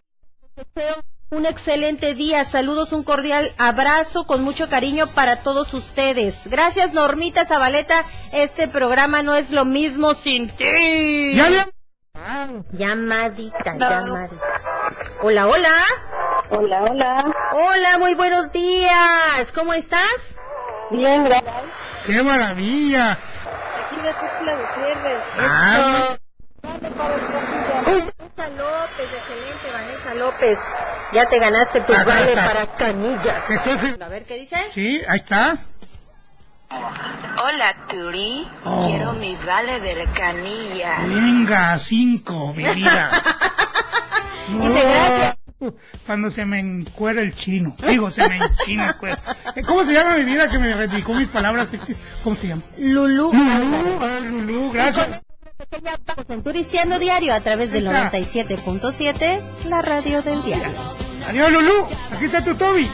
Un 1.32 1.46
excelente 1.46 2.14
día, 2.14 2.44
saludos, 2.44 2.92
un 2.92 3.04
cordial 3.04 3.54
abrazo 3.58 4.26
con 4.26 4.44
mucho 4.44 4.70
cariño 4.70 5.08
para 5.08 5.44
todos 5.44 5.74
ustedes. 5.74 6.48
Gracias 6.48 6.94
Normita 6.94 7.46
Zabaleta, 7.46 8.06
este 8.34 8.68
programa 8.68 9.22
no 9.24 9.36
es 9.36 9.52
lo 9.52 9.66
mismo 9.66 10.14
sin 10.14 10.50
ti. 10.50 11.36
¿Ya. 11.36 11.68
Llamadita, 12.74 13.78
llamadita. 13.78 14.36
Hola, 15.22 15.48
hola. 15.48 15.74
Hola, 16.50 16.84
hola. 16.84 17.36
Hola, 17.54 17.98
muy 17.98 18.14
buenos 18.14 18.52
días. 18.52 19.52
¿Cómo 19.56 19.74
estás? 19.74 20.36
Bien, 20.92 21.24
gracias. 21.24 21.54
¡Qué 22.06 22.22
maravilla! 22.22 23.12
Aquí 23.12 24.02
de 24.02 24.14
Tuxtla 24.14 24.56
Gutiérrez. 24.56 25.20
Ah, 25.44 26.18
Vanessa 26.62 28.50
López, 28.50 29.10
excelente, 29.18 29.72
Vanessa 29.74 30.14
López. 30.16 30.60
Ya 31.14 31.28
te 31.28 31.40
ganaste 31.40 31.82
tu 31.82 31.94
vale 31.94 32.36
para 32.36 32.66
canillas. 32.76 33.44
A 34.02 34.08
ver, 34.08 34.26
¿qué 34.26 34.36
dice? 34.38 34.58
Sí, 34.72 35.02
ahí 35.08 35.20
está. 35.20 35.58
Hola, 36.72 37.76
Turi. 37.90 38.48
Oh. 38.64 38.88
Quiero 38.88 39.14
mi 39.14 39.36
vale 39.36 39.80
de 39.80 40.08
canilla. 40.14 41.00
Venga, 41.06 41.78
cinco, 41.78 42.54
mi 42.54 42.64
vida. 42.76 43.10
Dice, 44.48 44.82
gracias. 44.82 45.36
Cuando 46.06 46.32
se 46.32 46.46
me 46.46 46.60
encuera 46.60 47.22
el 47.22 47.36
chino. 47.36 47.76
Digo, 47.88 48.10
se 48.10 48.28
me 48.28 48.38
enchina 48.38 48.88
el 48.90 48.96
cuero. 48.98 49.18
Eh, 49.56 49.62
¿Cómo 49.64 49.84
se 49.84 49.94
llama 49.94 50.16
mi 50.16 50.24
vida 50.24 50.50
que 50.50 50.58
me 50.58 50.74
replicó 50.74 51.14
mis 51.14 51.28
palabras 51.28 51.70
sexy? 51.70 51.96
¿Cómo 52.24 52.36
se 52.36 52.48
llama? 52.48 52.64
Lulú. 52.78 53.32
Lulú, 53.32 54.00
ah, 54.02 54.20
Lulú, 54.22 54.72
gracias. 54.72 55.22
En 56.28 56.44
Turistiano 56.44 57.00
Diario 57.00 57.34
a 57.34 57.42
través 57.42 57.72
del 57.72 57.86
97.7, 57.88 59.40
la 59.66 59.82
radio 59.82 60.22
del 60.22 60.44
diario. 60.44 60.78
Adiós, 61.28 61.52
Lulú. 61.52 61.88
Aquí 62.12 62.26
está 62.26 62.44
tu 62.44 62.56
Toby. 62.56 62.90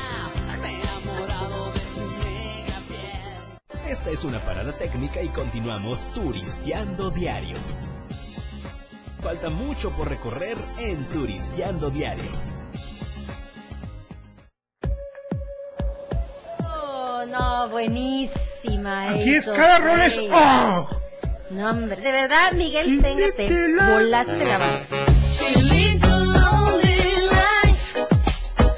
Esta 3.87 4.09
es 4.11 4.23
una 4.23 4.43
parada 4.43 4.75
técnica 4.77 5.21
y 5.21 5.29
continuamos 5.29 6.11
turisteando 6.13 7.09
diario. 7.09 7.57
Falta 9.21 9.49
mucho 9.49 9.95
por 9.95 10.09
recorrer 10.09 10.57
en 10.77 11.05
Turisteando 11.05 11.89
Diario. 11.89 12.23
Oh, 16.59 17.23
no, 17.27 17.69
buenísima. 17.69 19.11
Aquí 19.11 19.35
es 19.35 19.47
cada 19.47 19.79
rol 19.79 20.01
es. 20.01 20.19
¡Oh! 20.31 21.06
No, 21.49 21.69
hombre, 21.69 21.95
de 21.95 22.11
verdad, 22.11 22.51
Miguel 22.53 22.99
Senga, 23.01 23.27
te 23.35 23.49
volaste 23.85 24.45
la 24.45 24.59
mano. 24.59 24.85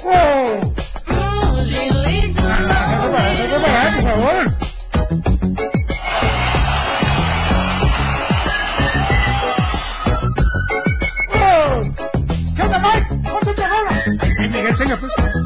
¡Oh! 0.04 0.60
¿Qué 12.54 12.62
onda, 12.62 12.78
Mike? 12.78 13.06
¿Cuánto 13.30 13.54
te 13.54 13.66
rola? 13.66 13.90
Ahí 13.90 14.28
está 14.28 14.42
Miguel 14.42 14.76
Senga. 14.76 14.96
pues. 14.96 15.39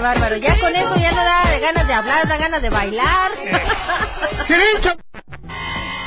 Qué 0.00 0.06
bárbaro. 0.06 0.36
Ya 0.36 0.58
con 0.58 0.74
eso 0.74 0.96
ya 0.96 1.10
no 1.12 1.22
da 1.24 1.58
ganas 1.60 1.86
de 1.86 1.92
hablar, 1.92 2.26
da 2.28 2.36
ganas 2.38 2.62
de 2.62 2.70
bailar. 2.70 3.30
¡Silencio! 4.46 4.96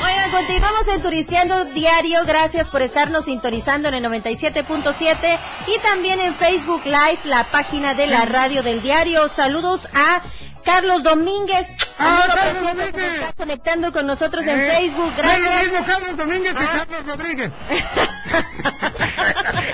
Oigan, 0.04 0.32
continuamos 0.32 0.88
en 0.88 1.02
Turisteando 1.02 1.66
Diario. 1.66 2.26
Gracias 2.26 2.70
por 2.70 2.82
estarnos 2.82 3.26
sintonizando 3.26 3.88
en 3.90 3.94
el 3.96 4.04
97.7 4.04 5.40
y 5.68 5.80
también 5.80 6.20
en 6.20 6.36
Facebook 6.36 6.82
Live, 6.86 7.20
la 7.26 7.46
página 7.46 7.94
de 7.94 8.08
la 8.08 8.26
radio 8.26 8.64
del 8.64 8.82
diario. 8.82 9.30
Saludos 9.30 9.88
a 9.94 10.22
Carlos 10.66 11.04
Domínguez. 11.04 11.68
¡Ah, 12.00 12.26
Carlos 12.34 12.74
que 12.94 13.06
está 13.06 13.34
conectando 13.34 13.92
con 13.94 14.06
nosotros 14.08 14.46
en 14.48 14.60
Eh, 14.60 14.72
Facebook. 14.76 15.14
no 15.16 15.24
es 15.24 15.40
lo 15.40 15.46
Gracias. 15.46 15.72
mismo 15.72 15.86
Carlos 15.86 16.18
Domínguez 16.18 16.54
que 16.54 16.64
Ah. 16.64 16.86
Carlos 16.90 17.06
Rodríguez. 17.18 17.52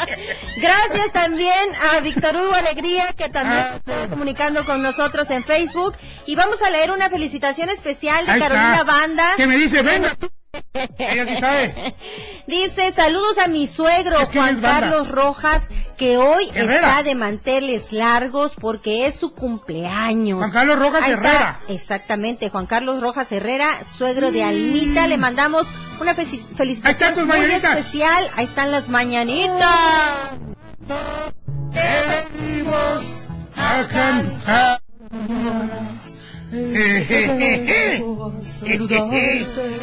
Gracias 0.61 1.11
también 1.13 1.53
a 1.95 1.99
Víctor 2.01 2.35
Hugo 2.35 2.53
Alegría, 2.53 3.13
que 3.17 3.29
también 3.29 3.59
Ah, 3.59 3.75
está 3.77 4.09
comunicando 4.09 4.65
con 4.65 4.81
nosotros 4.81 5.29
en 5.29 5.43
Facebook. 5.43 5.95
Y 6.25 6.35
vamos 6.35 6.61
a 6.61 6.69
leer 6.69 6.91
una 6.91 7.09
felicitación 7.09 7.69
especial 7.69 8.25
de 8.25 8.39
Carolina 8.39 8.71
está. 8.79 8.83
Banda. 8.83 9.33
Que 9.37 9.47
me 9.47 9.57
dice, 9.57 9.81
venga 9.81 10.09
tú. 10.15 10.29
Ella 10.73 11.25
sí 11.27 11.35
sabe. 11.39 11.95
Dice, 12.45 12.91
saludos 12.91 13.37
a 13.39 13.47
mi 13.47 13.65
suegro 13.67 14.19
Es 14.19 14.29
que 14.29 14.37
Juan. 14.39 14.61
Carlos 14.61 15.09
Rojas, 15.09 15.69
que 15.97 16.17
hoy 16.17 16.47
Herrera. 16.53 16.89
está 16.89 17.03
de 17.03 17.15
manteles 17.15 17.91
largos 17.91 18.53
porque 18.59 19.05
es 19.07 19.15
su 19.15 19.33
cumpleaños. 19.33 20.37
Juan 20.39 20.51
Carlos 20.51 20.77
Rojas 20.79 21.03
Ahí 21.03 21.11
está. 21.13 21.27
Herrera. 21.29 21.59
Exactamente, 21.69 22.49
Juan 22.49 22.67
Carlos 22.67 23.01
Rojas 23.01 23.31
Herrera, 23.31 23.83
suegro 23.83 24.31
de 24.31 24.43
Almita. 24.43 25.07
Le 25.07 25.17
mandamos 25.17 25.67
una 25.99 26.13
fe- 26.13 26.25
felicitación 26.55 27.15
muy 27.15 27.25
mañanitas. 27.25 27.77
especial. 27.79 28.29
Ahí 28.35 28.45
están 28.45 28.71
las 28.71 28.89
mañanitas. 28.89 29.67
Te 31.71 32.39
venimos 32.39 33.03
a 33.57 33.87
cantar. 33.87 34.79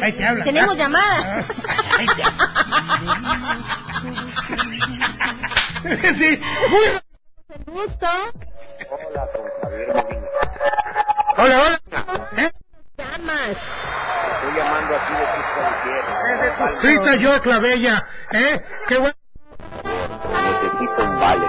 Ahí 0.01 0.11
te. 0.13 0.43
Tenemos 0.43 0.77
llamada. 0.77 1.45
Te- 5.83 6.13
sí. 6.15 6.39
Muy- 6.69 7.01
Gusto. 7.65 8.07
Hola. 8.89 9.27
Hola, 11.37 11.59
hola. 11.61 11.79
¿Eh? 12.37 12.51
Llamas. 12.97 13.57
Estoy 14.33 14.51
llamando 14.57 14.95
aquí 14.95 15.13
de 15.13 15.25
Gutiérrez. 15.63 16.81
Sí, 16.81 16.87
está 16.89 17.15
yo, 17.15 17.41
Clavella. 17.41 18.05
¿Eh? 18.31 18.61
Qué 18.87 18.97
bueno. 18.97 19.13
Necesito 20.33 21.03
un 21.03 21.19
vale 21.19 21.41
de 21.41 21.47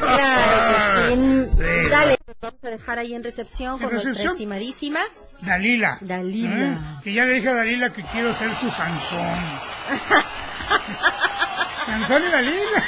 Claro 0.00 0.68
que 0.68 0.74
sí. 1.08 1.18
Sí. 1.58 1.90
Dale. 1.90 2.14
Vamos 2.42 2.58
a 2.64 2.68
dejar 2.70 2.98
ahí 2.98 3.14
en 3.14 3.22
recepción 3.22 3.72
con 3.78 3.88
¿En 3.88 3.92
nuestra 3.92 4.10
recepción? 4.12 4.32
estimadísima. 4.36 5.00
Dalila. 5.42 5.98
Dalila. 6.00 6.56
¿Eh? 6.56 6.78
Que 7.04 7.12
ya 7.12 7.26
le 7.26 7.34
dije 7.34 7.48
a 7.50 7.54
Dalila 7.54 7.92
que 7.92 8.02
quiero 8.04 8.32
ser 8.32 8.54
su 8.54 8.70
Sansón. 8.70 9.20
Sansón 11.86 12.22
y 12.26 12.30
Dalila. 12.30 12.84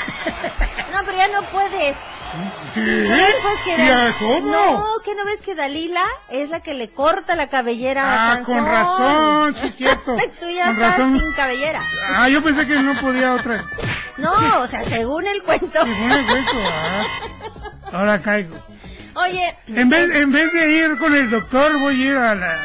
No, 0.92 1.00
pero 1.05 1.16
ya 1.18 1.28
no 1.28 1.42
puedes. 1.50 1.96
¿Qué? 2.74 3.26
Pues 3.42 3.59
que 3.64 3.76
Dal- 3.76 4.14
¿Cómo? 4.18 4.50
No, 4.50 4.86
que 5.05 5.14
no 5.14 5.24
ves 5.26 5.42
que 5.42 5.55
Dalila 5.55 6.05
es 6.30 6.48
la 6.48 6.61
que 6.61 6.72
le 6.72 6.90
corta 6.90 7.36
la 7.36 7.48
cabellera 7.48 8.05
a 8.05 8.14
Ah, 8.14 8.34
Sansón. 8.36 8.55
con 8.57 8.66
razón, 8.66 9.55
sí 9.55 9.66
es 9.66 9.74
cierto. 9.74 10.16
Tú 10.40 10.46
ya 10.48 10.64
Con 10.66 10.74
estás 10.76 10.90
razón. 10.98 11.18
sin 11.20 11.32
cabellera. 11.34 11.82
Ah, 12.16 12.28
yo 12.30 12.42
pensé 12.42 12.66
que 12.66 12.76
no 12.76 12.98
podía 13.03 13.34
otra. 13.34 13.66
No, 14.16 14.61
o 14.61 14.66
sea, 14.66 14.80
según 14.82 15.26
el 15.26 15.42
cuento. 15.42 15.84
Según 15.84 16.12
el 16.12 16.24
cuento, 16.24 16.53
ah. 16.55 17.05
Ahora 17.92 18.18
caigo. 18.22 18.57
Oye, 19.14 19.54
En 19.68 19.88
vez, 19.88 20.14
en 20.14 20.32
vez 20.32 20.52
de 20.52 20.70
ir 20.72 20.98
con 20.98 21.14
el 21.14 21.30
doctor, 21.30 21.78
voy 21.78 22.02
a 22.02 22.06
ir 22.10 22.16
a 22.16 22.34
la, 22.34 22.56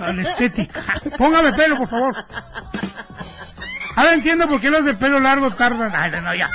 a 0.00 0.12
la 0.12 0.22
estética. 0.22 0.82
Póngame 1.18 1.52
pelo, 1.52 1.76
por 1.78 1.88
favor. 1.88 2.14
Ahora 3.96 4.12
entiendo 4.14 4.48
por 4.48 4.60
qué 4.60 4.70
los 4.70 4.84
de 4.84 4.94
pelo 4.94 5.20
largo 5.20 5.50
tardan. 5.54 5.92
Ay, 5.94 6.10
no, 6.22 6.34
ya. 6.34 6.48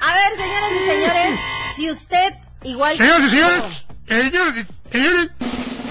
a 0.00 0.14
ver, 0.14 0.36
señoras 0.36 0.70
y 0.72 0.90
señores, 0.90 1.40
si 1.74 1.90
usted, 1.90 2.34
igual 2.62 2.96
que 2.96 3.04
Señores 3.04 3.24
y 3.32 3.36
señores, 3.36 3.84
señores, 4.08 4.66
señores, 4.90 5.30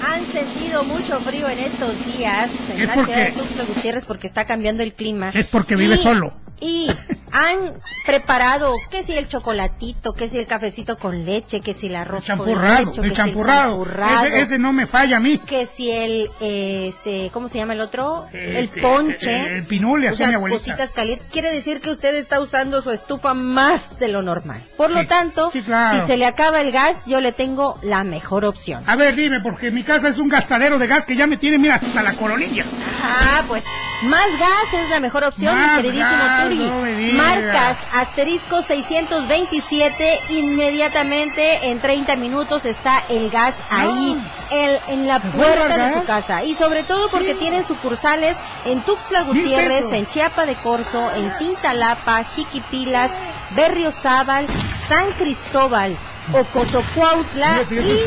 han 0.06 0.26
sentido 0.26 0.82
mucho 0.84 1.20
frío 1.20 1.48
en 1.48 1.58
estos 1.60 2.06
días 2.06 2.50
en 2.70 2.80
Es 2.82 2.88
la 2.88 2.94
porque- 2.94 3.12
ciudad 3.14 3.26
de 3.28 3.32
Tuxtla 3.32 3.64
Gutiérrez 3.64 4.06
porque 4.06 4.26
está 4.26 4.44
cambiando 4.44 4.82
el 4.82 4.92
clima. 4.94 5.30
Es 5.34 5.46
porque 5.46 5.76
vive 5.76 5.94
Y- 5.94 5.98
solo. 5.98 6.30
Y 6.60 6.90
han 7.32 7.74
preparado, 8.04 8.74
que 8.90 9.02
si 9.02 9.16
el 9.16 9.28
chocolatito, 9.28 10.12
que 10.12 10.28
si 10.28 10.36
el 10.38 10.46
cafecito 10.46 10.98
con 10.98 11.24
leche, 11.24 11.60
que 11.60 11.74
si 11.74 11.86
el 11.86 11.96
arroz 11.96 12.26
con 12.26 12.38
Champurrado, 12.38 12.86
leche, 12.86 13.00
el 13.02 13.12
champurrado. 13.12 13.84
si 13.84 13.90
el 13.90 13.96
champurrado, 13.96 14.26
Ese, 14.26 14.40
ese 14.42 14.58
no 14.58 14.72
me 14.72 14.86
falla 14.86 15.16
a 15.18 15.20
mí. 15.20 15.38
que 15.38 15.64
si 15.66 15.90
el, 15.90 16.30
eh, 16.40 16.86
este, 16.88 17.30
¿cómo 17.32 17.48
se 17.48 17.58
llama 17.58 17.72
el 17.74 17.80
otro? 17.80 18.26
el 18.32 18.56
Este, 18.66 18.82
ponche. 18.82 19.40
el- 19.40 19.46
el 19.58 19.66
pinole, 19.66 20.10
o 20.10 20.14
sea, 20.14 20.28
mi 20.28 20.34
abuelita. 20.34 20.58
cositas 20.58 20.92
calientes. 20.92 21.30
Quiere 21.30 21.50
decir 21.52 21.80
que 21.80 21.90
usted 21.90 22.14
está 22.14 22.40
usando 22.40 22.82
su 22.82 22.90
estufa 22.90 23.32
más 23.34 23.98
de 23.98 24.08
lo 24.08 24.22
normal. 24.22 24.60
Por 24.76 24.90
lo 24.90 25.06
tanto, 25.06 25.50
sí, 25.50 25.62
claro. 25.62 25.98
si 26.00 26.06
se 26.06 26.16
le 26.16 26.26
acaba 26.26 26.60
el 26.60 26.72
gas, 26.72 27.06
yo 27.06 27.20
le 27.20 27.32
tengo 27.32 27.78
la 27.82 28.04
mejor 28.04 28.44
opción. 28.44 28.82
A 28.86 28.96
ver, 28.96 29.14
dime, 29.14 29.40
porque 29.42 29.70
mi 29.70 29.84
casa 29.84 30.08
es 30.08 30.18
un 30.18 30.28
gastadero 30.28 30.78
de 30.78 30.86
gas 30.86 31.06
que 31.06 31.16
ya 31.16 31.26
me 31.26 31.36
tiene, 31.36 31.58
mira, 31.58 31.76
hasta 31.76 32.02
la 32.02 32.14
coronilla. 32.16 32.64
Ah, 33.02 33.44
pues 33.48 33.64
más 34.04 34.26
gas 34.38 34.82
es 34.82 34.90
la 34.90 34.98
mejor 35.00 35.24
opción, 35.24 35.54
Más 35.54 35.76
mi 35.76 35.82
queridísimo 35.82 36.18
gas, 36.18 36.49
No. 36.54 37.16
Marcas 37.16 37.78
asterisco 37.92 38.62
627, 38.62 40.20
inmediatamente 40.30 41.70
en 41.70 41.80
30 41.80 42.16
minutos 42.16 42.64
está 42.64 43.04
el 43.08 43.30
gas 43.30 43.62
ahí, 43.70 44.16
el, 44.50 44.78
en 44.88 45.06
la 45.06 45.18
¿Me 45.18 45.30
puerta 45.30 45.76
de 45.76 45.94
su 45.94 46.04
casa. 46.04 46.44
Y 46.44 46.54
sobre 46.54 46.84
todo 46.84 47.10
porque 47.10 47.34
tienen 47.34 47.64
sucursales 47.64 48.38
en 48.64 48.82
Tuxtla 48.82 49.22
Gutiérrez, 49.22 49.92
en 49.92 50.06
Chiapa 50.06 50.46
de 50.46 50.56
Corzo, 50.56 51.10
en 51.12 51.30
Cintalapa, 51.30 52.24
Jiquipilas, 52.24 53.18
Berriozábal, 53.50 54.46
San 54.88 55.12
Cristóbal, 55.12 55.96
Ocosocuautla 56.32 57.64
Fíjate, 57.68 57.88
y 57.88 58.04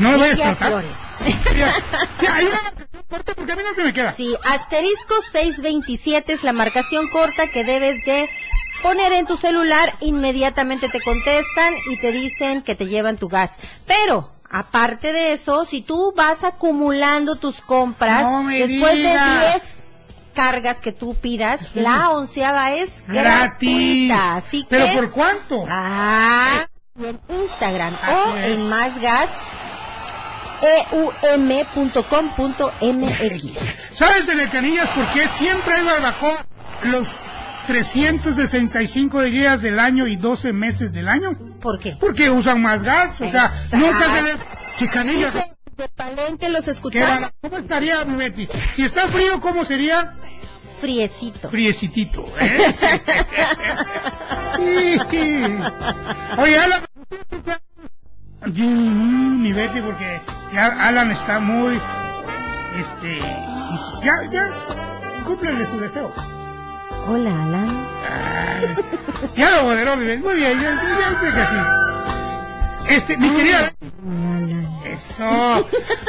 No 0.00 0.10
me 0.10 0.16
voy 0.16 0.28
a 0.28 0.32
Villa 0.32 0.50
explotar. 0.50 0.68
Flores. 0.68 1.18
Hay 2.32 2.44
una 2.46 2.62
marcación 2.62 3.02
corta 3.08 3.34
porque 3.34 3.52
a 3.52 3.56
mí 3.56 3.62
no 3.68 3.74
se 3.74 3.84
me 3.84 3.92
queda. 3.92 4.12
Sí, 4.12 4.34
asterisco 4.44 5.14
627 5.32 6.32
es 6.32 6.42
la 6.44 6.52
marcación 6.52 7.08
corta 7.10 7.46
que 7.48 7.64
debes 7.64 8.04
de 8.04 8.28
poner 8.82 9.12
en 9.12 9.26
tu 9.26 9.36
celular, 9.36 9.94
inmediatamente 10.00 10.88
te 10.88 11.00
contestan 11.00 11.74
y 11.90 11.96
te 11.98 12.10
dicen 12.12 12.62
que 12.62 12.74
te 12.74 12.86
llevan 12.86 13.16
tu 13.16 13.28
gas. 13.28 13.58
Pero, 13.86 14.32
aparte 14.50 15.12
de 15.12 15.32
eso, 15.32 15.64
si 15.64 15.82
tú 15.82 16.12
vas 16.16 16.42
acumulando 16.42 17.36
tus 17.36 17.60
compras, 17.60 18.22
No 18.22 18.48
después 18.48 18.94
digas. 18.96 19.40
de 19.40 19.50
10 19.50 19.78
cargas 20.34 20.80
que 20.80 20.92
tú 20.92 21.14
pidas, 21.14 21.68
la 21.74 22.10
onceava 22.10 22.72
es 22.72 23.04
Gratis. 23.06 24.08
gratuita. 24.08 24.34
Así 24.36 24.66
¿Pero 24.68 24.86
que, 24.86 24.92
por 24.94 25.10
cuánto? 25.12 25.62
Ah, 25.68 26.66
en 27.00 27.20
Instagram 27.40 27.94
Así 28.02 28.12
o 28.14 28.36
es. 28.36 28.44
en 28.52 28.68
más 28.68 29.00
gas 29.00 29.38
eum.com.mx. 30.62 31.98
¿Sabes 33.58 34.28
en 34.28 34.40
el 34.40 34.50
Canillas 34.50 34.88
por 34.90 35.06
qué 35.12 35.28
siempre 35.28 35.74
hay 35.74 35.84
barbacoa 35.84 36.46
los 36.84 37.08
365 37.66 39.22
días 39.22 39.60
del 39.60 39.78
año 39.78 40.06
y 40.06 40.16
12 40.16 40.52
meses 40.52 40.92
del 40.92 41.08
año? 41.08 41.36
¿Por 41.60 41.78
qué? 41.78 41.96
Porque 41.98 42.30
usan 42.30 42.62
más 42.62 42.82
gas, 42.82 43.20
o 43.20 43.30
sea, 43.30 43.46
Exacto. 43.46 43.76
nunca 43.86 44.10
se 44.10 44.22
les... 44.22 44.36
Que 44.78 44.88
Canillas... 44.88 45.34
Dice, 45.34 45.52
de 45.76 45.88
Palenque 45.88 46.48
los 46.48 46.64
¿qué 46.64 46.70
escuchamos 46.70 47.30
¿Cómo 47.40 47.58
estaría, 47.58 48.04
mi 48.04 48.16
Betty? 48.16 48.46
Si 48.74 48.84
está 48.84 49.08
frío, 49.08 49.40
¿cómo 49.40 49.64
sería? 49.64 50.14
friecito. 50.82 51.48
Friecitito, 51.48 52.26
¿eh? 52.40 52.74
Oye, 56.38 56.58
Alan... 56.58 56.82
Mm, 58.44 59.42
Mi 59.42 59.52
Betty, 59.52 59.80
porque 59.80 60.20
ya 60.52 60.66
Alan 60.88 61.10
está 61.12 61.38
muy... 61.38 61.80
Este... 62.76 63.18
Ya, 64.02 64.14
ya... 64.30 65.22
Cúmplele 65.24 65.66
su 65.66 65.78
deseo. 65.78 66.12
Hola, 67.06 67.30
Alan. 67.44 67.86
Ay, 68.10 68.74
ya 69.36 69.50
lo 69.56 69.64
moderó. 69.64 69.96
Muy 69.96 70.34
bien, 70.34 70.60
ya, 70.60 70.74
ya 70.74 71.20
sé 71.20 71.26
que 71.26 71.46
sí. 71.46 71.56
Este, 72.88 73.16
mi 73.16 73.30
querida... 73.34 73.72
Eso. 74.84 75.24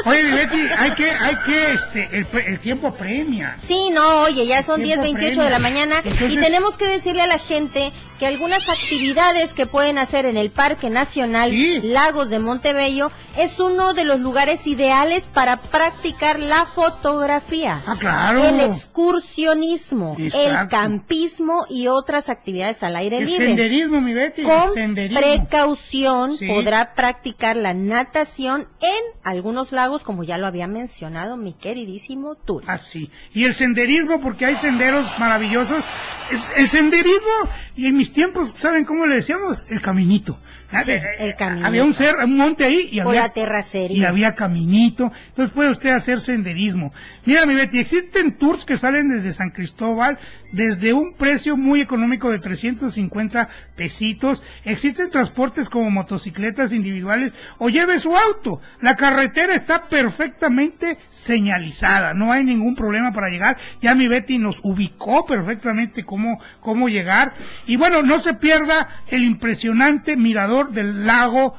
Oye, 0.06 0.24
mi 0.24 0.32
Betty, 0.32 0.58
hay 0.78 0.92
que, 0.92 1.10
hay 1.10 1.36
que, 1.46 1.74
este, 1.74 2.50
el, 2.50 2.60
tiempo 2.60 2.88
apremia. 2.88 3.56
Sí, 3.58 3.90
no, 3.94 4.24
oye, 4.24 4.46
ya 4.46 4.62
son 4.62 4.82
Tiempo 4.82 5.06
10.28 5.06 5.44
de 5.44 5.50
la 5.50 5.60
mañana 5.60 6.02
y 6.28 6.36
tenemos 6.36 6.78
que 6.78 6.88
decirle 6.88 7.22
a 7.22 7.28
la 7.28 7.38
gente 7.38 7.94
que 8.20 8.28
algunas 8.28 8.68
actividades 8.68 9.54
que 9.54 9.68
pueden 9.68 9.98
hacer 9.98 10.26
en 10.26 10.36
el 10.38 10.50
Parque 10.52 10.90
Nacional 10.90 11.52
Sí. 11.52 11.80
Lagos 11.82 12.30
de 12.30 12.40
Montebello 12.40 13.12
es 13.38 13.60
uno 13.60 13.94
de 13.94 14.04
los 14.04 14.20
lugares 14.20 14.68
ideales 14.68 15.30
para 15.34 15.58
practicar 15.58 16.40
la 16.40 16.66
fotografía. 16.66 17.82
Ah, 17.86 17.96
claro. 17.98 18.44
El 18.44 18.60
excursionismo, 18.60 20.18
el 20.18 20.68
campismo 20.70 21.66
y 21.70 21.88
otras 21.88 22.30
actividades 22.30 22.84
al 22.84 22.96
aire 22.96 23.20
El 23.20 23.28
libre. 23.28 23.46
senderismo, 23.48 24.02
mi 24.02 24.14
Betty. 24.14 24.44
Con 24.44 24.74
precaución 25.14 26.36
Sí. 26.36 26.48
Podrá 26.64 26.94
practicar 26.94 27.56
la 27.56 27.74
natación 27.74 28.68
en 28.82 29.20
algunos 29.24 29.72
lagos, 29.72 30.04
como 30.04 30.24
ya 30.24 30.38
lo 30.38 30.48
había 30.48 30.68
mencionado 30.68 31.38
mi 31.38 31.54
queridísimo 31.54 32.36
Turi. 32.36 32.66
Así. 32.70 33.12
Y 33.34 33.46
el 33.46 33.54
senderismo, 33.54 34.22
porque 34.22 34.46
hay 34.46 34.56
senderos 34.56 35.08
maravillosos. 35.20 35.84
Es- 36.32 36.52
el 36.56 36.68
senderismo, 36.68 37.50
y 37.76 37.88
en 37.88 37.98
mis 37.98 38.12
tiempos, 38.14 38.52
¿saben 38.56 38.86
cómo 38.86 39.06
le 39.06 39.16
decíamos? 39.16 39.64
El 39.70 39.82
caminito. 39.82 40.38
Sí, 40.84 40.92
el 40.92 41.30
eh, 41.30 41.36
caminito. 41.38 41.68
Había 41.68 41.84
un 41.84 41.94
un 42.24 42.38
monte 42.38 42.64
ahí 42.66 42.90
y 42.92 43.00
había, 43.00 43.30
terracería. 43.30 43.98
y 43.98 44.04
había 44.06 44.36
caminito. 44.36 45.12
Entonces 45.30 45.54
puede 45.54 45.70
usted 45.70 45.90
hacer 45.90 46.20
senderismo. 46.20 46.94
Mira, 47.26 47.46
mi 47.46 47.56
Betty, 47.56 47.80
existen 47.80 48.38
tours 48.38 48.66
que 48.66 48.78
salen 48.78 49.10
desde 49.10 49.34
San 49.34 49.52
Cristóbal 49.52 50.18
desde 50.54 50.94
un 50.94 51.14
precio 51.14 51.58
muy 51.58 51.82
económico 51.82 52.30
de 52.30 52.40
350 52.40 53.50
pesitos. 53.76 54.44
Existen 54.64 55.10
transportes 55.10 55.70
como 55.70 55.90
motocicletas 55.90 56.72
individuales 56.72 57.34
o 57.58 57.70
lleve 57.70 58.00
su 58.00 58.16
auto. 58.16 58.62
La 58.80 58.96
carretera 58.96 59.56
está 59.56 59.88
perfectamente 59.88 61.00
señalizada. 61.10 62.14
No 62.14 62.32
hay 62.32 62.46
ningún 62.46 62.76
problema 62.76 63.12
para 63.12 63.30
llegar. 63.30 63.58
Ya 63.82 63.96
mi 63.96 64.08
Betty 64.08 64.38
nos 64.38 64.60
ubicó 64.64 65.26
perfectamente 65.26 66.06
cómo, 66.06 66.40
cómo 66.62 66.88
llegar. 66.88 67.34
Y 67.66 67.76
bueno, 67.76 68.04
no 68.04 68.20
se 68.20 68.36
pierda 68.36 69.04
el 69.08 69.24
impresionante 69.24 70.16
mirador 70.16 70.63
del 70.72 71.06
lago 71.06 71.56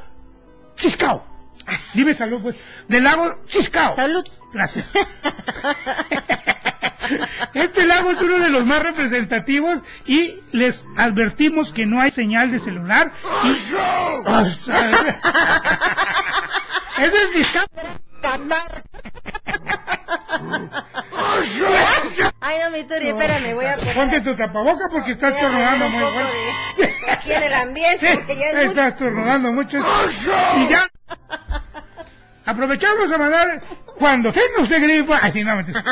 Chiscao. 0.77 1.25
Dime 1.95 2.13
salud, 2.15 2.43
pues. 2.43 2.57
Del 2.89 3.05
lago 3.05 3.41
Chiscao. 3.47 3.95
Salud. 3.97 4.25
Gracias. 4.53 4.87
Este 7.53 7.85
lago 7.87 8.11
es 8.11 8.23
uno 8.23 8.39
de 8.39 8.49
los 8.49 8.65
más 8.65 8.83
representativos 8.83 9.81
y 10.07 10.41
les 10.53 10.87
advertimos 10.97 11.71
que 11.73 11.85
no 11.87 12.01
hay 12.01 12.11
señal 12.11 12.51
de 12.51 12.59
celular. 12.59 13.13
Y... 13.45 13.51
Ese 17.03 17.23
es 17.23 17.33
Chiscao. 17.35 17.67
Ay, 22.41 22.59
no, 22.63 22.71
mi 22.71 22.85
Turi, 22.85 23.09
espérame, 23.09 23.55
voy 23.55 23.67
a 23.67 23.77
poner... 23.77 23.95
Ponte 23.95 24.21
tu 24.21 24.37
tapaboca 24.37 24.89
porque 24.91 25.13
estás 25.13 25.35
un 25.43 25.53
muy 25.53 26.01
fuerte. 26.01 26.33
de- 26.79 26.95
Aquí 27.13 27.33
en 27.33 27.43
el 27.43 27.55
ambiente, 27.55 28.07
Sí, 28.07 28.15
porque 28.17 28.37
ya 28.37 28.47
es 28.51 28.69
estás 28.69 28.89
estornudando 28.93 29.53
mucho. 29.53 29.79
Y 29.79 30.69
ya. 30.69 30.83
Aprovechamos 32.47 33.11
a 33.13 33.19
mandar 33.19 33.63
cuando 33.99 34.33
tenga 34.33 34.61
usted 34.61 34.83
gripa. 34.83 35.19
Así 35.19 35.43
no, 35.43 35.57
mentira. 35.57 35.83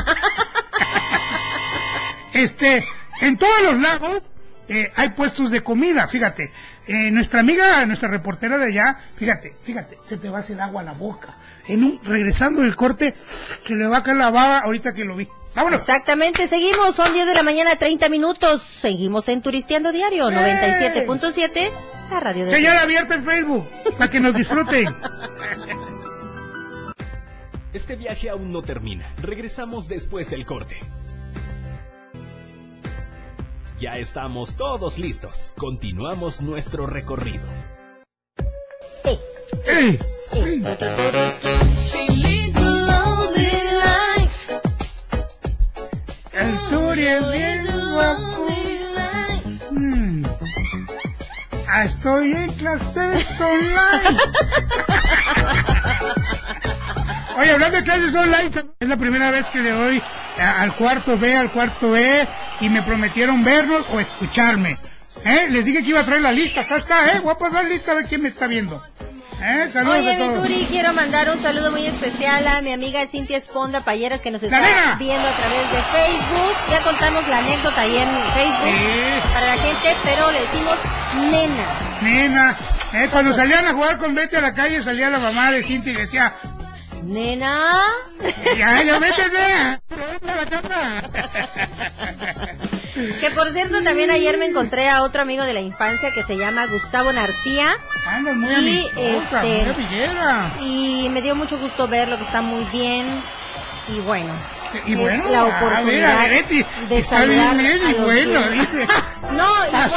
Este, 2.32 2.84
en 3.20 3.36
todos 3.36 3.62
los 3.62 3.80
lagos 3.80 4.22
eh, 4.68 4.92
hay 4.96 5.10
puestos 5.10 5.50
de 5.50 5.62
comida, 5.62 6.08
fíjate. 6.08 6.52
Eh, 6.86 7.10
nuestra 7.10 7.40
amiga, 7.40 7.84
nuestra 7.86 8.08
reportera 8.08 8.58
de 8.58 8.66
allá, 8.66 8.98
fíjate, 9.16 9.54
fíjate, 9.64 9.98
se 10.04 10.16
te 10.16 10.28
va 10.28 10.38
a 10.38 10.40
hacer 10.40 10.60
agua 10.60 10.80
a 10.80 10.84
la 10.84 10.92
boca. 10.92 11.36
En 11.68 11.84
un, 11.84 12.00
regresando 12.02 12.62
del 12.62 12.76
corte, 12.76 13.14
se 13.66 13.74
le 13.74 13.86
va 13.86 13.98
a 13.98 14.02
caer 14.02 14.16
la 14.16 14.30
baba 14.30 14.58
ahorita 14.60 14.92
que 14.94 15.04
lo 15.04 15.16
vi. 15.16 15.28
Vámonos. 15.54 15.80
Exactamente, 15.80 16.46
seguimos, 16.46 16.96
son 16.96 17.12
10 17.12 17.26
de 17.26 17.34
la 17.34 17.42
mañana, 17.42 17.76
30 17.76 18.08
minutos. 18.08 18.62
Seguimos 18.62 19.28
en 19.28 19.42
Turisteando 19.42 19.92
Diario, 19.92 20.30
97.7, 20.30 21.70
la 22.10 22.20
radio 22.20 22.46
de... 22.46 22.50
Señal 22.50 22.78
abierta 22.78 23.14
en 23.14 23.24
Facebook, 23.24 23.68
para 23.98 24.10
que 24.10 24.20
nos 24.20 24.34
disfruten. 24.34 24.88
Este 27.72 27.96
viaje 27.96 28.30
aún 28.30 28.52
no 28.52 28.62
termina. 28.62 29.14
Regresamos 29.20 29.88
después 29.88 30.30
del 30.30 30.44
corte. 30.46 30.78
Ya 33.78 33.98
estamos 33.98 34.56
todos 34.56 34.98
listos. 34.98 35.54
Continuamos 35.56 36.40
nuestro 36.40 36.86
recorrido. 36.86 37.44
¡Ey! 39.04 39.18
El 46.32 46.58
Turi 46.70 47.06
es 47.06 47.30
bien 47.30 47.66
guapo. 47.92 48.46
Mm. 49.70 50.24
Ah, 51.68 51.84
Estoy 51.84 52.32
en 52.32 52.50
clases 52.54 53.40
online. 53.40 54.18
Oye, 57.38 57.50
hablando 57.50 57.76
de 57.78 57.82
clases 57.84 58.14
online, 58.14 58.50
es 58.80 58.88
la 58.88 58.96
primera 58.96 59.30
vez 59.30 59.44
que 59.46 59.60
le 59.60 59.70
doy 59.70 60.02
a- 60.38 60.62
al 60.62 60.74
cuarto 60.76 61.16
B, 61.18 61.36
al 61.36 61.50
cuarto 61.52 61.90
B, 61.92 62.26
y 62.60 62.68
me 62.68 62.82
prometieron 62.82 63.42
vernos 63.44 63.86
o 63.90 64.00
escucharme. 64.00 64.78
¿Eh? 65.24 65.46
Les 65.50 65.64
dije 65.64 65.82
que 65.82 65.88
iba 65.90 66.00
a 66.00 66.04
traer 66.04 66.22
la 66.22 66.32
lista, 66.32 66.62
acá 66.62 66.76
está, 66.76 67.12
¿eh? 67.12 67.20
Voy 67.20 67.32
a 67.32 67.38
pasar 67.38 67.64
la 67.64 67.68
lista 67.70 67.92
a 67.92 67.94
ver 67.96 68.06
quién 68.06 68.22
me 68.22 68.28
está 68.28 68.46
viendo. 68.46 68.82
¿Eh? 69.40 69.68
Saludos 69.72 69.98
Oye, 69.98 70.12
a 70.12 70.16
mi 70.16 70.24
todos. 70.28 70.42
Turi, 70.46 70.66
quiero 70.70 70.92
mandar 70.92 71.28
un 71.30 71.38
saludo 71.38 71.70
muy 71.72 71.86
especial 71.86 72.46
a 72.46 72.60
mi 72.62 72.72
amiga 72.72 73.04
Cintia 73.06 73.36
Esponda 73.36 73.80
Payeras 73.80 74.22
que 74.22 74.30
nos 74.30 74.42
está 74.42 74.60
viendo 74.98 75.26
a 75.28 75.32
través 75.32 75.70
de 75.72 75.82
Facebook. 75.82 76.56
Ya 76.70 76.82
contamos 76.82 77.26
la 77.28 77.38
anécdota 77.38 77.80
ahí 77.80 77.96
en 77.98 78.08
Facebook 78.08 79.22
Sí. 79.22 79.28
para 79.32 79.56
la 79.56 79.62
gente, 79.62 79.96
pero 80.04 80.30
le 80.30 80.40
decimos 80.42 80.78
nena. 81.30 81.66
Nena, 82.02 82.56
¿eh? 82.92 83.08
cuando 83.10 83.32
salían 83.34 83.66
a 83.66 83.72
jugar 83.72 83.98
con 83.98 84.14
Betty 84.14 84.36
a 84.36 84.40
la 84.42 84.54
calle 84.54 84.80
salía 84.82 85.10
la 85.10 85.18
mamá 85.18 85.50
de 85.50 85.62
Cintia 85.64 85.92
y 85.92 85.96
decía, 85.96 86.34
Nena. 87.02 87.80
ya, 88.56 88.82
ya 88.82 88.98
vete, 89.00 89.28
nena. 89.28 89.80
Que 92.94 93.30
por 93.30 93.50
cierto, 93.50 93.82
también 93.82 94.10
ayer 94.10 94.36
me 94.36 94.44
encontré 94.46 94.88
a 94.88 95.02
otro 95.02 95.22
amigo 95.22 95.44
de 95.44 95.52
la 95.54 95.60
infancia 95.60 96.10
que 96.14 96.22
se 96.22 96.36
llama 96.36 96.66
Gustavo 96.66 97.12
Narcía. 97.12 97.68
Andas 98.06 98.36
muy 98.36 98.50
Y, 98.54 98.90
amistosa, 98.94 99.44
este, 99.46 99.72
muy. 99.72 100.52
Y 100.60 101.08
me 101.08 101.22
dio 101.22 101.34
mucho 101.34 101.58
gusto 101.58 101.88
verlo, 101.88 102.18
que 102.18 102.24
está 102.24 102.42
muy 102.42 102.64
bien. 102.66 103.06
Y 103.88 103.98
bueno, 104.00 104.32
Y 104.86 104.92
es 104.92 104.98
bueno, 104.98 105.28
la 105.28 105.42
a 105.42 105.44
ver, 105.44 105.54
oportunidad 105.64 106.18
a 106.20 106.22
ver, 106.28 106.30
Betty, 106.44 106.64
de 106.88 107.02
saludar 107.02 107.56
bien, 107.56 107.80
a 107.82 107.90
y 107.90 107.92
los 107.94 108.04
bueno, 108.04 108.30
viejos. 108.50 108.72
dice. 108.72 108.86
No, 109.32 109.48
y 109.66 109.70
Ah, 109.72 109.88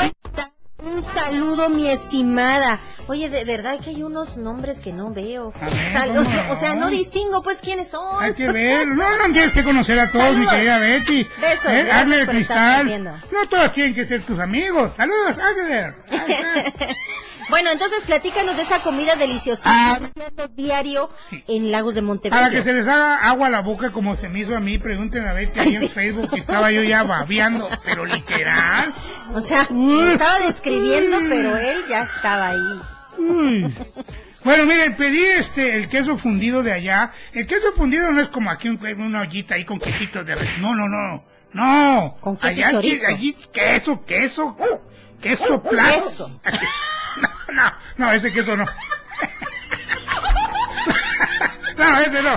un 0.86 1.04
saludo, 1.04 1.70
mi 1.70 1.88
estimada. 1.90 2.80
Oye, 3.08 3.30
de 3.30 3.44
verdad 3.46 3.80
que 3.80 3.90
hay 3.92 4.04
unos 4.04 4.38
nombres 4.38 4.82
que 4.82 4.92
no 4.92 5.12
veo. 5.12 5.52
Ver, 5.60 5.92
Sal- 5.92 6.10
¿cómo 6.10 6.22
o, 6.22 6.26
sea, 6.26 6.44
no? 6.48 6.54
o 6.54 6.56
sea, 6.58 6.76
no 6.76 6.90
distingo 6.90 7.42
pues 7.44 7.62
quiénes 7.62 7.90
son. 7.90 8.24
Hay 8.24 8.34
que 8.34 8.52
ver, 8.52 8.88
no, 8.88 9.18
no 9.18 9.34
tienes 9.34 9.54
que 9.54 9.64
conocer 9.64 10.00
a 10.00 10.12
todos, 10.12 10.36
mi 10.38 10.48
querida 10.48 10.80
Betty. 10.80 11.28
Besos, 11.42 11.66
¿Eh? 11.72 11.90
Hazle 11.92 12.18
de 12.18 12.28
cristal. 12.28 13.04
No 13.32 13.48
todos 13.50 13.72
tienen 13.74 13.94
que 13.94 14.06
ser 14.06 14.24
tus 14.24 14.40
amigos. 14.40 14.94
Saludos, 14.94 15.38
Adler. 15.38 15.96
bueno, 17.50 17.70
entonces 17.72 18.04
platícanos 18.06 18.56
de 18.58 18.64
esa 18.64 18.82
comida 18.82 19.16
deliciosa 19.16 19.70
Ah. 19.72 20.00
diario 20.56 21.10
Sí. 21.16 21.44
en 21.48 21.72
Lagos 21.72 21.96
de 21.96 22.02
Montebello. 22.02 22.42
Para 22.42 22.54
que 22.54 22.62
se 22.64 22.74
les 22.74 22.88
haga 22.88 23.16
agua 23.18 23.48
a 23.48 23.50
la 23.50 23.62
boca 23.62 23.92
como 23.92 24.16
se 24.16 24.30
me 24.30 24.40
hizo 24.40 24.56
a 24.56 24.60
mí, 24.60 24.78
pregunten 24.78 25.26
a 25.28 25.34
Betty 25.34 25.60
ahí 25.60 25.68
Ay, 25.70 25.76
en 25.76 25.82
sí. 25.82 25.88
Facebook 25.90 26.30
que 26.32 26.40
estaba 26.42 26.72
yo 26.72 26.84
ya 26.84 27.04
babeando, 27.04 27.70
pero 27.84 28.06
literal. 28.06 28.94
O 29.34 29.42
sea, 29.42 29.62
estaba 30.12 30.40
describiendo, 30.40 31.18
pero 31.30 31.58
él 31.58 31.78
ya 31.90 32.04
estaba 32.04 32.50
ahí. 32.50 32.80
Uy. 33.18 33.74
Bueno, 34.44 34.66
miren, 34.68 34.96
pedí 34.96 35.24
este, 35.24 35.76
el 35.76 35.90
queso 35.90 36.18
fundido 36.18 36.62
de 36.62 36.72
allá. 36.74 37.12
El 37.34 37.48
queso 37.48 37.72
fundido 37.76 38.12
no 38.12 38.22
es 38.22 38.30
como 38.30 38.52
aquí 38.52 38.70
un- 38.70 38.80
una 39.02 39.22
ollita 39.22 39.56
ahí 39.56 39.66
con 39.66 39.80
quesitos 39.80 40.24
de 40.26 40.36
res. 40.36 40.60
No, 40.60 40.76
no, 40.76 40.88
no. 40.88 41.24
No. 41.54 42.18
Con 42.20 42.38
queso 42.38 42.48
allá, 42.62 42.72
chorizo. 42.72 43.08
allí, 43.08 43.34
queso, 43.52 44.06
queso. 44.06 44.56
Queso 45.22 45.64
plus. 45.64 45.82
Queso. 45.82 46.42
No, 47.22 47.30
no, 47.54 47.74
no, 47.98 48.12
ese 48.12 48.32
queso 48.32 48.56
no. 48.58 48.66
No, 51.78 52.00
ese 52.00 52.22
no. 52.22 52.36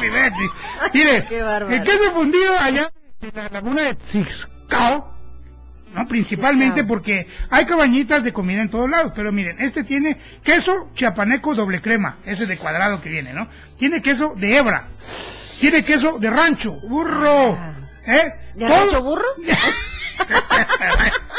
Mi 0.00 0.08
Betty. 0.08 0.48
Mire, 0.94 1.26
Qué 1.28 1.38
el 1.70 1.84
queso 1.84 2.12
fundido 2.12 2.58
allá 2.58 2.90
en 3.20 3.30
la 3.34 3.48
laguna 3.50 3.82
de 3.82 3.94
Tzixcao, 3.94 5.12
¿no? 5.94 6.08
Principalmente 6.08 6.76
Tzixcao. 6.76 6.88
porque 6.88 7.28
hay 7.50 7.66
cabañitas 7.66 8.24
de 8.24 8.32
comida 8.32 8.62
en 8.62 8.70
todos 8.70 8.88
lados, 8.88 9.12
pero 9.14 9.30
miren, 9.32 9.60
este 9.60 9.84
tiene 9.84 10.18
queso 10.42 10.90
chiapaneco 10.94 11.54
doble 11.54 11.80
crema, 11.82 12.18
ese 12.24 12.46
de 12.46 12.56
cuadrado 12.56 13.00
que 13.02 13.10
viene, 13.10 13.32
¿no? 13.34 13.48
Tiene 13.76 14.00
queso 14.00 14.34
de 14.36 14.56
hebra, 14.56 14.88
tiene 15.60 15.84
queso 15.84 16.18
de 16.18 16.30
rancho, 16.30 16.72
burro, 16.88 17.58
Ah. 17.60 17.74
¿eh? 18.06 18.32
¿De 18.54 18.66
rancho 18.68 19.02
burro? 19.02 19.26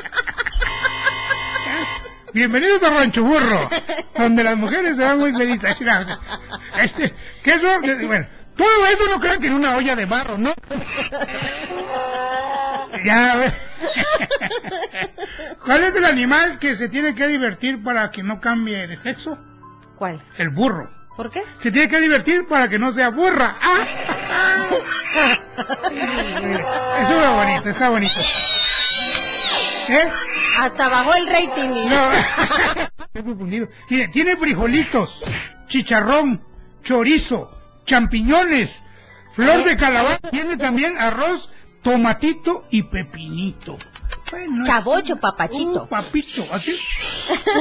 Bienvenidos 2.34 2.82
a 2.84 2.89
Rancho 2.91 3.23
Burro, 3.23 3.69
donde 4.17 4.43
las 4.43 4.55
mujeres 4.55 4.95
se 4.97 5.03
van 5.03 5.19
muy 5.19 5.34
felices. 5.34 5.82
Este, 6.82 7.13
queso, 7.43 7.67
de- 7.82 8.05
bueno, 8.05 8.25
todo 8.55 8.86
eso 8.88 9.07
no 9.09 9.19
crean 9.19 9.39
que 9.39 9.47
en 9.47 9.53
una 9.55 9.75
olla 9.75 9.95
de 9.95 10.05
barro, 10.05 10.38
¿no? 10.38 10.53
Ya, 13.03 13.34
a 13.34 13.38
ver. 13.38 13.53
¿Cuál 15.65 15.84
es 15.84 15.95
el 15.95 16.05
animal 16.05 16.57
que 16.59 16.75
se 16.75 16.88
tiene 16.89 17.15
que 17.15 17.27
divertir 17.27 17.84
para 17.84 18.11
que 18.11 18.23
no 18.23 18.39
cambie 18.39 18.88
de 18.88 18.95
sexo? 18.97 19.38
¿Cuál? 19.97 20.21
El 20.38 20.49
burro. 20.49 20.89
¿Por 21.17 21.29
qué? 21.32 21.43
Se 21.59 21.71
tiene 21.71 21.89
que 21.89 21.99
divertir 21.99 22.47
para 22.47 22.69
que 22.69 22.79
no 22.79 22.91
sea 22.93 23.09
burra. 23.09 23.57
¡Ah! 23.61 23.88
Eso 27.01 27.13
está 27.13 27.32
bonito, 27.32 27.69
está 27.69 27.89
bonito. 27.89 28.19
¿Eh? 29.89 30.07
Hasta 30.58 30.89
bajó 30.89 31.14
el 31.16 31.28
rating. 31.28 31.89
No. 31.89 32.12
Tiene, 34.12 34.38
frijolitos, 34.38 35.24
chicharrón, 35.68 36.43
chorizo, 36.84 37.58
champiñones, 37.86 38.82
flor 39.34 39.64
de 39.64 39.76
calabaza. 39.78 40.20
Tiene 40.32 40.58
también 40.58 40.97
arroz, 40.97 41.49
tomatito 41.82 42.66
y 42.72 42.84
pepinito. 42.84 43.78
Bueno, 44.32 44.66
Chavocho, 44.66 45.16
es- 45.16 45.20
papachito. 45.20 45.84
Uh, 45.84 45.88
papito, 45.89 46.43
así. 46.54 46.78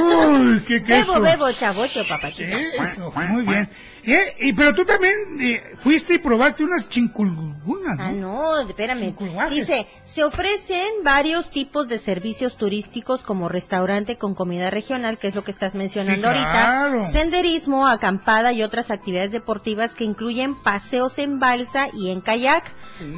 Uy, 0.01 0.61
qué 0.65 0.81
queso. 0.81 1.13
Bebo, 1.19 1.25
bebo, 1.45 1.51
chavocho, 1.51 2.07
papachito. 2.07 2.57
Eso, 2.57 3.11
muy 3.29 3.43
bien. 3.43 3.69
Eh, 4.03 4.35
y, 4.39 4.53
pero 4.53 4.73
tú 4.73 4.83
también 4.83 5.13
eh, 5.39 5.63
fuiste 5.75 6.15
y 6.15 6.17
probaste 6.17 6.63
unas 6.63 6.89
chinculgunas, 6.89 7.97
¿no? 7.97 8.03
Ah, 8.03 8.11
no, 8.11 8.59
espérame. 8.59 9.13
Dice, 9.49 9.87
se 10.01 10.23
ofrecen 10.23 11.03
varios 11.03 11.51
tipos 11.51 11.87
de 11.87 11.99
servicios 11.99 12.57
turísticos 12.57 13.21
como 13.23 13.47
restaurante 13.47 14.17
con 14.17 14.33
comida 14.33 14.71
regional, 14.71 15.19
que 15.19 15.27
es 15.27 15.35
lo 15.35 15.43
que 15.43 15.51
estás 15.51 15.75
mencionando 15.75 16.29
Sí, 16.29 16.33
claro. 16.33 16.89
ahorita, 16.93 17.11
senderismo, 17.11 17.87
acampada 17.87 18.53
y 18.53 18.63
otras 18.63 18.89
actividades 18.89 19.31
deportivas 19.31 19.93
que 19.93 20.03
incluyen 20.03 20.55
paseos 20.55 21.19
en 21.19 21.39
balsa 21.39 21.89
y 21.93 22.09
en 22.09 22.21
kayak, 22.21 22.63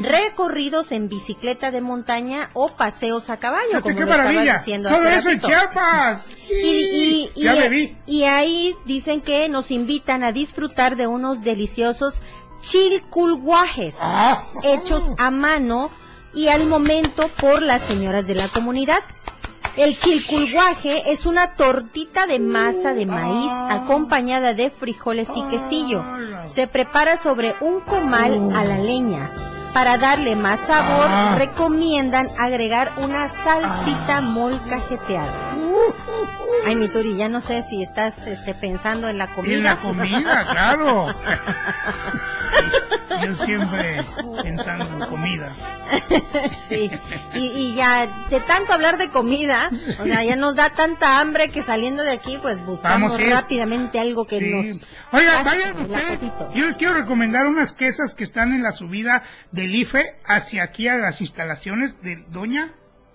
recorridos 0.01 0.91
en 0.91 1.07
bicicleta 1.07 1.71
de 1.71 1.79
montaña 1.81 2.49
o 2.53 2.75
paseos 2.75 3.29
a 3.29 3.37
caballo, 3.37 3.81
como 3.81 3.95
qué 3.95 4.01
lo 4.01 4.07
maravilla. 4.07 4.57
diciendo 4.57 4.89
Todo 4.89 5.07
eso 5.07 5.29
en. 5.29 5.39
Chiapas. 5.39 6.25
Y, 6.49 7.31
y, 7.35 7.97
y 8.05 8.23
ahí 8.25 8.75
dicen 8.85 9.21
que 9.21 9.47
nos 9.49 9.71
invitan 9.71 10.23
a 10.23 10.31
disfrutar 10.33 10.72
de 10.73 11.07
unos 11.07 11.41
deliciosos 11.43 12.21
chilculguajes 12.61 13.97
Ah. 14.01 14.43
hechos 14.63 15.13
a 15.17 15.29
mano 15.31 15.89
y 16.33 16.47
al 16.47 16.65
momento 16.65 17.29
por 17.39 17.61
las 17.61 17.81
señoras 17.83 18.25
de 18.25 18.35
la 18.35 18.47
comunidad. 18.47 18.99
El 19.77 19.97
chilculguaje 19.97 21.11
es 21.11 21.25
una 21.25 21.51
tortita 21.55 22.25
de 22.27 22.39
masa 22.39 22.93
de 22.93 23.05
maíz 23.05 23.51
acompañada 23.69 24.53
de 24.53 24.69
frijoles 24.69 25.29
y 25.35 25.43
quesillo. 25.43 26.03
Se 26.41 26.67
prepara 26.67 27.17
sobre 27.17 27.55
un 27.61 27.79
comal 27.81 28.51
a 28.55 28.63
la 28.63 28.77
leña. 28.77 29.31
Para 29.73 29.97
darle 29.97 30.35
más 30.35 30.59
sabor, 30.59 31.07
Ah. 31.09 31.35
recomiendan 31.37 32.29
agregar 32.37 32.91
una 32.97 33.29
salsita 33.29 34.21
molcajeteada. 34.21 35.52
Ay, 36.65 36.75
mi 36.75 36.87
Turi, 36.87 37.15
ya 37.17 37.27
no 37.29 37.41
sé 37.41 37.61
si 37.63 37.81
estás 37.83 38.25
este, 38.27 38.53
pensando 38.53 39.09
en 39.09 39.17
la 39.17 39.27
comida. 39.27 39.55
En 39.55 39.63
la 39.63 39.77
comida, 39.77 40.47
claro. 40.51 41.07
Yo 43.25 43.35
siempre 43.35 44.01
pensando 44.41 44.85
en 44.85 45.09
comida. 45.09 45.53
sí. 46.67 46.89
Y, 47.33 47.39
y 47.39 47.75
ya, 47.75 48.25
de 48.29 48.39
tanto 48.41 48.73
hablar 48.73 48.97
de 48.97 49.09
comida, 49.09 49.69
o 49.99 50.05
sea, 50.05 50.23
ya 50.23 50.35
nos 50.35 50.55
da 50.55 50.69
tanta 50.71 51.19
hambre 51.19 51.49
que 51.49 51.61
saliendo 51.61 52.03
de 52.03 52.11
aquí, 52.11 52.37
pues 52.41 52.65
buscamos 52.65 53.11
Vamos 53.13 53.29
rápidamente 53.29 53.99
algo 53.99 54.25
que 54.25 54.39
Sí. 54.39 54.49
nos. 54.51 54.81
Oiga, 55.11 55.43
vayan 55.43 55.91
ustedes. 55.91 56.19
Yo 56.53 56.65
les 56.65 56.75
quiero 56.77 56.93
recomendar 56.95 57.47
unas 57.47 57.73
quesas 57.73 58.13
que 58.15 58.23
están 58.23 58.51
en 58.53 58.63
la 58.63 58.71
subida 58.71 59.23
del 59.51 59.75
IFE 59.75 60.15
hacia 60.25 60.63
aquí 60.63 60.87
a 60.87 60.95
las 60.95 61.21
instalaciones 61.21 62.01
de 62.01 62.23
Doña, 62.29 62.71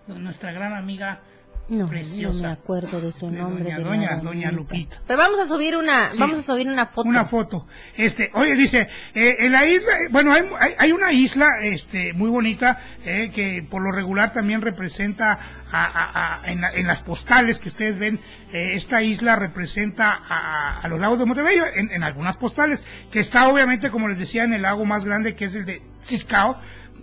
nuestra 0.06 0.52
gran 0.52 0.74
amiga 0.74 1.20
No, 1.68 1.86
preciosa. 1.86 2.42
no 2.42 2.48
me 2.48 2.52
acuerdo 2.54 3.00
de 3.00 3.12
su 3.12 3.30
De 3.30 3.38
nombre. 3.38 3.64
doña- 3.64 3.76
de 3.76 3.82
la 3.84 3.88
doña- 3.90 4.08
doñita. 4.10 4.24
doña 4.24 4.50
Lupita. 4.52 4.96
Pero 5.06 5.18
vamos 5.18 5.38
a 5.40 5.44
subir 5.46 5.76
una, 5.76 6.10
Sí. 6.12 6.18
vamos 6.18 6.38
a 6.38 6.42
subir 6.42 6.66
una 6.66 6.86
foto. 6.86 7.08
Una 7.08 7.24
foto. 7.26 7.66
Este, 7.96 8.30
oye, 8.34 8.54
dice, 8.54 8.88
eh, 9.14 9.36
en 9.40 9.52
la 9.52 9.66
isla, 9.66 9.92
eh, 9.96 10.08
bueno, 10.10 10.32
hay, 10.32 10.42
hay, 10.58 10.74
hay 10.78 10.92
una 10.92 11.12
isla, 11.12 11.46
este, 11.62 12.12
muy 12.14 12.30
bonita, 12.30 12.80
eh, 13.04 13.30
que 13.34 13.62
por 13.68 13.82
lo 13.82 13.92
regular 13.92 14.32
también 14.32 14.62
representa 14.62 15.38
a, 15.70 15.84
a- 15.84 16.40
a- 16.42 16.50
en, 16.50 16.62
la- 16.62 16.70
en 16.72 16.86
las 16.86 17.02
postales 17.02 17.58
que 17.58 17.68
ustedes 17.68 17.98
ven, 17.98 18.18
eh, 18.52 18.70
esta 18.74 19.02
isla 19.02 19.36
representa 19.36 20.12
a, 20.26 20.80
a 20.80 20.88
los 20.88 20.98
lagos 20.98 21.18
de 21.18 21.26
Montebello, 21.26 21.64
en, 21.74 21.90
en 21.90 22.02
algunas 22.02 22.38
postales, 22.38 22.82
que 23.10 23.20
está 23.20 23.46
obviamente, 23.48 23.90
como 23.90 24.08
les 24.08 24.18
decía, 24.18 24.44
en 24.44 24.54
el 24.54 24.62
lago 24.62 24.86
más 24.86 25.04
grande 25.04 25.34
que 25.34 25.44
es 25.44 25.54
el 25.54 25.66
de 25.66 25.82
Ciscao, 26.02 26.58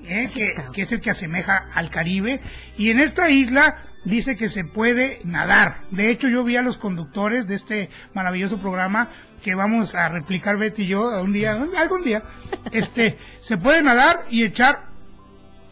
eh, 0.07 0.27
que 0.73 0.81
es 0.83 0.91
el 0.91 1.01
que 1.01 1.09
asemeja 1.11 1.69
al 1.73 1.89
Caribe, 1.89 2.39
y 2.77 2.89
en 2.89 2.99
esta 2.99 3.29
isla 3.29 3.77
dice 4.05 4.37
que 4.37 4.47
se 4.47 4.63
puede 4.63 5.19
nadar. 5.25 5.79
De 5.91 6.09
hecho, 6.09 6.29
yo 6.29 6.43
vi 6.43 6.55
a 6.55 6.61
los 6.61 6.77
conductores 6.77 7.47
de 7.47 7.55
este 7.55 7.89
maravilloso 8.13 8.59
programa 8.59 9.09
que 9.43 9.55
vamos 9.55 9.93
a 9.93 10.09
replicar 10.09 10.57
Betty 10.57 10.83
y 10.83 10.87
yo 10.87 11.21
un 11.21 11.33
día, 11.33 11.51
algún 11.77 12.03
día, 12.03 12.23
este, 12.71 13.17
se 13.39 13.57
puede 13.57 13.83
nadar 13.83 14.25
y 14.29 14.43
echar 14.43 14.85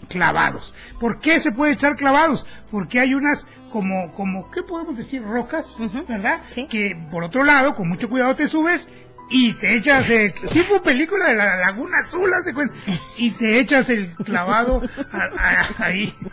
clavados. 0.09 0.75
¿Por 0.99 1.19
qué 1.19 1.39
se 1.39 1.51
puede 1.51 1.73
echar 1.73 1.95
clavados? 1.95 2.45
Porque 2.69 2.99
hay 2.99 3.13
unas 3.13 3.47
como, 3.71 4.13
como, 4.13 4.51
¿qué 4.51 4.61
podemos 4.61 4.95
decir? 4.95 5.23
Rocas, 5.23 5.75
¿verdad? 6.07 6.43
Que 6.69 6.95
por 7.09 7.23
otro 7.23 7.43
lado, 7.43 7.73
con 7.73 7.89
mucho 7.89 8.07
cuidado 8.07 8.35
te 8.35 8.47
subes 8.47 8.87
y 9.33 9.53
te 9.55 9.75
echas 9.75 10.09
el 10.09 10.31
tipo 10.33 10.81
película 10.81 11.25
de 11.29 11.35
la 11.35 11.57
Laguna 11.57 11.97
Azul, 11.99 12.31
haz 12.33 12.45
de 12.45 12.53
cuenta, 12.53 12.75
y 13.17 13.31
te 13.31 13.59
echas 13.59 13.89
el 13.89 14.13
clavado 14.15 14.81
a- 15.11 15.29
a- 15.37 15.85
ahí. 15.85 16.15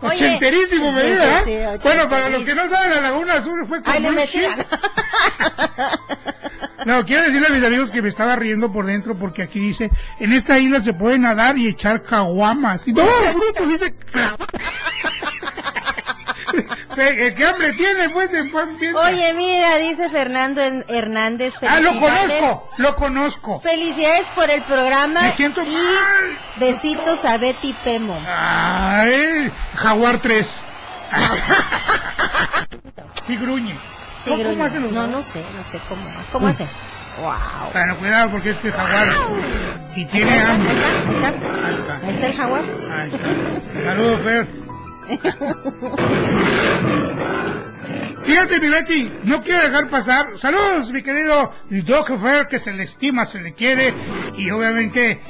Oye, 0.00 0.14
Ochenterísimo, 0.14 0.92
me 0.92 1.02
sí, 1.02 1.08
sí, 1.44 1.52
¿eh? 1.52 1.70
sí, 1.74 1.80
Bueno, 1.82 2.08
para 2.08 2.28
los 2.28 2.44
que 2.44 2.54
no 2.54 2.68
saben, 2.68 2.90
la 2.94 3.00
Laguna 3.00 3.34
Azul 3.34 3.66
fue 3.66 3.80
Ay, 3.84 3.94
como 3.96 4.12
no 4.12 4.20
un 4.20 4.26
shit. 4.26 4.42
sigan. 4.42 4.66
No, 6.86 7.04
quiero 7.04 7.22
decirle 7.24 7.48
a 7.48 7.50
mis 7.50 7.64
amigos 7.64 7.90
que 7.90 8.00
me 8.00 8.08
estaba 8.08 8.36
riendo 8.36 8.72
por 8.72 8.86
dentro 8.86 9.18
porque 9.18 9.42
aquí 9.42 9.58
dice, 9.58 9.90
en 10.20 10.32
esta 10.32 10.58
isla 10.60 10.80
se 10.80 10.92
puede 10.94 11.18
nadar 11.18 11.58
y 11.58 11.66
echar 11.66 12.04
caguamas. 12.04 12.86
Y 12.86 12.92
no, 12.92 13.04
bruto, 13.34 13.66
dice 13.66 13.92
clavados. 13.94 14.46
¿Qué 16.98 17.44
hambre 17.46 17.72
tiene? 17.74 18.10
Pues 18.10 18.34
en 18.34 18.50
buen 18.50 18.76
piensa. 18.76 18.98
Oye, 19.00 19.32
mira, 19.34 19.76
dice 19.76 20.08
Fernando 20.08 20.60
Hernández. 20.60 21.54
Ah, 21.62 21.78
lo 21.80 21.90
conozco, 22.00 22.68
lo 22.78 22.96
conozco. 22.96 23.60
Felicidades 23.60 24.26
por 24.34 24.50
el 24.50 24.62
programa. 24.62 25.22
Me 25.22 25.32
siento 25.32 25.62
y 25.62 25.66
mal. 25.66 26.38
besitos 26.56 27.24
a 27.24 27.36
Betty 27.38 27.72
Pemo. 27.84 28.20
Ay, 28.26 29.50
Jaguar 29.76 30.18
3. 30.18 30.62
y 33.28 33.36
gruñe. 33.36 33.76
Sí, 34.24 34.30
¿Cómo, 34.30 34.64
hacen 34.64 34.82
los 34.82 34.92
No, 34.92 35.06
no 35.06 35.22
sé, 35.22 35.44
no 35.56 35.62
sé 35.62 35.78
cómo. 35.88 36.02
¿Cómo 36.32 36.46
Uy. 36.46 36.52
hace? 36.52 36.66
Wow. 37.20 37.72
Bueno, 37.72 37.96
cuidado 37.96 38.30
porque 38.30 38.50
este 38.50 38.70
jaguar 38.72 39.08
y 39.96 40.04
tiene 40.06 40.40
hambre. 40.40 40.70
Ahí 40.70 41.14
está, 41.14 41.28
Ahí 41.28 41.74
está. 41.80 41.96
ahí 42.06 42.10
está 42.10 42.26
el 42.26 42.36
jaguar. 42.36 42.64
Ahí 42.92 43.10
está. 43.12 43.84
Saludos, 43.84 44.22
Fer. 44.22 44.67
Fíjate, 48.26 48.60
mi 48.60 48.68
Betty, 48.68 49.10
no 49.24 49.42
quiero 49.42 49.62
dejar 49.62 49.88
pasar. 49.88 50.36
Saludos, 50.36 50.92
mi 50.92 51.02
querido 51.02 51.50
Doc 51.70 52.10
que 52.48 52.58
se 52.58 52.72
le 52.72 52.82
estima, 52.82 53.24
se 53.24 53.40
le 53.40 53.54
quiere. 53.54 53.94
Y 54.36 54.50
obviamente, 54.50 55.22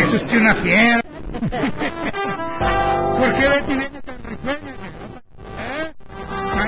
es 0.00 0.12
usted 0.12 0.40
una 0.40 0.56
fiera. 0.56 1.00
¿Por 3.18 3.32
qué 3.34 3.48
Betty 3.48 3.74
viene 3.74 4.02
tan 4.02 4.18
risueña? 4.24 4.83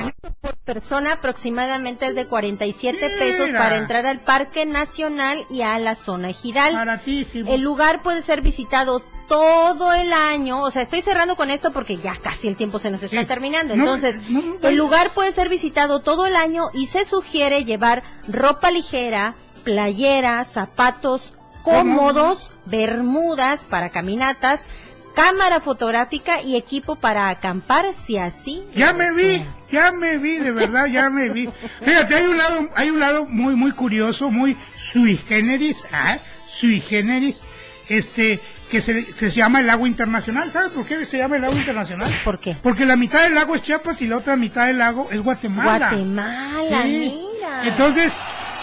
Mañana 0.07 0.57
Persona 0.65 1.13
aproximadamente 1.13 2.07
es 2.07 2.15
de 2.15 2.25
47 2.27 3.09
pesos 3.17 3.47
Mira. 3.47 3.59
para 3.59 3.77
entrar 3.77 4.05
al 4.05 4.19
Parque 4.19 4.65
Nacional 4.65 5.45
y 5.49 5.61
a 5.61 5.79
la 5.79 5.95
zona 5.95 6.29
ejidal. 6.29 6.73
Baratísimo. 6.73 7.49
El 7.53 7.61
lugar 7.61 8.01
puede 8.03 8.21
ser 8.21 8.41
visitado 8.41 9.01
todo 9.29 9.93
el 9.93 10.11
año, 10.13 10.61
o 10.61 10.71
sea, 10.71 10.81
estoy 10.81 11.01
cerrando 11.01 11.35
con 11.37 11.49
esto 11.51 11.71
porque 11.71 11.95
ya 11.97 12.15
casi 12.21 12.47
el 12.49 12.55
tiempo 12.57 12.79
se 12.79 12.89
nos 12.91 13.01
está 13.03 13.21
Sí. 13.21 13.25
terminando. 13.27 13.73
Entonces, 13.73 14.21
no, 14.29 14.41
no, 14.61 14.67
el 14.67 14.75
lugar 14.75 15.11
puede 15.11 15.31
ser 15.31 15.47
visitado 15.49 16.01
todo 16.01 16.25
el 16.25 16.35
año 16.35 16.65
y 16.73 16.87
se 16.87 17.05
sugiere 17.05 17.63
llevar 17.65 18.03
ropa 18.27 18.69
ligera, 18.71 19.35
playeras, 19.63 20.51
zapatos 20.51 21.33
cómodos, 21.63 22.51
bermudas 22.65 23.65
para 23.65 23.89
caminatas, 23.89 24.67
cámara 25.13 25.59
fotográfica 25.59 26.41
y 26.41 26.55
equipo 26.55 26.95
para 26.95 27.29
acampar 27.29 27.93
si 27.93 28.17
así. 28.17 28.63
Ya 28.75 28.93
me 28.93 29.13
vi. 29.13 29.45
Ya 29.71 29.91
me 29.91 30.17
vi, 30.17 30.37
de 30.37 30.51
verdad, 30.51 30.85
ya 30.87 31.09
me 31.09 31.29
vi. 31.29 31.49
Fíjate, 31.83 32.15
hay 32.15 32.25
un 32.25 32.37
lado, 32.37 32.69
hay 32.75 32.89
un 32.89 32.99
lado 32.99 33.25
muy, 33.25 33.55
muy 33.55 33.71
curioso, 33.71 34.29
muy 34.31 34.55
sui 34.75 35.17
generis, 35.17 35.85
¿ah? 35.91 36.17
sui 36.45 36.79
generis, 36.81 37.39
este, 37.89 38.39
que 38.71 38.81
se, 38.81 39.05
que 39.05 39.29
se 39.29 39.37
llama 39.37 39.59
el 39.59 39.67
lago 39.67 39.87
internacional. 39.87 40.51
¿Sabes 40.51 40.71
por 40.71 40.85
qué 40.85 41.05
se 41.05 41.17
llama 41.17 41.35
el 41.37 41.41
lago 41.43 41.55
internacional? 41.55 42.11
¿Por 42.23 42.39
qué? 42.39 42.57
Porque 42.61 42.85
la 42.85 42.95
mitad 42.95 43.23
del 43.23 43.35
lago 43.35 43.55
es 43.55 43.61
Chiapas 43.61 44.01
y 44.01 44.07
la 44.07 44.17
otra 44.17 44.35
mitad 44.35 44.67
del 44.67 44.77
lago 44.77 45.09
es 45.11 45.21
Guatemala. 45.21 45.89
Guatemala, 45.89 46.81
Sí. 46.83 46.87
mira. 47.33 47.63
Entonces, 47.63 48.19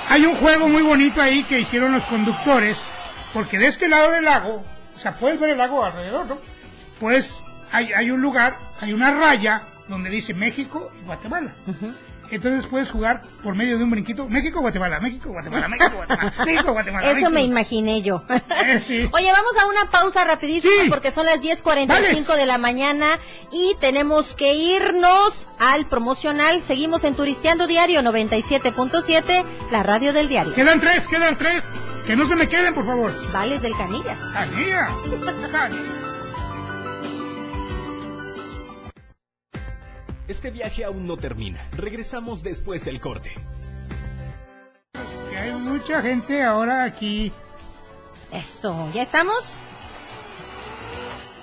hay 0.09 0.27
un 0.27 0.37
juego 0.37 0.69
muy 0.69 0.83
bonito 0.83 1.21
ahí 1.23 1.43
que 1.45 1.61
hicieron 1.61 1.93
los 1.93 2.05
conductores, 2.05 2.79
porque 3.33 3.59
de 3.59 3.69
este 3.69 3.89
lado 3.89 4.11
del 4.13 4.25
lago, 4.25 4.65
o 4.95 4.99
sea, 4.99 5.15
puedes 5.17 5.41
ver 5.41 5.51
el 5.51 5.59
lago 5.59 5.85
alrededor, 5.85 6.27
¿no? 6.27 6.39
Pues 7.01 7.43
hay, 7.73 7.93
hay 7.93 8.11
un 8.11 8.21
lugar, 8.21 8.59
hay 8.81 8.93
una 8.93 9.11
raya 9.11 9.63
donde 9.89 10.11
dice 10.11 10.35
México 10.35 10.91
y 11.01 11.05
Guatemala. 11.07 11.53
Entonces 12.31 12.67
puedes 12.67 12.91
jugar 12.91 13.21
por 13.45 13.55
medio 13.55 13.77
de 13.79 13.85
un 13.85 13.91
brinquito, 13.91 14.29
México, 14.29 14.61
Guatemala, 14.61 14.99
México, 14.99 15.29
Guatemala, 15.29 15.69
México, 15.69 15.93
Guatemala, 15.95 16.35
México, 16.47 16.73
Guatemala. 16.73 17.11
Eso 17.13 17.31
me 17.31 17.43
imaginé 17.43 18.03
yo. 18.03 18.25
Eh, 18.67 18.81
sí. 18.85 19.09
Oye, 19.13 19.31
vamos 19.31 19.53
a 19.61 19.67
una 19.67 19.91
pausa 19.91 20.25
rapidísimo 20.25 20.73
Sí. 20.85 20.89
porque 20.89 21.11
son 21.11 21.27
las 21.27 21.39
10.45 21.41 21.87
Vales. 21.87 22.27
de 22.27 22.47
la 22.47 22.57
mañana 22.57 23.07
y 23.53 23.77
tenemos 23.79 24.35
que 24.35 24.55
irnos 24.55 25.49
al 25.59 25.87
promocional. 25.87 26.63
Seguimos 26.63 27.05
en 27.05 27.15
Turisteando 27.15 27.67
Diario 27.67 28.01
97.7, 28.01 29.45
la 29.71 29.83
radio 29.83 30.15
del 30.15 30.29
diario. 30.29 30.55
Quedan 30.55 30.81
tres, 30.81 31.07
quedan 31.09 31.37
tres. 31.37 31.63
Que 32.07 32.17
no 32.17 32.27
se 32.27 32.37
me 32.37 32.49
queden, 32.49 32.75
por 32.75 32.87
favor. 32.87 33.13
Vales 33.33 33.61
del 33.63 33.77
Canillas. 33.77 34.19
Canilla. 34.33 34.89
Canilla. 35.53 35.69
Este 40.27 40.51
viaje 40.51 40.85
aún 40.85 41.07
no 41.07 41.17
termina. 41.17 41.69
Regresamos 41.73 42.43
después 42.43 42.85
del 42.85 43.01
corte. 43.01 43.31
Hay 45.37 45.53
mucha 45.53 46.01
gente 46.01 46.43
ahora 46.43 46.85
aquí. 46.85 47.31
Eso, 48.33 48.91
¿ya 48.95 49.03
estamos? 49.03 49.59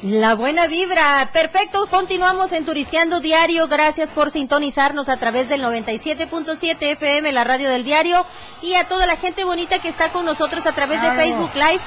La 0.03 0.33
buena 0.33 0.65
vibra. 0.65 1.29
Perfecto, 1.31 1.85
continuamos 1.87 2.53
en 2.53 2.65
Turisteando 2.65 3.19
Diario. 3.19 3.67
Gracias 3.67 4.09
por 4.09 4.31
sintonizarnos 4.31 5.09
a 5.09 5.17
través 5.17 5.47
del 5.47 5.61
97.7 5.61 6.75
FM, 6.93 7.31
la 7.31 7.43
radio 7.43 7.69
del 7.69 7.83
diario. 7.83 8.25
Y 8.63 8.73
a 8.73 8.87
toda 8.87 9.05
la 9.05 9.15
gente 9.17 9.43
bonita 9.43 9.77
que 9.79 9.89
está 9.89 10.11
con 10.11 10.25
nosotros 10.25 10.65
a 10.65 10.71
través 10.71 10.99
Claro. 11.01 11.15
de 11.15 11.23
Facebook 11.23 11.51
Live. 11.53 11.81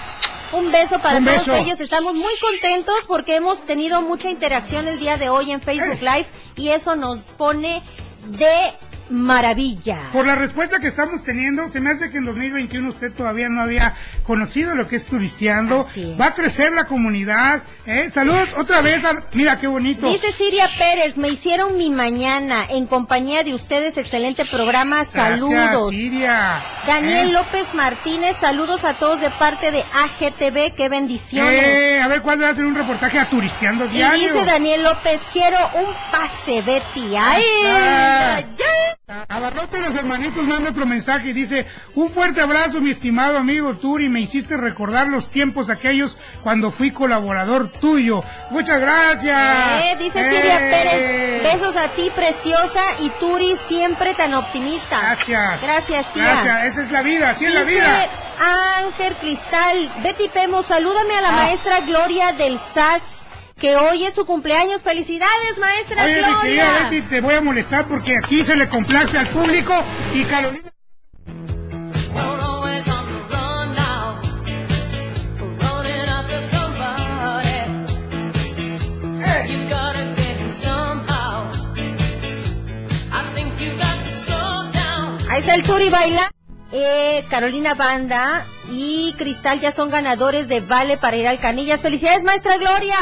Un 0.52 0.70
beso 0.70 1.00
para 1.00 1.18
Un 1.18 1.24
todos 1.24 1.48
ellos. 1.48 1.80
Estamos 1.80 2.14
muy 2.14 2.32
contentos 2.40 2.94
porque 3.08 3.34
hemos 3.34 3.64
tenido 3.64 4.00
mucha 4.02 4.30
interacción 4.30 4.86
el 4.86 5.00
día 5.00 5.16
de 5.16 5.28
hoy 5.28 5.50
en 5.50 5.60
Facebook. 5.60 6.00
Live 6.00 6.26
y 6.54 6.68
eso 6.68 6.94
nos 6.94 7.18
pone 7.18 7.82
de 8.26 8.72
maravilla. 9.10 9.98
Por 10.12 10.26
la 10.26 10.34
respuesta 10.34 10.78
que 10.78 10.88
estamos 10.88 11.22
teniendo, 11.24 11.68
se 11.68 11.80
me 11.80 11.90
hace 11.90 12.10
que 12.10 12.18
en 12.18 12.24
2021 12.24 12.88
usted 12.88 13.12
todavía 13.12 13.48
no 13.48 13.62
había 13.62 13.94
conocido 14.26 14.74
lo 14.74 14.88
que 14.88 14.96
es 14.96 15.06
turisteando. 15.06 15.80
Es. 15.82 16.18
Va 16.20 16.26
a 16.26 16.34
crecer 16.34 16.72
la 16.72 16.84
comunidad. 16.84 17.62
¿eh? 17.86 18.08
Saludos 18.10 18.48
otra 18.56 18.80
vez. 18.80 19.04
a- 19.04 19.18
Mira 19.32 19.58
qué 19.60 19.66
bonito. 19.66 20.08
Dice 20.08 20.32
Siria 20.32 20.68
Pérez, 20.78 21.16
me 21.18 21.28
hicieron 21.28 21.76
mi 21.76 21.90
mañana 21.90 22.64
en 22.70 22.86
compañía 22.86 23.42
de 23.44 23.54
ustedes, 23.54 23.96
excelente 23.98 24.44
programa, 24.44 25.04
saludos. 25.04 25.50
Gracias, 25.50 25.90
Siria. 25.90 26.62
Daniel 26.86 27.28
¿Eh? 27.28 27.32
López 27.32 27.74
Martínez, 27.74 28.36
saludos 28.38 28.84
a 28.84 28.94
todos 28.94 29.20
de 29.20 29.30
parte 29.30 29.70
de 29.70 29.82
AGTV, 29.82 30.74
qué 30.76 30.88
bendiciones. 30.88 31.52
Eh, 31.64 32.00
a 32.02 32.08
ver 32.08 32.22
cuándo 32.22 32.42
va 32.44 32.50
a 32.50 32.52
hacer 32.52 32.64
un 32.64 32.74
reportaje 32.74 33.18
a 33.18 33.28
Turisteando 33.28 33.84
y 33.86 33.88
Diario. 33.88 34.32
dice 34.32 34.44
Daniel 34.44 34.82
López, 34.84 35.20
quiero 35.32 35.58
un 35.74 35.92
pase, 36.10 36.62
Betty. 36.62 37.14
¡Ay! 37.16 37.42
Ah. 37.66 38.34
ay, 38.36 38.46
ay. 38.58 38.93
Abarrote 39.06 39.82
los 39.82 39.94
hermanitos 39.94 40.44
manda 40.46 40.70
otro 40.70 40.86
mensaje 40.86 41.28
y 41.28 41.32
dice, 41.34 41.66
un 41.94 42.08
fuerte 42.08 42.40
abrazo 42.40 42.80
mi 42.80 42.92
estimado 42.92 43.36
amigo 43.36 43.76
Turi, 43.76 44.08
me 44.08 44.22
hiciste 44.22 44.56
recordar 44.56 45.08
los 45.08 45.28
tiempos 45.28 45.68
aquellos 45.68 46.16
cuando 46.42 46.70
fui 46.70 46.90
colaborador 46.90 47.70
tuyo. 47.70 48.22
Muchas 48.50 48.80
gracias. 48.80 49.82
Eh, 49.84 49.96
dice 49.98 50.26
Siria 50.26 50.56
Eh. 50.58 51.40
Pérez, 51.42 51.52
besos 51.60 51.76
a 51.76 51.88
ti, 51.88 52.10
preciosa, 52.16 52.80
y 53.00 53.10
Turi 53.20 53.56
siempre 53.58 54.14
tan 54.14 54.32
optimista. 54.32 54.98
Gracias. 54.98 55.60
Gracias, 55.60 56.12
tía. 56.14 56.22
Gracias, 56.22 56.64
esa 56.68 56.82
es 56.84 56.90
la 56.90 57.02
vida, 57.02 57.28
así 57.28 57.44
es 57.44 57.52
la 57.52 57.62
vida. 57.64 58.08
Ángel 58.78 59.12
Cristal, 59.20 59.92
Betty 60.02 60.28
Pemo, 60.30 60.62
salúdame 60.62 61.14
a 61.14 61.20
la 61.20 61.28
Ah. 61.28 61.32
maestra 61.32 61.80
Gloria 61.80 62.32
del 62.32 62.58
SAS, 62.58 63.23
que 63.64 63.76
hoy 63.76 64.04
es 64.04 64.12
su 64.12 64.26
cumpleaños. 64.26 64.82
Felicidades, 64.82 65.58
maestra 65.58 66.04
Oye, 66.04 66.16
mi 66.16 66.20
Gloria. 66.20 66.42
querida 66.42 66.90
Betty, 66.90 67.00
te 67.08 67.20
voy 67.22 67.32
a 67.32 67.40
molestar 67.40 67.88
porque 67.88 68.18
aquí 68.18 68.44
se 68.44 68.56
le 68.56 68.68
complace 68.68 69.16
al 69.16 69.26
público 69.28 69.72
y 70.12 70.22
Carolina... 70.24 70.70
Ahí 85.30 85.40
está 85.40 85.54
el 85.54 85.62
Turi 85.64 85.88
Baila. 85.88 86.33
Eh, 86.76 87.24
Carolina 87.30 87.74
Banda 87.74 88.44
y 88.68 89.14
Cristal 89.16 89.60
ya 89.60 89.70
son 89.70 89.90
ganadores 89.90 90.48
de 90.48 90.58
Vale 90.60 90.96
para 90.96 91.16
ir 91.16 91.28
al 91.28 91.38
Canillas. 91.38 91.82
Felicidades, 91.82 92.24
maestra 92.24 92.56
Gloria. 92.56 92.96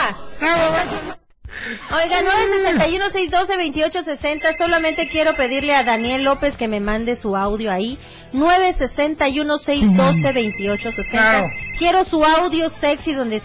Oiga, 1.91 2.17
961-612-2860. 2.23 4.55
Solamente 4.57 5.09
quiero 5.09 5.33
pedirle 5.35 5.75
a 5.75 5.85
Daniel 5.85 6.25
López 6.25 6.59
que 6.59 6.69
me 6.69 6.81
mande 6.81 7.17
su 7.17 7.35
audio 7.35 7.73
ahí. 7.73 7.99
961-612-2860. 8.35 11.11
Claro. 11.11 11.47
Quiero 11.79 12.05
su 12.05 12.23
audio 12.25 12.69
sexy 12.69 13.15
donde, 13.15 13.41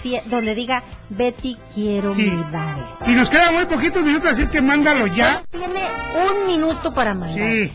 diga 0.56 0.84
Betty, 1.10 1.56
quiero 1.74 2.14
Sí. 2.14 2.24
mi 2.24 2.44
vale. 2.52 2.84
Y 3.06 3.12
nos 3.12 3.30
quedan 3.30 3.54
muy 3.54 3.66
poquitos 3.66 4.04
minutos, 4.04 4.32
así 4.32 4.42
es 4.42 4.50
que 4.50 4.62
mándalo 4.62 5.08
ya. 5.08 5.42
Tiene 5.52 5.90
un 6.30 6.48
minuto 6.48 6.94
para 6.94 7.14
mandar. 7.14 7.50
Sí. 7.50 7.74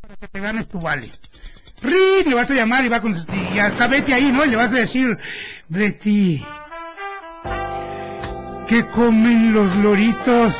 Para 0.01 0.15
que 0.17 0.27
te 0.27 0.39
ganes 0.39 0.67
tu 0.67 0.79
vale. 0.79 1.09
¡Rin! 1.81 2.27
Le 2.29 2.35
vas 2.35 2.49
a 2.51 2.53
llamar 2.53 2.85
y 2.85 2.89
va 2.89 3.01
con... 3.01 3.13
Y 3.13 3.57
está 3.59 3.87
Betty 3.87 4.13
ahí, 4.13 4.31
¿no? 4.31 4.45
Y 4.45 4.49
le 4.49 4.55
vas 4.55 4.71
a 4.71 4.75
decir... 4.77 5.17
Betty... 5.67 6.45
¿Qué 8.67 8.85
comen 8.87 9.53
los 9.53 9.75
loritos? 9.75 10.55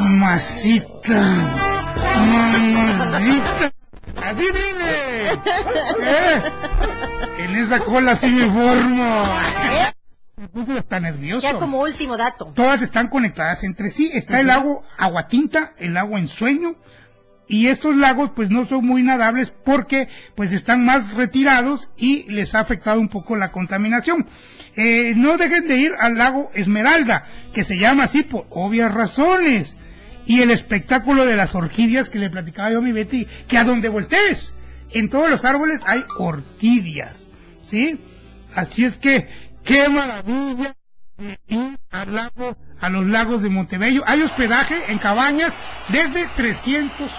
Masita. 0.00 1.12
Mamacita. 2.32 3.72
Así 4.22 4.44
dime. 4.44 5.32
¿Eh? 6.02 6.42
En 7.38 7.56
esa 7.56 7.80
cola 7.80 8.16
sí 8.16 8.30
me 8.30 8.50
formo. 8.50 9.24
Hasta 10.76 11.00
nervioso. 11.00 11.42
Ya 11.42 11.58
como 11.58 11.80
último 11.80 12.16
dato. 12.16 12.52
Todas 12.54 12.82
están 12.82 13.08
conectadas 13.08 13.64
entre 13.64 13.90
sí. 13.90 14.10
Está 14.12 14.40
el 14.40 14.46
lago 14.46 14.84
Aguatinta, 14.96 15.72
el 15.78 15.94
lago 15.94 16.16
Ensueño, 16.16 16.76
y 17.48 17.68
estos 17.68 17.96
lagos 17.96 18.30
pues 18.36 18.50
no 18.50 18.64
son 18.66 18.86
muy 18.86 19.02
nadables 19.02 19.52
porque 19.64 20.08
pues 20.36 20.52
están 20.52 20.84
más 20.84 21.14
retirados 21.14 21.90
y 21.96 22.30
les 22.30 22.54
ha 22.54 22.60
afectado 22.60 23.00
un 23.00 23.08
poco 23.08 23.36
la 23.36 23.50
contaminación. 23.50 24.26
Eh, 24.76 25.14
no 25.16 25.36
dejen 25.38 25.66
de 25.66 25.76
ir 25.78 25.92
al 25.98 26.16
lago 26.16 26.50
Esmeralda, 26.54 27.26
que 27.52 27.64
se 27.64 27.78
llama 27.78 28.04
así 28.04 28.22
por 28.22 28.46
obvias 28.50 28.92
razones. 28.92 29.78
Y 30.28 30.42
el 30.42 30.50
espectáculo 30.50 31.24
de 31.24 31.36
las 31.36 31.54
orquídeas 31.54 32.08
que 32.08 32.18
le 32.18 32.30
platicaba 32.30 32.70
yo 32.70 32.78
a 32.78 32.82
mi 32.82 32.92
Betty, 32.92 33.26
que 33.48 33.58
a 33.58 33.64
donde 33.64 33.88
voltees, 33.88 34.52
en 34.90 35.08
todos 35.08 35.30
los 35.30 35.44
árboles 35.44 35.80
hay 35.86 36.04
orquídeas, 36.18 37.30
¿sí? 37.62 37.98
Así 38.54 38.84
es 38.84 38.98
que, 38.98 39.26
qué 39.64 39.88
maravilla 39.88 40.76
ir 41.48 41.78
a 41.90 42.88
los 42.90 43.06
lagos 43.06 43.42
de 43.42 43.48
Montebello. 43.48 44.02
Hay 44.06 44.22
hospedaje 44.22 44.92
en 44.92 44.98
cabañas 44.98 45.54
desde 45.88 46.28
300 46.36 47.10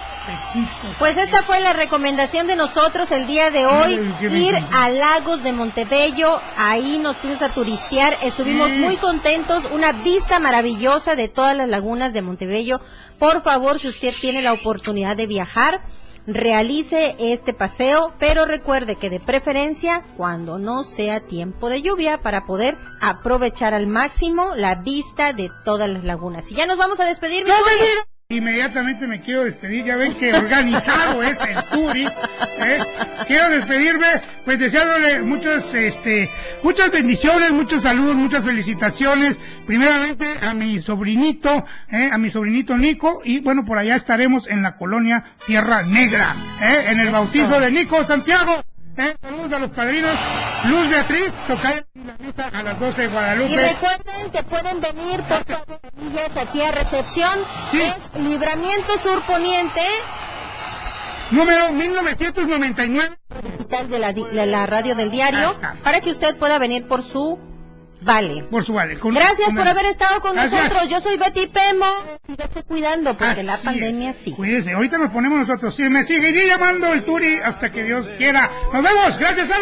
Pues 0.98 1.16
esta 1.16 1.42
fue 1.42 1.60
la 1.60 1.72
recomendación 1.72 2.46
de 2.46 2.56
nosotros 2.56 3.10
el 3.10 3.26
día 3.26 3.50
de 3.50 3.66
hoy, 3.66 4.00
ir 4.22 4.54
a 4.72 4.88
Lagos 4.88 5.42
de 5.42 5.52
Montebello, 5.52 6.40
ahí 6.56 6.98
nos 6.98 7.16
fuimos 7.16 7.42
a 7.42 7.48
turistear, 7.50 8.16
estuvimos 8.22 8.68
Sí. 8.70 8.78
muy 8.78 8.96
contentos, 8.96 9.64
una 9.72 9.92
vista 9.92 10.38
maravillosa 10.38 11.14
de 11.14 11.28
todas 11.28 11.56
las 11.56 11.68
lagunas 11.68 12.12
de 12.12 12.22
Montebello. 12.22 12.80
Por 13.18 13.42
favor, 13.42 13.78
si 13.78 13.88
usted 13.88 14.14
tiene 14.20 14.42
la 14.42 14.52
oportunidad 14.52 15.16
de 15.16 15.26
viajar, 15.26 15.82
realice 16.26 17.16
este 17.18 17.54
paseo, 17.54 18.12
pero 18.18 18.44
recuerde 18.44 18.96
que 18.96 19.10
de 19.10 19.20
preferencia 19.20 20.04
cuando 20.16 20.58
no 20.58 20.84
sea 20.84 21.20
tiempo 21.20 21.68
de 21.68 21.82
lluvia 21.82 22.18
para 22.18 22.44
poder 22.44 22.76
aprovechar 23.00 23.74
al 23.74 23.86
máximo 23.86 24.54
la 24.54 24.76
vista 24.76 25.32
de 25.32 25.50
todas 25.64 25.88
las 25.88 26.04
lagunas. 26.04 26.50
Y 26.52 26.54
ya 26.54 26.66
nos 26.66 26.78
vamos 26.78 27.00
a 27.00 27.04
despedir. 27.04 27.46
Inmediatamente 28.30 29.08
me 29.08 29.20
quiero 29.20 29.42
despedir, 29.42 29.84
ya 29.84 29.96
ven 29.96 30.14
que 30.14 30.32
organizado 30.32 31.20
es 31.20 31.40
el 31.40 31.64
Turi. 31.64 32.06
¿eh? 32.06 32.78
Quiero 33.26 33.48
despedirme, 33.48 34.06
pues 34.44 34.56
deseándole 34.56 35.20
muchos, 35.20 35.74
este, 35.74 36.30
muchas 36.62 36.92
bendiciones, 36.92 37.50
muchos 37.50 37.82
saludos, 37.82 38.14
muchas 38.14 38.44
felicitaciones. 38.44 39.36
Primeramente 39.66 40.26
a 40.42 40.54
mi 40.54 40.80
sobrinito, 40.80 41.64
¿eh? 41.90 42.08
a 42.12 42.18
mi 42.18 42.30
sobrinito 42.30 42.78
Nico, 42.78 43.20
y 43.24 43.40
bueno, 43.40 43.64
por 43.64 43.78
allá 43.78 43.96
estaremos 43.96 44.46
en 44.46 44.62
la 44.62 44.76
colonia 44.76 45.34
Tierra 45.44 45.82
Negra, 45.82 46.36
¿eh? 46.62 46.84
en 46.86 47.00
el 47.00 47.08
Eso. 47.08 47.12
bautizo 47.12 47.58
de 47.58 47.72
Nico 47.72 48.04
Santiago. 48.04 48.62
Saludos 49.22 49.52
a 49.52 49.58
los 49.58 49.70
padrinos, 49.70 50.14
Luz 50.64 50.88
Beatriz, 50.90 51.32
tocar 51.48 51.86
la 51.94 52.14
misa 52.18 52.48
a 52.52 52.62
las 52.62 52.78
12 52.78 53.02
de 53.02 53.08
Y 53.08 53.10
Guadalupe. 53.10 53.56
recuerden 53.72 54.30
que 54.30 54.42
pueden 54.42 54.80
venir 54.80 55.22
por 55.22 55.44
favor 55.44 55.80
Villas, 55.96 56.36
aquí 56.36 56.60
a 56.62 56.70
recepción. 56.72 57.44
Sí. 57.70 57.80
Es 57.80 58.20
Libramiento 58.20 58.98
Sur 58.98 59.22
Poniente, 59.22 59.80
Número 61.30 61.72
1999. 61.72 63.16
digital 63.42 63.88
de 63.88 63.98
la, 63.98 64.12
de 64.12 64.46
la 64.46 64.66
radio 64.66 64.94
del 64.94 65.10
diario, 65.10 65.54
para 65.82 66.00
que 66.00 66.10
usted 66.10 66.36
pueda 66.36 66.58
venir 66.58 66.86
por 66.88 67.02
su 67.02 67.38
vale. 68.02 68.44
Por 68.44 68.64
su 68.64 68.72
vale. 68.72 68.98
Con- 68.98 69.14
Gracias 69.14 69.48
con 69.48 69.56
por 69.56 69.68
haber 69.68 69.86
estado 69.86 70.20
con 70.20 70.34
Gracias. 70.34 70.64
nosotros. 70.64 70.90
Yo 70.90 71.00
soy 71.00 71.16
Betty 71.16 71.46
Pemo. 71.48 71.86
Sígase 72.26 72.62
cuidando 72.64 73.16
porque 73.16 73.42
la 73.42 73.56
pandemia 73.56 74.10
es. 74.10 74.16
sí. 74.16 74.32
Cuídese, 74.32 74.72
ahorita 74.72 74.98
nos 74.98 75.10
ponemos 75.12 75.38
nosotros. 75.40 75.74
Sí, 75.74 75.82
me 75.84 76.02
seguiré 76.04 76.46
llamando 76.46 76.92
el 76.92 77.04
Turi 77.04 77.38
hasta 77.44 77.70
que 77.72 77.82
Dios 77.84 78.06
quiera. 78.18 78.50
Nos 78.72 78.82
vemos. 78.82 79.18
Gracias, 79.18 79.48
Alan. 79.50 79.60